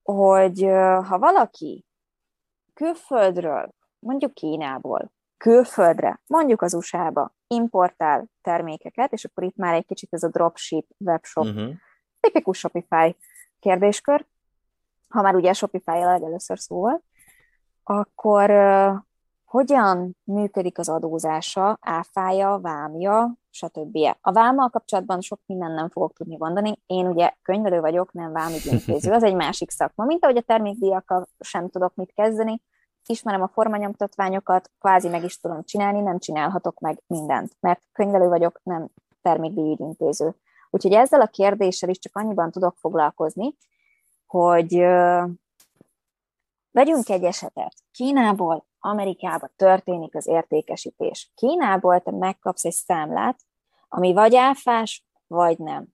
Hogy 0.02 0.64
uh, 0.64 1.06
ha 1.06 1.18
valaki 1.18 1.84
külföldről, 2.74 3.74
mondjuk 3.98 4.34
Kínából, 4.34 5.12
külföldre, 5.36 6.22
mondjuk 6.26 6.62
az 6.62 6.74
USA-ba 6.74 7.34
importál 7.46 8.26
termékeket, 8.42 9.12
és 9.12 9.24
akkor 9.24 9.44
itt 9.44 9.56
már 9.56 9.74
egy 9.74 9.86
kicsit 9.86 10.12
ez 10.12 10.22
a 10.22 10.28
dropship, 10.28 10.86
webshop, 10.98 11.44
uh-huh. 11.44 11.74
tipikus 12.20 12.58
Shopify 12.58 13.16
kérdéskör, 13.60 14.26
ha 15.08 15.22
már 15.22 15.34
ugye 15.34 15.52
Shopify-jel 15.52 16.24
először 16.24 16.58
szól, 16.58 17.02
akkor 17.82 18.50
hogyan 19.56 20.16
működik 20.24 20.78
az 20.78 20.88
adózása, 20.88 21.78
áfája, 21.80 22.58
vámja, 22.62 23.32
stb. 23.50 23.98
A 24.20 24.32
vámmal 24.32 24.68
kapcsolatban 24.68 25.20
sok 25.20 25.40
minden 25.46 25.70
nem 25.70 25.88
fogok 25.88 26.12
tudni 26.12 26.36
mondani. 26.36 26.78
Én 26.86 27.06
ugye 27.06 27.32
könyvelő 27.42 27.80
vagyok, 27.80 28.12
nem 28.12 28.32
vámügyintéző, 28.32 29.12
az 29.12 29.22
egy 29.22 29.34
másik 29.34 29.70
szakma. 29.70 30.04
Mint 30.04 30.24
ahogy 30.24 30.36
a 30.36 30.42
termékdíjakkal 30.42 31.28
sem 31.40 31.68
tudok 31.68 31.94
mit 31.94 32.12
kezdeni, 32.14 32.62
ismerem 33.06 33.42
a 33.42 33.48
formanyomtatványokat, 33.48 34.70
kvázi 34.80 35.08
meg 35.08 35.24
is 35.24 35.40
tudom 35.40 35.64
csinálni, 35.64 36.00
nem 36.00 36.18
csinálhatok 36.18 36.78
meg 36.78 37.02
mindent, 37.06 37.56
mert 37.60 37.82
könyvelő 37.92 38.28
vagyok, 38.28 38.60
nem 38.62 38.88
termékdíjügyintéző. 39.22 40.34
Úgyhogy 40.70 40.92
ezzel 40.92 41.20
a 41.20 41.26
kérdéssel 41.26 41.88
is 41.88 41.98
csak 41.98 42.16
annyiban 42.16 42.50
tudok 42.50 42.76
foglalkozni, 42.76 43.54
hogy 44.26 44.84
Vegyünk 46.76 47.08
egy 47.08 47.24
esetet. 47.24 47.74
Kínából 47.90 48.66
Amerikába 48.86 49.50
történik 49.56 50.14
az 50.14 50.26
értékesítés. 50.26 51.30
Kínából 51.34 52.00
te 52.00 52.10
megkapsz 52.10 52.64
egy 52.64 52.72
számlát, 52.72 53.40
ami 53.88 54.12
vagy 54.12 54.34
áfás, 54.36 55.04
vagy 55.26 55.58
nem. 55.58 55.86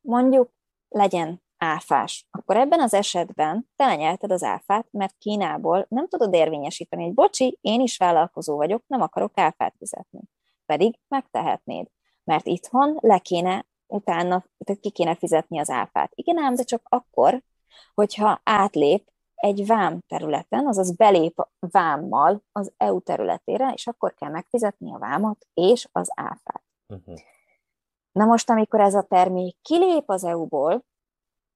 Mondjuk 0.00 0.50
legyen 0.88 1.42
áfás. 1.56 2.26
Akkor 2.30 2.56
ebben 2.56 2.80
az 2.80 2.94
esetben 2.94 3.68
te 3.76 3.86
lenyelted 3.86 4.32
az 4.32 4.42
áfát, 4.42 4.86
mert 4.90 5.14
Kínából 5.18 5.86
nem 5.88 6.08
tudod 6.08 6.34
érvényesíteni, 6.34 7.02
hogy 7.02 7.14
bocsi, 7.14 7.58
én 7.60 7.80
is 7.80 7.96
vállalkozó 7.96 8.56
vagyok, 8.56 8.82
nem 8.86 9.00
akarok 9.00 9.38
áfát 9.38 9.74
fizetni. 9.78 10.20
Pedig 10.66 10.98
megtehetnéd, 11.08 11.86
mert 12.24 12.46
itthon 12.46 12.98
le 13.00 13.18
kéne 13.18 13.66
utána, 13.86 14.44
tehát 14.64 14.82
ki 14.82 14.90
kéne 14.90 15.14
fizetni 15.14 15.58
az 15.58 15.70
áfát. 15.70 16.10
Igen 16.14 16.38
ám, 16.38 16.54
de 16.54 16.62
csak 16.62 16.82
akkor, 16.88 17.42
hogyha 17.94 18.40
átlép 18.44 19.11
egy 19.42 19.66
vám 19.66 19.98
területen, 20.06 20.66
azaz 20.66 20.96
belép 20.96 21.48
vámmal 21.58 22.42
az 22.52 22.72
EU 22.76 23.00
területére, 23.00 23.72
és 23.74 23.86
akkor 23.86 24.14
kell 24.14 24.30
megfizetni 24.30 24.94
a 24.94 24.98
vámot 24.98 25.46
és 25.54 25.88
az 25.92 26.10
áfát. 26.14 26.62
Uh-huh. 26.88 27.14
Na 28.12 28.24
most, 28.24 28.50
amikor 28.50 28.80
ez 28.80 28.94
a 28.94 29.02
termék 29.02 29.56
kilép 29.62 30.10
az 30.10 30.24
EU-ból, 30.24 30.84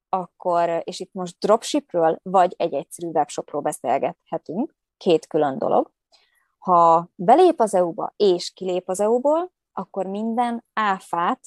akkor, 0.08 0.82
és 0.84 1.00
itt 1.00 1.12
most 1.12 1.38
dropshipről, 1.38 2.18
vagy 2.22 2.54
egy 2.56 2.74
egyszerű 2.74 3.10
webshopról 3.10 3.62
beszélgethetünk, 3.62 4.76
két 4.96 5.26
külön 5.26 5.58
dolog. 5.58 5.90
Ha 6.58 7.08
belép 7.14 7.60
az 7.60 7.74
EU-ba 7.74 8.12
és 8.16 8.52
kilép 8.52 8.88
az 8.88 9.00
EU-ból, 9.00 9.52
akkor 9.72 10.06
minden 10.06 10.64
áfát 10.72 11.40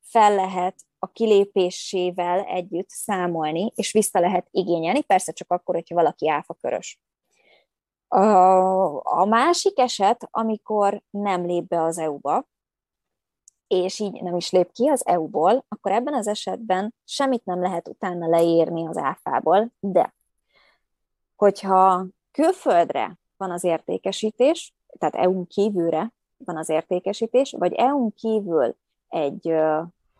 fel 0.00 0.34
lehet 0.34 0.83
a 1.04 1.10
kilépésével 1.12 2.40
együtt 2.40 2.88
számolni, 2.88 3.72
és 3.74 3.92
vissza 3.92 4.20
lehet 4.20 4.48
igényelni, 4.50 5.02
persze 5.02 5.32
csak 5.32 5.50
akkor, 5.50 5.74
hogyha 5.74 5.94
valaki 5.94 6.28
áfa 6.28 6.54
körös. 6.54 7.00
A 9.02 9.24
másik 9.24 9.78
eset, 9.78 10.28
amikor 10.30 11.02
nem 11.10 11.46
lép 11.46 11.68
be 11.68 11.82
az 11.82 11.98
EU-ba, 11.98 12.46
és 13.66 13.98
így 13.98 14.22
nem 14.22 14.36
is 14.36 14.50
lép 14.50 14.72
ki 14.72 14.88
az 14.88 15.06
EU-ból, 15.06 15.64
akkor 15.68 15.92
ebben 15.92 16.14
az 16.14 16.26
esetben 16.26 16.94
semmit 17.04 17.44
nem 17.44 17.60
lehet 17.60 17.88
utána 17.88 18.26
leírni 18.28 18.86
az 18.86 18.96
áfából, 18.96 19.70
de 19.80 20.14
hogyha 21.36 22.06
külföldre 22.30 23.18
van 23.36 23.50
az 23.50 23.64
értékesítés, 23.64 24.74
tehát 24.98 25.14
EU-n 25.14 25.46
kívülre 25.46 26.12
van 26.36 26.56
az 26.56 26.68
értékesítés, 26.68 27.54
vagy 27.58 27.72
EU-n 27.72 28.14
kívül 28.14 28.76
egy 29.08 29.54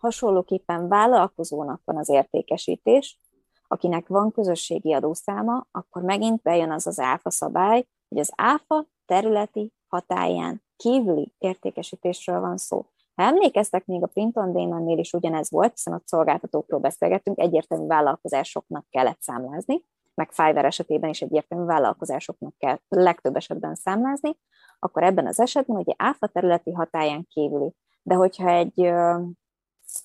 hasonlóképpen 0.04 0.88
vállalkozónak 0.88 1.80
van 1.84 1.96
az 1.96 2.08
értékesítés, 2.08 3.20
akinek 3.68 4.06
van 4.06 4.32
közösségi 4.32 4.92
adószáma, 4.92 5.66
akkor 5.70 6.02
megint 6.02 6.42
bejön 6.42 6.70
az 6.70 6.86
az 6.86 6.98
áfa 6.98 7.30
szabály, 7.30 7.86
hogy 8.08 8.18
az 8.18 8.32
áfa 8.36 8.86
területi 9.06 9.72
hatáján 9.88 10.62
kívüli 10.76 11.34
értékesítésről 11.38 12.40
van 12.40 12.56
szó. 12.56 12.86
Ha 13.14 13.22
emlékeztek, 13.22 13.86
még 13.86 14.02
a 14.02 14.06
Print 14.06 14.36
on 14.36 14.52
Demand-nél 14.52 14.98
is 14.98 15.12
ugyanez 15.12 15.50
volt, 15.50 15.70
hiszen 15.70 15.94
ott 15.94 16.06
szolgáltatókról 16.06 16.80
beszélgettünk, 16.80 17.38
egyértelmű 17.38 17.86
vállalkozásoknak 17.86 18.86
kellett 18.90 19.20
számlázni, 19.20 19.84
meg 20.14 20.32
Fiverr 20.32 20.64
esetében 20.64 21.10
is 21.10 21.22
egyértelmű 21.22 21.64
vállalkozásoknak 21.64 22.54
kell 22.58 22.78
legtöbb 22.88 23.36
esetben 23.36 23.74
számlázni, 23.74 24.36
akkor 24.78 25.02
ebben 25.02 25.26
az 25.26 25.40
esetben 25.40 25.76
ugye 25.76 25.92
áfa 25.96 26.26
területi 26.26 26.72
hatáján 26.72 27.26
kívüli. 27.30 27.74
De 28.02 28.14
hogyha 28.14 28.48
egy 28.48 28.92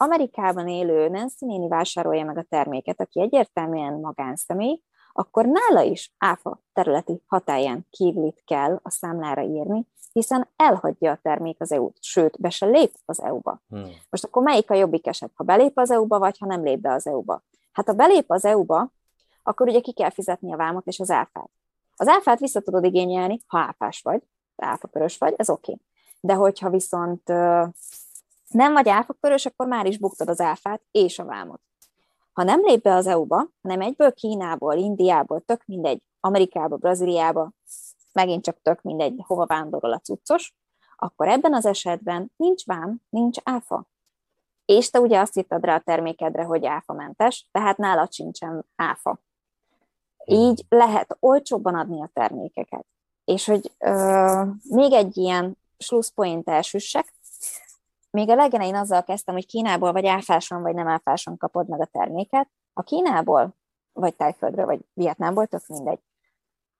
Amerikában 0.01 0.67
élő 0.67 1.07
Nancy 1.07 1.45
néni 1.45 1.67
vásárolja 1.67 2.25
meg 2.25 2.37
a 2.37 2.45
terméket, 2.49 3.01
aki 3.01 3.21
egyértelműen 3.21 3.93
magánszemély, 3.93 4.81
akkor 5.11 5.45
nála 5.45 5.81
is 5.81 6.13
áfa 6.17 6.61
területi 6.73 7.21
hatáján 7.27 7.87
kívülit 7.89 8.43
kell 8.45 8.79
a 8.83 8.89
számlára 8.89 9.41
írni, 9.41 9.87
hiszen 10.13 10.47
elhagyja 10.55 11.11
a 11.11 11.19
termék 11.21 11.61
az 11.61 11.71
EU-t, 11.71 11.97
sőt, 11.99 12.41
be 12.41 12.49
se 12.49 12.65
lép 12.65 12.91
az 13.05 13.21
EU-ba. 13.21 13.61
Hmm. 13.69 13.89
Most 14.09 14.23
akkor 14.23 14.43
melyik 14.43 14.69
a 14.69 14.73
jobbik 14.73 15.07
eset, 15.07 15.31
ha 15.35 15.43
belép 15.43 15.77
az 15.77 15.91
EU-ba, 15.91 16.19
vagy 16.19 16.37
ha 16.37 16.45
nem 16.45 16.63
lép 16.63 16.79
be 16.79 16.93
az 16.93 17.07
EU-ba? 17.07 17.43
Hát 17.71 17.87
ha 17.87 17.93
belép 17.93 18.31
az 18.31 18.45
EU-ba, 18.45 18.91
akkor 19.43 19.67
ugye 19.67 19.79
ki 19.79 19.93
kell 19.93 20.09
fizetni 20.09 20.53
a 20.53 20.57
vámot 20.57 20.87
és 20.87 20.99
az 20.99 21.09
áfát. 21.09 21.49
Az 21.95 22.07
áfát 22.07 22.39
vissza 22.39 22.61
tudod 22.61 22.83
igényelni, 22.83 23.39
ha 23.47 23.59
áfás 23.59 24.01
vagy, 24.01 24.21
áfakörös 24.55 25.17
vagy, 25.17 25.33
ez 25.37 25.49
oké. 25.49 25.71
Okay. 25.71 25.85
De 26.19 26.33
hogyha 26.33 26.69
viszont 26.69 27.31
nem 28.49 28.73
vagy 28.73 28.89
áfakörös, 28.89 29.45
akkor 29.45 29.67
már 29.67 29.85
is 29.85 29.97
buktad 29.97 30.29
az 30.29 30.39
áfát 30.39 30.81
és 30.91 31.19
a 31.19 31.25
vámot. 31.25 31.61
Ha 32.33 32.43
nem 32.43 32.61
lép 32.61 32.81
be 32.81 32.95
az 32.95 33.07
EU-ba, 33.07 33.47
hanem 33.61 33.81
egyből 33.81 34.13
Kínából, 34.13 34.75
Indiából, 34.75 35.41
tök 35.41 35.65
mindegy, 35.65 36.01
Amerikába, 36.19 36.75
Brazíliába, 36.75 37.51
megint 38.13 38.43
csak 38.43 38.61
tök 38.61 38.81
mindegy, 38.81 39.23
hova 39.27 39.45
vándorol 39.45 39.93
a 39.93 39.99
cuccos, 39.99 40.53
akkor 40.95 41.27
ebben 41.27 41.53
az 41.53 41.65
esetben 41.65 42.31
nincs 42.35 42.65
vám, 42.65 43.01
nincs 43.09 43.37
áfa. 43.43 43.87
És 44.65 44.89
te 44.89 44.99
ugye 44.99 45.19
azt 45.19 45.33
hittad 45.33 45.63
rá 45.63 45.75
a 45.75 45.81
termékedre, 45.81 46.43
hogy 46.43 46.65
áfamentes, 46.65 47.49
tehát 47.51 47.77
nálad 47.77 48.13
sincsen 48.13 48.65
áfa. 48.75 49.19
Így 50.25 50.65
lehet 50.69 51.17
olcsóbban 51.19 51.75
adni 51.75 52.01
a 52.01 52.09
termékeket. 52.13 52.85
És 53.23 53.45
hogy 53.45 53.71
ö, 53.77 54.43
még 54.63 54.91
egy 54.91 55.17
ilyen 55.17 55.57
slusszpoint 55.77 56.49
elsüssek, 56.49 57.13
még 58.11 58.29
a 58.29 58.35
legelején 58.35 58.75
azzal 58.75 59.03
kezdtem, 59.03 59.35
hogy 59.35 59.45
Kínából 59.45 59.91
vagy 59.91 60.05
áfáson, 60.05 60.61
vagy 60.61 60.73
nem 60.73 60.87
áfáson 60.87 61.37
kapod 61.37 61.67
meg 61.67 61.81
a 61.81 61.85
terméket. 61.85 62.49
A 62.73 62.81
Kínából, 62.81 63.55
vagy 63.93 64.15
Tájföldről, 64.15 64.65
vagy 64.65 64.79
Vietnámból, 64.93 65.47
tök 65.47 65.67
mindegy. 65.67 65.99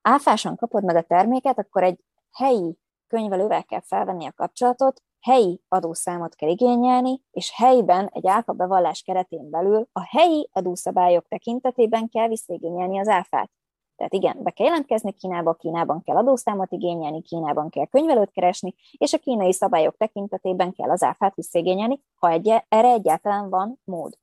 Áfáson 0.02 0.56
kapod 0.56 0.84
meg 0.84 0.96
a 0.96 1.02
terméket, 1.02 1.60
akkor 1.60 1.84
egy 1.84 2.00
helyi 2.32 2.78
könyvelővel 3.08 3.64
kell 3.64 3.82
felvenni 3.82 4.28
a 4.28 4.32
kapcsolatot, 4.32 5.02
helyi 5.22 5.62
adószámot 5.68 6.36
kell 6.36 6.50
igényelni, 6.50 7.22
és 7.32 7.52
helyben 7.56 8.10
egy 8.14 8.28
áfa 8.28 8.54
bevallás 8.54 9.02
keretén 9.02 9.50
belül 9.50 9.88
a 9.92 10.18
helyi 10.18 10.50
adószabályok 10.52 11.28
tekintetében 11.28 12.10
kell 12.10 12.28
visszaigényelni 12.28 13.00
az 13.00 13.08
áfát. 13.08 13.52
Tehát 14.00 14.14
igen, 14.14 14.44
be 14.44 14.52
kell 14.52 14.66
jelentkezni 14.66 15.12
Kínába, 15.12 15.54
Kínában 15.54 16.04
kell 16.04 16.16
adószámot 16.16 16.72
igényelni, 16.72 17.22
Kínában 17.22 17.70
kell 17.70 17.86
könyvelőt 17.86 18.32
keresni, 18.32 18.76
és 18.98 19.14
a 19.14 19.18
kínai 19.18 19.54
szabályok 19.54 19.98
tekintetében 19.98 20.74
kell 20.74 20.90
az 20.90 21.04
áfát 21.04 21.36
visszaigényelni, 21.36 22.02
ha 22.16 22.30
egy, 22.30 22.48
erre 22.68 22.92
egyáltalán 22.92 23.50
van 23.50 23.80
mód. 23.84 24.18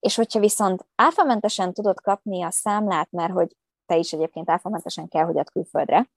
És 0.00 0.16
hogyha 0.16 0.40
viszont 0.40 0.86
áfamentesen 0.94 1.72
tudod 1.72 2.00
kapni 2.00 2.42
a 2.42 2.50
számlát, 2.50 3.10
mert 3.10 3.32
hogy 3.32 3.56
te 3.86 3.96
is 3.96 4.12
egyébként 4.12 4.50
áfamentesen 4.50 5.08
kell, 5.08 5.24
hogy 5.24 5.38
ad 5.38 5.50
külföldre, 5.50 6.10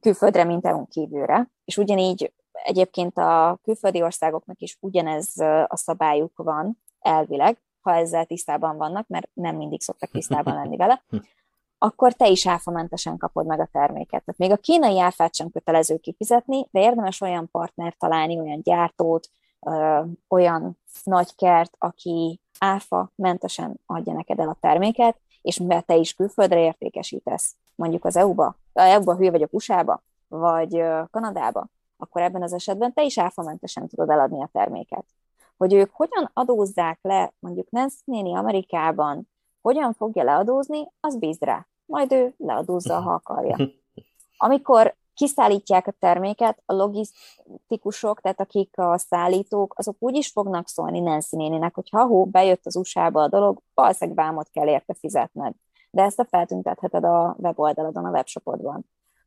külföldre, 0.00 0.44
mint 0.44 0.66
EU-n 0.66 0.86
kívülre, 0.88 1.50
és 1.64 1.76
ugyanígy 1.76 2.32
egyébként 2.52 3.18
a 3.18 3.58
külföldi 3.62 4.02
országoknak 4.02 4.60
is 4.60 4.76
ugyanez 4.80 5.38
a 5.66 5.76
szabályuk 5.76 6.32
van 6.36 6.82
elvileg, 6.98 7.62
ha 7.80 7.94
ezzel 7.94 8.24
tisztában 8.26 8.76
vannak, 8.76 9.08
mert 9.08 9.28
nem 9.32 9.56
mindig 9.56 9.82
szoktak 9.82 10.10
tisztában 10.10 10.54
lenni 10.54 10.76
vele, 10.76 11.04
akkor 11.84 12.12
te 12.12 12.28
is 12.28 12.46
áfamentesen 12.46 13.16
kapod 13.16 13.46
meg 13.46 13.60
a 13.60 13.68
terméket. 13.72 14.24
Tehát 14.24 14.36
még 14.36 14.50
a 14.50 14.56
kínai 14.56 15.00
áfát 15.00 15.34
sem 15.34 15.50
kötelező 15.50 15.96
kifizetni, 15.96 16.66
de 16.70 16.80
érdemes 16.80 17.20
olyan 17.20 17.48
partnert 17.50 17.98
találni, 17.98 18.38
olyan 18.38 18.60
gyártót, 18.62 19.28
ö, 19.60 20.00
olyan 20.28 20.78
nagykert, 21.04 21.74
aki 21.78 22.40
áfa 22.58 23.12
mentesen 23.14 23.80
adja 23.86 24.12
neked 24.12 24.38
el 24.38 24.48
a 24.48 24.56
terméket, 24.60 25.20
és 25.40 25.58
mivel 25.58 25.82
te 25.82 25.94
is 25.94 26.14
külföldre 26.14 26.60
értékesítesz, 26.60 27.56
mondjuk 27.74 28.04
az 28.04 28.16
EU-ba, 28.16 28.56
EU-ba 28.72 29.16
hülye 29.16 29.30
vagyok 29.30 29.52
USA-ba, 29.52 30.02
vagy 30.28 30.82
Kanadába, 31.10 31.66
akkor 31.96 32.22
ebben 32.22 32.42
az 32.42 32.52
esetben 32.52 32.92
te 32.92 33.02
is 33.02 33.18
áfamentesen 33.18 33.88
tudod 33.88 34.10
eladni 34.10 34.42
a 34.42 34.50
terméket. 34.52 35.04
Hogy 35.56 35.74
ők 35.74 35.90
hogyan 35.92 36.30
adózzák 36.32 36.98
le, 37.02 37.32
mondjuk 37.38 37.70
Nancy 37.70 38.02
néni 38.04 38.36
Amerikában, 38.36 39.28
hogyan 39.60 39.92
fogja 39.92 40.22
leadózni, 40.22 40.88
az 41.00 41.16
bíz 41.16 41.38
rá 41.40 41.66
majd 41.92 42.12
ő 42.12 42.34
leadózza, 42.36 43.00
ha 43.00 43.12
akarja. 43.12 43.56
Amikor 44.36 44.94
kiszállítják 45.14 45.86
a 45.86 45.94
terméket, 45.98 46.62
a 46.66 46.72
logisztikusok, 46.72 48.20
tehát 48.20 48.40
akik 48.40 48.78
a 48.78 48.98
szállítók, 48.98 49.74
azok 49.76 49.96
úgy 49.98 50.16
is 50.16 50.28
fognak 50.28 50.68
szólni 50.68 51.00
Nancy 51.00 51.36
néninek, 51.36 51.74
hogy 51.74 51.88
ha 51.90 52.04
hó, 52.04 52.24
bejött 52.24 52.66
az 52.66 52.76
USA-ba 52.76 53.22
a 53.22 53.28
dolog, 53.28 53.62
valószínűleg 53.74 54.24
vámot 54.24 54.48
kell 54.50 54.68
érte 54.68 54.94
fizetned. 54.94 55.54
De 55.90 56.02
ezt 56.02 56.18
a 56.18 56.24
feltüntetheted 56.24 57.04
a 57.04 57.36
weboldaladon, 57.38 58.04
a 58.04 58.10
webshopodban. 58.10 58.84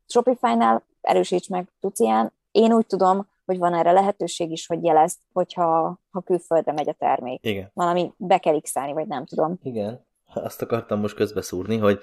Shopify-nál 0.07 0.83
erősíts 1.01 1.49
meg 1.49 1.67
Tucián, 1.79 2.33
én 2.51 2.73
úgy 2.73 2.85
tudom, 2.85 3.27
hogy 3.45 3.57
van 3.57 3.73
erre 3.73 3.91
lehetőség 3.91 4.51
is, 4.51 4.67
hogy 4.67 4.83
jelezd, 4.83 5.19
hogyha 5.33 5.99
ha 6.11 6.21
külföldre 6.21 6.71
megy 6.71 6.89
a 6.89 6.93
termék. 6.93 7.45
Igen. 7.45 7.71
Valami 7.73 8.13
be 8.17 8.37
kell 8.37 8.61
x 8.61 8.73
vagy 8.73 9.07
nem 9.07 9.25
tudom. 9.25 9.59
Igen 9.61 10.05
azt 10.43 10.61
akartam 10.61 10.99
most 10.99 11.15
közbeszúrni, 11.15 11.77
hogy 11.77 11.99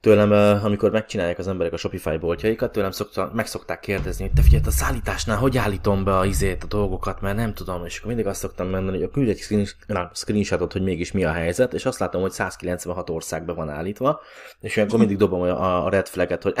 tőlem, 0.00 0.32
amikor 0.64 0.90
megcsinálják 0.90 1.38
az 1.38 1.48
emberek 1.48 1.72
a 1.72 1.76
Shopify 1.76 2.16
boltjaikat, 2.16 2.72
tőlem 2.72 2.90
szokta, 2.90 3.30
meg 3.34 3.46
szokták 3.46 3.80
kérdezni, 3.80 4.24
hogy 4.24 4.32
te 4.32 4.42
figyelj, 4.42 4.62
a 4.66 4.70
szállításnál 4.70 5.36
hogy 5.36 5.56
állítom 5.56 6.04
be 6.04 6.18
a 6.18 6.24
izét, 6.24 6.64
a 6.64 6.66
dolgokat, 6.66 7.20
mert 7.20 7.36
nem 7.36 7.54
tudom, 7.54 7.84
és 7.84 7.96
akkor 7.96 8.08
mindig 8.08 8.26
azt 8.26 8.40
szoktam 8.40 8.68
mondani, 8.68 8.98
hogy 8.98 9.10
küldj 9.10 9.30
egy 9.30 9.68
screenshotot, 10.12 10.72
hogy 10.72 10.82
mégis 10.82 11.12
mi 11.12 11.24
a 11.24 11.32
helyzet, 11.32 11.74
és 11.74 11.86
azt 11.86 11.98
látom, 11.98 12.20
hogy 12.20 12.30
196 12.30 13.10
országban 13.10 13.56
van 13.56 13.70
állítva, 13.70 14.20
és 14.60 14.76
akkor 14.76 14.98
mindig 14.98 15.16
dobom 15.16 15.40
a, 15.40 15.84
a 15.84 15.88
red 15.88 16.06
flaget, 16.06 16.42
hogy 16.42 16.54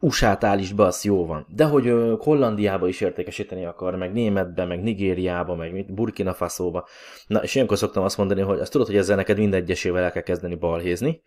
USA-t 0.00 0.44
állíts 0.44 0.72
be, 0.74 0.84
az 0.84 1.04
jó 1.04 1.26
van. 1.26 1.46
De 1.48 1.64
hogy 1.64 1.86
ö, 1.86 2.14
Hollandiába 2.18 2.88
is 2.88 3.00
értékesíteni 3.00 3.64
akar, 3.64 3.96
meg 3.96 4.12
Németbe, 4.12 4.64
meg 4.64 4.82
Nigériába, 4.82 5.54
meg 5.54 5.72
mit, 5.72 5.94
Burkina 5.94 6.34
Faso-ba. 6.34 6.86
Na, 7.26 7.42
és 7.42 7.54
ilyenkor 7.54 7.78
szoktam 7.78 8.04
azt 8.04 8.16
mondani, 8.16 8.40
hogy 8.40 8.58
azt 8.58 8.72
tudod, 8.72 8.86
hogy 8.86 8.96
ezzel 8.96 9.16
neked 9.16 9.38
mindegyesével 9.38 10.02
el 10.02 10.12
kell 10.12 10.22
kezdeni 10.22 10.54
balhézni, 10.54 11.22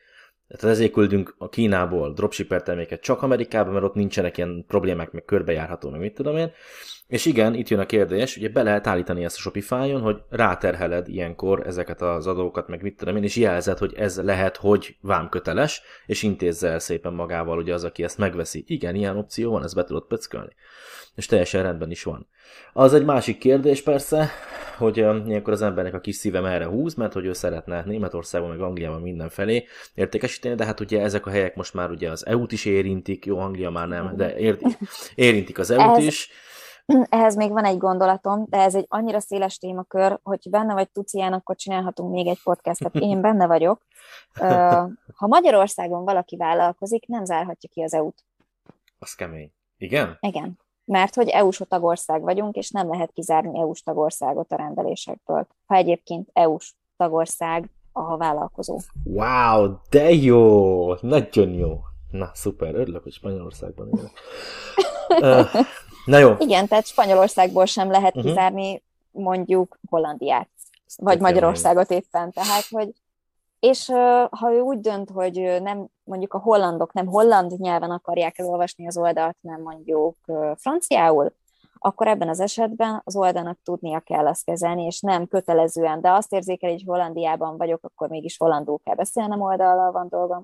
tehát 0.47 0.75
ezért 0.75 0.91
küldünk 0.91 1.35
a 1.37 1.49
Kínából 1.49 2.13
dropshipper 2.13 2.63
terméket 2.63 3.01
csak 3.01 3.21
Amerikába, 3.21 3.71
mert 3.71 3.85
ott 3.85 3.93
nincsenek 3.93 4.37
ilyen 4.37 4.65
problémák, 4.67 5.11
meg 5.11 5.25
körbejárható, 5.25 5.89
meg 5.89 5.99
mit 5.99 6.13
tudom 6.13 6.37
én. 6.37 6.51
És 7.07 7.25
igen, 7.25 7.53
itt 7.53 7.67
jön 7.67 7.79
a 7.79 7.85
kérdés, 7.85 8.37
ugye 8.37 8.49
be 8.49 8.63
lehet 8.63 8.87
állítani 8.87 9.23
ezt 9.23 9.35
a 9.35 9.39
Shopify-on, 9.39 10.01
hogy 10.01 10.21
ráterheled 10.29 11.07
ilyenkor 11.07 11.67
ezeket 11.67 12.01
az 12.01 12.27
adókat, 12.27 12.67
meg 12.67 12.81
mit 12.81 12.97
tudom 12.97 13.15
én, 13.15 13.23
és 13.23 13.35
jelzed, 13.35 13.77
hogy 13.77 13.93
ez 13.93 14.21
lehet, 14.21 14.57
hogy 14.57 14.97
vámköteles, 15.01 15.81
és 16.05 16.23
intézze 16.23 16.69
el 16.69 16.79
szépen 16.79 17.13
magával 17.13 17.57
ugye 17.57 17.73
az, 17.73 17.83
aki 17.83 18.03
ezt 18.03 18.17
megveszi. 18.17 18.63
Igen, 18.67 18.95
ilyen 18.95 19.17
opció 19.17 19.51
van, 19.51 19.63
ezt 19.63 19.75
be 19.75 19.83
tudod 19.83 20.07
pöckölni. 20.07 20.55
És 21.15 21.25
teljesen 21.25 21.63
rendben 21.63 21.91
is 21.91 22.03
van. 22.03 22.27
Az 22.73 22.93
egy 22.93 23.05
másik 23.05 23.37
kérdés 23.37 23.81
persze, 23.81 24.29
hogy 24.77 24.97
ilyenkor 24.97 25.53
az 25.53 25.61
embernek 25.61 25.93
a 25.93 25.99
kis 25.99 26.15
szívem 26.15 26.45
erre 26.45 26.65
húz, 26.65 26.93
mert 26.93 27.13
hogy 27.13 27.25
ő 27.25 27.33
szeretne 27.33 27.83
Németországban, 27.85 28.49
meg 28.49 28.61
Angliában 28.61 29.01
mindenfelé 29.01 29.65
értékesíteni, 29.93 30.55
de 30.55 30.65
hát 30.65 30.79
ugye 30.79 31.01
ezek 31.01 31.25
a 31.25 31.29
helyek 31.29 31.55
most 31.55 31.73
már 31.73 31.89
ugye 31.89 32.11
az 32.11 32.25
EU-t 32.25 32.51
is 32.51 32.65
érintik, 32.65 33.25
jó, 33.25 33.39
Anglia 33.39 33.69
már 33.69 33.87
nem, 33.87 34.15
de 34.15 34.37
érintik 35.15 35.59
az 35.59 35.69
EU-t 35.69 35.97
is, 35.97 36.29
ehhez 37.09 37.35
még 37.35 37.51
van 37.51 37.65
egy 37.65 37.77
gondolatom, 37.77 38.45
de 38.49 38.57
ez 38.57 38.75
egy 38.75 38.85
annyira 38.87 39.19
széles 39.19 39.57
témakör, 39.57 40.19
hogy 40.23 40.47
benne 40.49 40.73
vagy 40.73 40.91
tudsz 40.91 41.13
ilyen, 41.13 41.33
akkor 41.33 41.55
csinálhatunk 41.55 42.11
még 42.11 42.27
egy 42.27 42.39
podcastet. 42.43 42.95
Én 42.95 43.21
benne 43.21 43.47
vagyok. 43.47 43.81
Ha 45.15 45.27
Magyarországon 45.27 46.03
valaki 46.03 46.37
vállalkozik, 46.37 47.07
nem 47.07 47.25
zárhatja 47.25 47.69
ki 47.73 47.81
az 47.81 47.93
EU-t. 47.93 48.25
Az 48.99 49.13
kemény. 49.13 49.51
Igen? 49.77 50.17
Igen. 50.19 50.59
Mert 50.85 51.15
hogy 51.15 51.29
EU-s 51.29 51.61
tagország 51.69 52.21
vagyunk, 52.21 52.55
és 52.55 52.69
nem 52.69 52.89
lehet 52.89 53.11
kizárni 53.11 53.59
EU-s 53.59 53.81
tagországot 53.81 54.51
a 54.51 54.55
rendelésekből. 54.55 55.47
Ha 55.65 55.75
egyébként 55.75 56.29
EU-s 56.33 56.73
tagország 56.97 57.69
a 57.91 58.17
vállalkozó. 58.17 58.79
Wow, 59.03 59.75
de 59.89 60.11
jó! 60.11 60.93
Nagyon 60.93 61.49
jó! 61.49 61.79
Na, 62.11 62.31
szuper, 62.33 62.75
örülök, 62.75 63.03
hogy 63.03 63.11
Spanyolországban 63.11 63.89
élek. 63.97 64.11
uh, 65.55 65.65
Na 66.05 66.17
jó. 66.17 66.35
Igen, 66.39 66.67
tehát 66.67 66.85
Spanyolországból 66.85 67.65
sem 67.65 67.91
lehet 67.91 68.15
uh-huh. 68.15 68.31
kizárni 68.31 68.83
mondjuk 69.11 69.79
Hollandiát, 69.89 70.49
vagy 70.95 71.19
Magyarországot 71.19 71.91
éppen. 71.91 72.31
Tehát, 72.31 72.65
hogy 72.69 72.93
és 73.63 73.91
ha 74.29 74.51
ő 74.51 74.59
úgy 74.59 74.79
dönt, 74.79 75.09
hogy 75.09 75.57
nem 75.61 75.87
mondjuk 76.03 76.33
a 76.33 76.39
hollandok 76.39 76.93
nem 76.93 77.07
holland 77.07 77.51
nyelven 77.51 77.91
akarják 77.91 78.39
elolvasni 78.39 78.87
az 78.87 78.97
oldalt, 78.97 79.37
nem 79.41 79.61
mondjuk 79.61 80.15
franciául, 80.55 81.33
akkor 81.77 82.07
ebben 82.07 82.29
az 82.29 82.39
esetben 82.39 83.01
az 83.03 83.15
oldalnak 83.15 83.57
tudnia 83.63 83.99
kell 83.99 84.27
azt 84.27 84.45
kezelni, 84.45 84.83
és 84.85 84.99
nem 84.99 85.27
kötelezően, 85.27 86.01
de 86.01 86.11
azt 86.11 86.33
érzékel, 86.33 86.69
hogy 86.69 86.83
Hollandiában 86.85 87.57
vagyok, 87.57 87.79
akkor 87.83 88.09
mégis 88.09 88.37
hollandul 88.37 88.79
kell 88.83 88.95
beszélnem 88.95 89.41
oldallal 89.41 89.91
van 89.91 90.07
dolgom, 90.09 90.43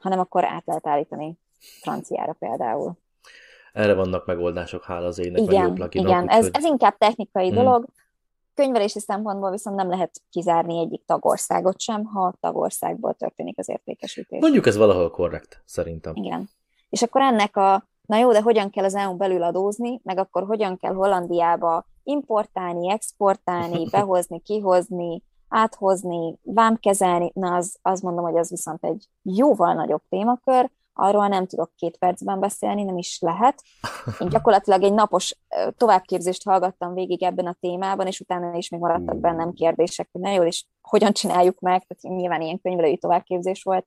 hanem 0.00 0.18
akkor 0.18 0.44
át 0.44 0.66
lehet 0.66 0.86
állítani 0.86 1.38
franciára 1.80 2.36
például 2.38 2.96
erre 3.72 3.94
vannak 3.94 4.26
megoldások, 4.26 4.84
hála 4.84 5.06
az 5.06 5.18
ének, 5.18 5.40
igen, 5.40 5.72
meg 5.78 5.94
jó 5.94 6.02
Igen, 6.02 6.28
ez, 6.28 6.48
ez 6.52 6.64
inkább 6.64 6.96
technikai 6.98 7.46
hmm. 7.46 7.56
dolog. 7.56 7.86
Könyvelési 8.56 9.00
szempontból 9.00 9.50
viszont 9.50 9.76
nem 9.76 9.88
lehet 9.88 10.22
kizárni 10.30 10.78
egyik 10.78 11.04
tagországot 11.04 11.80
sem, 11.80 12.04
ha 12.04 12.26
a 12.26 12.34
tagországból 12.40 13.14
történik 13.14 13.58
az 13.58 13.68
értékesítés. 13.68 14.40
Mondjuk 14.40 14.66
ez 14.66 14.76
valahol 14.76 15.10
korrekt, 15.10 15.62
szerintem. 15.64 16.14
Igen. 16.14 16.48
És 16.88 17.02
akkor 17.02 17.20
ennek 17.20 17.56
a, 17.56 17.88
na 18.06 18.16
jó, 18.16 18.32
de 18.32 18.42
hogyan 18.42 18.70
kell 18.70 18.84
az 18.84 18.94
EU 18.94 19.16
belül 19.16 19.42
adózni, 19.42 20.00
meg 20.02 20.18
akkor 20.18 20.46
hogyan 20.46 20.76
kell 20.76 20.94
Hollandiába 20.94 21.86
importálni, 22.02 22.90
exportálni, 22.90 23.88
behozni, 23.90 24.40
kihozni, 24.40 25.22
áthozni, 25.48 26.38
vámkezelni, 26.42 27.30
na 27.34 27.54
az, 27.54 27.78
az 27.82 28.00
mondom, 28.00 28.24
hogy 28.24 28.36
az 28.36 28.50
viszont 28.50 28.84
egy 28.84 29.08
jóval 29.22 29.74
nagyobb 29.74 30.02
témakör, 30.08 30.70
arról 30.98 31.28
nem 31.28 31.46
tudok 31.46 31.70
két 31.76 31.96
percben 31.96 32.40
beszélni, 32.40 32.82
nem 32.82 32.96
is 32.96 33.18
lehet. 33.20 33.62
Én 34.18 34.28
gyakorlatilag 34.28 34.82
egy 34.82 34.92
napos 34.92 35.36
továbbképzést 35.76 36.44
hallgattam 36.44 36.94
végig 36.94 37.22
ebben 37.22 37.46
a 37.46 37.56
témában, 37.60 38.06
és 38.06 38.20
utána 38.20 38.56
is 38.56 38.68
még 38.68 38.80
maradtak 38.80 39.16
bennem 39.16 39.52
kérdések, 39.52 40.08
hogy 40.12 40.20
na 40.20 40.30
jól, 40.30 40.46
és 40.46 40.64
hogyan 40.80 41.12
csináljuk 41.12 41.60
meg, 41.60 41.86
tehát 41.86 42.18
nyilván 42.18 42.40
ilyen 42.40 42.60
könyvelői 42.60 42.98
továbbképzés 42.98 43.62
volt, 43.62 43.86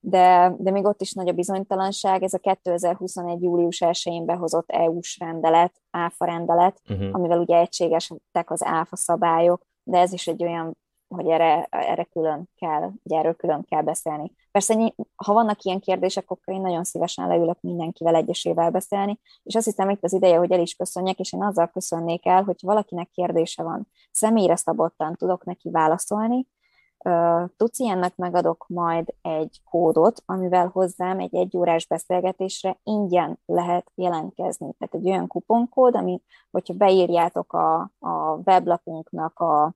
de, 0.00 0.54
de 0.58 0.70
még 0.70 0.84
ott 0.84 1.00
is 1.00 1.12
nagy 1.12 1.28
a 1.28 1.32
bizonytalanság. 1.32 2.22
Ez 2.22 2.34
a 2.34 2.38
2021. 2.38 3.42
július 3.42 3.82
1-én 3.84 4.24
behozott 4.24 4.70
EU-s 4.70 5.18
rendelet, 5.18 5.74
áfa 5.90 6.24
rendelet, 6.24 6.80
uh-huh. 6.88 7.08
amivel 7.12 7.38
ugye 7.38 7.56
egységesek 7.58 8.50
az 8.50 8.64
áfa 8.64 8.96
szabályok, 8.96 9.62
de 9.82 9.98
ez 9.98 10.12
is 10.12 10.26
egy 10.26 10.42
olyan 10.42 10.78
hogy 11.08 11.28
erre, 11.28 11.66
erre 11.70 12.04
külön 12.04 12.48
kell, 12.56 12.80
hogy 12.80 13.12
erről 13.12 13.34
külön 13.34 13.64
kell 13.64 13.82
beszélni. 13.82 14.32
Persze, 14.50 14.92
ha 15.16 15.32
vannak 15.32 15.62
ilyen 15.62 15.80
kérdések, 15.80 16.30
akkor 16.30 16.54
én 16.54 16.60
nagyon 16.60 16.84
szívesen 16.84 17.28
leülök 17.28 17.60
mindenkivel 17.60 18.14
egyesével 18.14 18.70
beszélni, 18.70 19.20
és 19.42 19.54
azt 19.54 19.64
hiszem 19.64 19.90
itt 19.90 20.04
az 20.04 20.12
ideje, 20.12 20.38
hogy 20.38 20.52
el 20.52 20.60
is 20.60 20.74
köszönjek, 20.74 21.18
és 21.18 21.32
én 21.32 21.42
azzal 21.42 21.66
köszönnék 21.66 22.26
el, 22.26 22.42
hogy 22.42 22.56
valakinek 22.60 23.10
kérdése 23.10 23.62
van, 23.62 23.88
személyre 24.10 24.56
szabottan 24.56 25.14
tudok 25.14 25.44
neki 25.44 25.70
válaszolni, 25.70 26.46
Tudsz 27.56 27.78
ilyennek 27.78 28.16
megadok 28.16 28.64
majd 28.68 29.14
egy 29.22 29.60
kódot, 29.64 30.22
amivel 30.26 30.70
hozzám 30.72 31.18
egy 31.18 31.34
egyórás 31.34 31.86
beszélgetésre 31.86 32.78
ingyen 32.82 33.38
lehet 33.46 33.90
jelentkezni. 33.94 34.74
Tehát 34.78 34.94
egy 34.94 35.10
olyan 35.10 35.26
kuponkód, 35.26 35.94
ami, 35.94 36.22
hogyha 36.50 36.74
beírjátok 36.74 37.52
a, 37.52 37.80
a 37.98 38.40
weblapunknak 38.44 39.38
a 39.38 39.74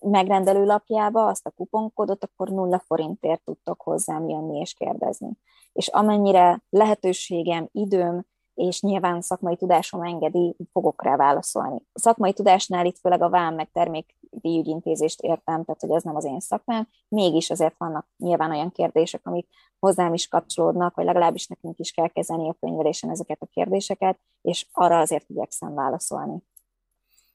megrendelő 0.00 0.64
lapjába 0.64 1.26
azt 1.26 1.46
a 1.46 1.50
kuponkódot, 1.50 2.24
akkor 2.24 2.48
nulla 2.48 2.78
forintért 2.78 3.44
tudtok 3.44 3.82
hozzám 3.82 4.28
jönni 4.28 4.58
és 4.58 4.74
kérdezni. 4.74 5.30
És 5.72 5.88
amennyire 5.88 6.62
lehetőségem, 6.68 7.68
időm, 7.72 8.24
és 8.54 8.80
nyilván 8.80 9.20
szakmai 9.20 9.56
tudásom 9.56 10.02
engedi, 10.02 10.56
fogok 10.72 11.02
rá 11.02 11.16
válaszolni. 11.16 11.82
A 11.92 11.98
szakmai 11.98 12.32
tudásnál 12.32 12.86
itt 12.86 12.98
főleg 12.98 13.22
a 13.22 13.28
vám 13.28 13.54
meg 13.54 13.70
termékdíjügyintézést 13.72 15.20
értem, 15.20 15.64
tehát 15.64 15.80
hogy 15.80 15.90
ez 15.90 16.02
nem 16.02 16.16
az 16.16 16.24
én 16.24 16.40
szakmám, 16.40 16.88
mégis 17.08 17.50
azért 17.50 17.74
vannak 17.78 18.06
nyilván 18.16 18.50
olyan 18.50 18.70
kérdések, 18.70 19.20
amik 19.26 19.48
hozzám 19.78 20.14
is 20.14 20.28
kapcsolódnak, 20.28 20.94
vagy 20.94 21.04
legalábbis 21.04 21.46
nekünk 21.46 21.78
is 21.78 21.90
kell 21.90 22.08
kezelni 22.08 22.48
a 22.48 22.56
könyvelésen 22.60 23.10
ezeket 23.10 23.42
a 23.42 23.46
kérdéseket, 23.46 24.18
és 24.42 24.66
arra 24.72 24.98
azért 24.98 25.28
igyekszem 25.28 25.74
válaszolni. 25.74 26.42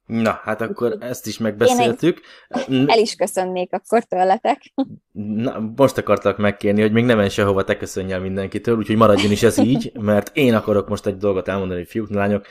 Na, 0.10 0.39
hát 0.43 0.62
akkor 0.62 0.97
ezt 0.99 1.28
is 1.28 1.38
megbeszéltük. 1.38 2.22
Én 2.68 2.86
el 2.93 2.99
is 2.99 3.16
köszönnék 3.16 3.74
akkor 3.74 4.03
tőletek. 4.03 4.62
Na, 5.43 5.72
most 5.76 5.97
akartak 5.97 6.38
megkérni, 6.38 6.82
hogy 6.82 6.91
még 6.91 7.05
nem 7.05 7.18
menj 7.18 7.30
sehova, 7.30 7.64
te 7.64 7.78
köszönj 7.78 8.12
el 8.12 8.20
mindenkitől, 8.20 8.78
úgyhogy 8.78 8.95
maradjon 8.95 9.32
is 9.32 9.43
ez 9.43 9.57
így, 9.72 9.91
mert 9.99 10.32
én 10.34 10.53
akarok 10.53 10.88
most 10.88 11.05
egy 11.05 11.18
dolgot 11.18 11.47
elmondani, 11.47 11.86
fiúk, 11.86 12.10
lányok. 12.10 12.45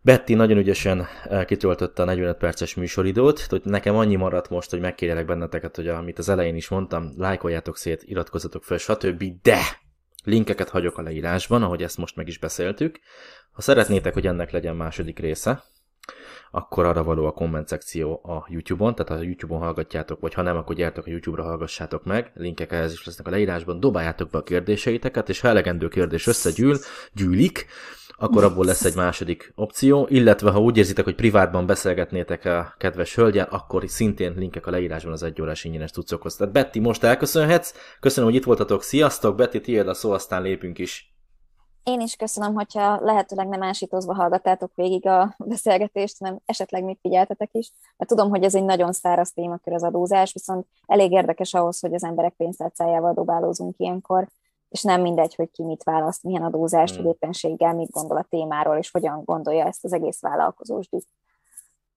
Betty 0.00 0.34
nagyon 0.34 0.58
ügyesen 0.58 1.06
eh, 1.24 1.44
kitöltötte 1.44 2.02
a 2.02 2.04
45 2.04 2.36
perces 2.36 2.74
műsoridót, 2.74 3.40
hogy 3.40 3.62
nekem 3.64 3.96
annyi 3.96 4.16
maradt 4.16 4.50
most, 4.50 4.70
hogy 4.70 4.80
megkérjelek 4.80 5.26
benneteket, 5.26 5.76
hogy 5.76 5.88
amit 5.88 6.18
az 6.18 6.28
elején 6.28 6.56
is 6.56 6.68
mondtam, 6.68 7.12
lájkoljátok 7.16 7.76
szét, 7.76 8.02
iratkozzatok 8.02 8.64
fel, 8.64 8.78
stb. 8.78 9.24
De 9.42 9.58
linkeket 10.24 10.68
hagyok 10.68 10.98
a 10.98 11.02
leírásban, 11.02 11.62
ahogy 11.62 11.82
ezt 11.82 11.98
most 11.98 12.16
meg 12.16 12.28
is 12.28 12.38
beszéltük. 12.38 13.00
Ha 13.52 13.60
szeretnétek, 13.60 14.12
hogy 14.12 14.26
ennek 14.26 14.50
legyen 14.50 14.76
második 14.76 15.18
része, 15.18 15.62
akkor 16.50 16.84
arra 16.84 17.02
való 17.02 17.26
a 17.26 17.32
komment 17.32 17.68
szekció 17.68 18.20
a 18.24 18.46
YouTube-on, 18.48 18.94
tehát 18.94 19.12
ha 19.12 19.18
a 19.18 19.22
YouTube-on 19.22 19.60
hallgatjátok, 19.60 20.20
vagy 20.20 20.34
ha 20.34 20.42
nem, 20.42 20.56
akkor 20.56 20.76
gyertek 20.76 21.06
a 21.06 21.10
YouTube-ra 21.10 21.42
hallgassátok 21.42 22.04
meg, 22.04 22.30
linkek 22.34 22.72
ehhez 22.72 22.92
is 22.92 23.04
lesznek 23.04 23.26
a 23.26 23.30
leírásban, 23.30 23.80
dobáljátok 23.80 24.30
be 24.30 24.38
a 24.38 24.42
kérdéseiteket, 24.42 25.28
és 25.28 25.40
ha 25.40 25.48
elegendő 25.48 25.88
kérdés 25.88 26.26
összegyűl, 26.26 26.78
gyűlik, 27.12 27.66
akkor 28.22 28.44
abból 28.44 28.64
lesz 28.64 28.84
egy 28.84 28.94
második 28.94 29.52
opció, 29.54 30.06
illetve 30.10 30.50
ha 30.50 30.60
úgy 30.60 30.76
érzitek, 30.76 31.04
hogy 31.04 31.14
privátban 31.14 31.66
beszélgetnétek 31.66 32.44
a 32.44 32.74
kedves 32.78 33.14
hölgyen, 33.14 33.46
akkor 33.50 33.82
szintén 33.86 34.34
linkek 34.36 34.66
a 34.66 34.70
leírásban 34.70 35.12
az 35.12 35.32
órás 35.40 35.64
ingyenes 35.64 35.90
tucokhoz. 35.90 36.36
Tehát 36.36 36.52
Betty, 36.52 36.78
most 36.78 37.02
elköszönhetsz, 37.02 37.74
köszönöm, 38.00 38.30
hogy 38.30 38.38
itt 38.38 38.44
voltatok, 38.44 38.82
sziasztok, 38.82 39.36
Betty, 39.36 39.60
tiéd 39.60 39.88
a 39.88 39.94
szó, 39.94 40.10
aztán 40.10 40.42
lépünk 40.42 40.78
is. 40.78 41.14
Én 41.82 42.00
is 42.00 42.16
köszönöm, 42.16 42.54
hogyha 42.54 43.00
lehetőleg 43.00 43.48
nem 43.48 43.62
ásítozva 43.62 44.14
hallgattátok 44.14 44.72
végig 44.74 45.06
a 45.06 45.34
beszélgetést, 45.38 46.18
hanem 46.18 46.38
esetleg 46.44 46.84
még 46.84 46.98
figyeltetek 47.00 47.48
is, 47.52 47.72
mert 47.96 48.10
tudom, 48.10 48.28
hogy 48.28 48.42
ez 48.42 48.54
egy 48.54 48.64
nagyon 48.64 48.92
száraz 48.92 49.32
témakör 49.32 49.72
az 49.72 49.82
adózás, 49.82 50.32
viszont 50.32 50.66
elég 50.86 51.12
érdekes 51.12 51.54
ahhoz, 51.54 51.80
hogy 51.80 51.94
az 51.94 52.04
emberek 52.04 52.32
pénztárcájával 52.32 53.14
dobálózunk 53.14 53.74
ilyenkor, 53.78 54.28
és 54.68 54.82
nem 54.82 55.00
mindegy, 55.00 55.34
hogy 55.34 55.50
ki 55.50 55.62
mit 55.62 55.82
választ, 55.82 56.22
milyen 56.22 56.42
adózást, 56.42 56.94
hmm. 56.94 57.04
hogy 57.04 57.12
éppenséggel 57.12 57.74
mit 57.74 57.90
gondol 57.90 58.16
a 58.16 58.26
témáról, 58.28 58.76
és 58.76 58.90
hogyan 58.90 59.24
gondolja 59.24 59.64
ezt 59.64 59.84
az 59.84 59.92
egész 59.92 60.20
vállalkozós 60.20 60.88
düh. 60.88 61.00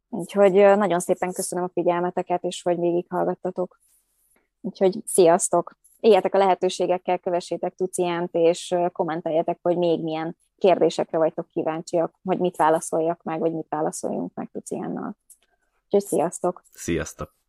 Úgyhogy 0.10 0.54
nagyon 0.54 1.00
szépen 1.00 1.34
köszönöm 1.34 1.64
a 1.64 1.70
figyelmeteket, 1.74 2.44
és 2.44 2.62
hogy 2.62 2.80
végighallgattatok. 2.80 3.80
Úgyhogy 4.62 5.02
sziasztok! 5.06 5.78
Éljetek 6.04 6.34
a 6.34 6.38
lehetőségekkel, 6.38 7.20
kövessétek 7.20 7.76
Tuciánt, 7.76 8.34
és 8.34 8.76
kommenteljetek, 8.91 9.60
hogy 9.62 9.78
még 9.78 10.04
milyen 10.04 10.38
kérdésekre 10.58 11.18
vagytok 11.18 11.47
kíváncsiak, 11.47 12.20
hogy 12.24 12.39
mit 12.39 12.56
válaszoljak 12.56 13.24
meg, 13.24 13.39
vagy 13.39 13.54
mit 13.54 13.68
válaszoljunk 13.70 14.34
meg 14.34 14.49
Tuciánnal. 14.51 15.18
Úgyhogy 15.84 16.10
sziasztok! 16.10 16.64
Sziasztok! 16.72 17.43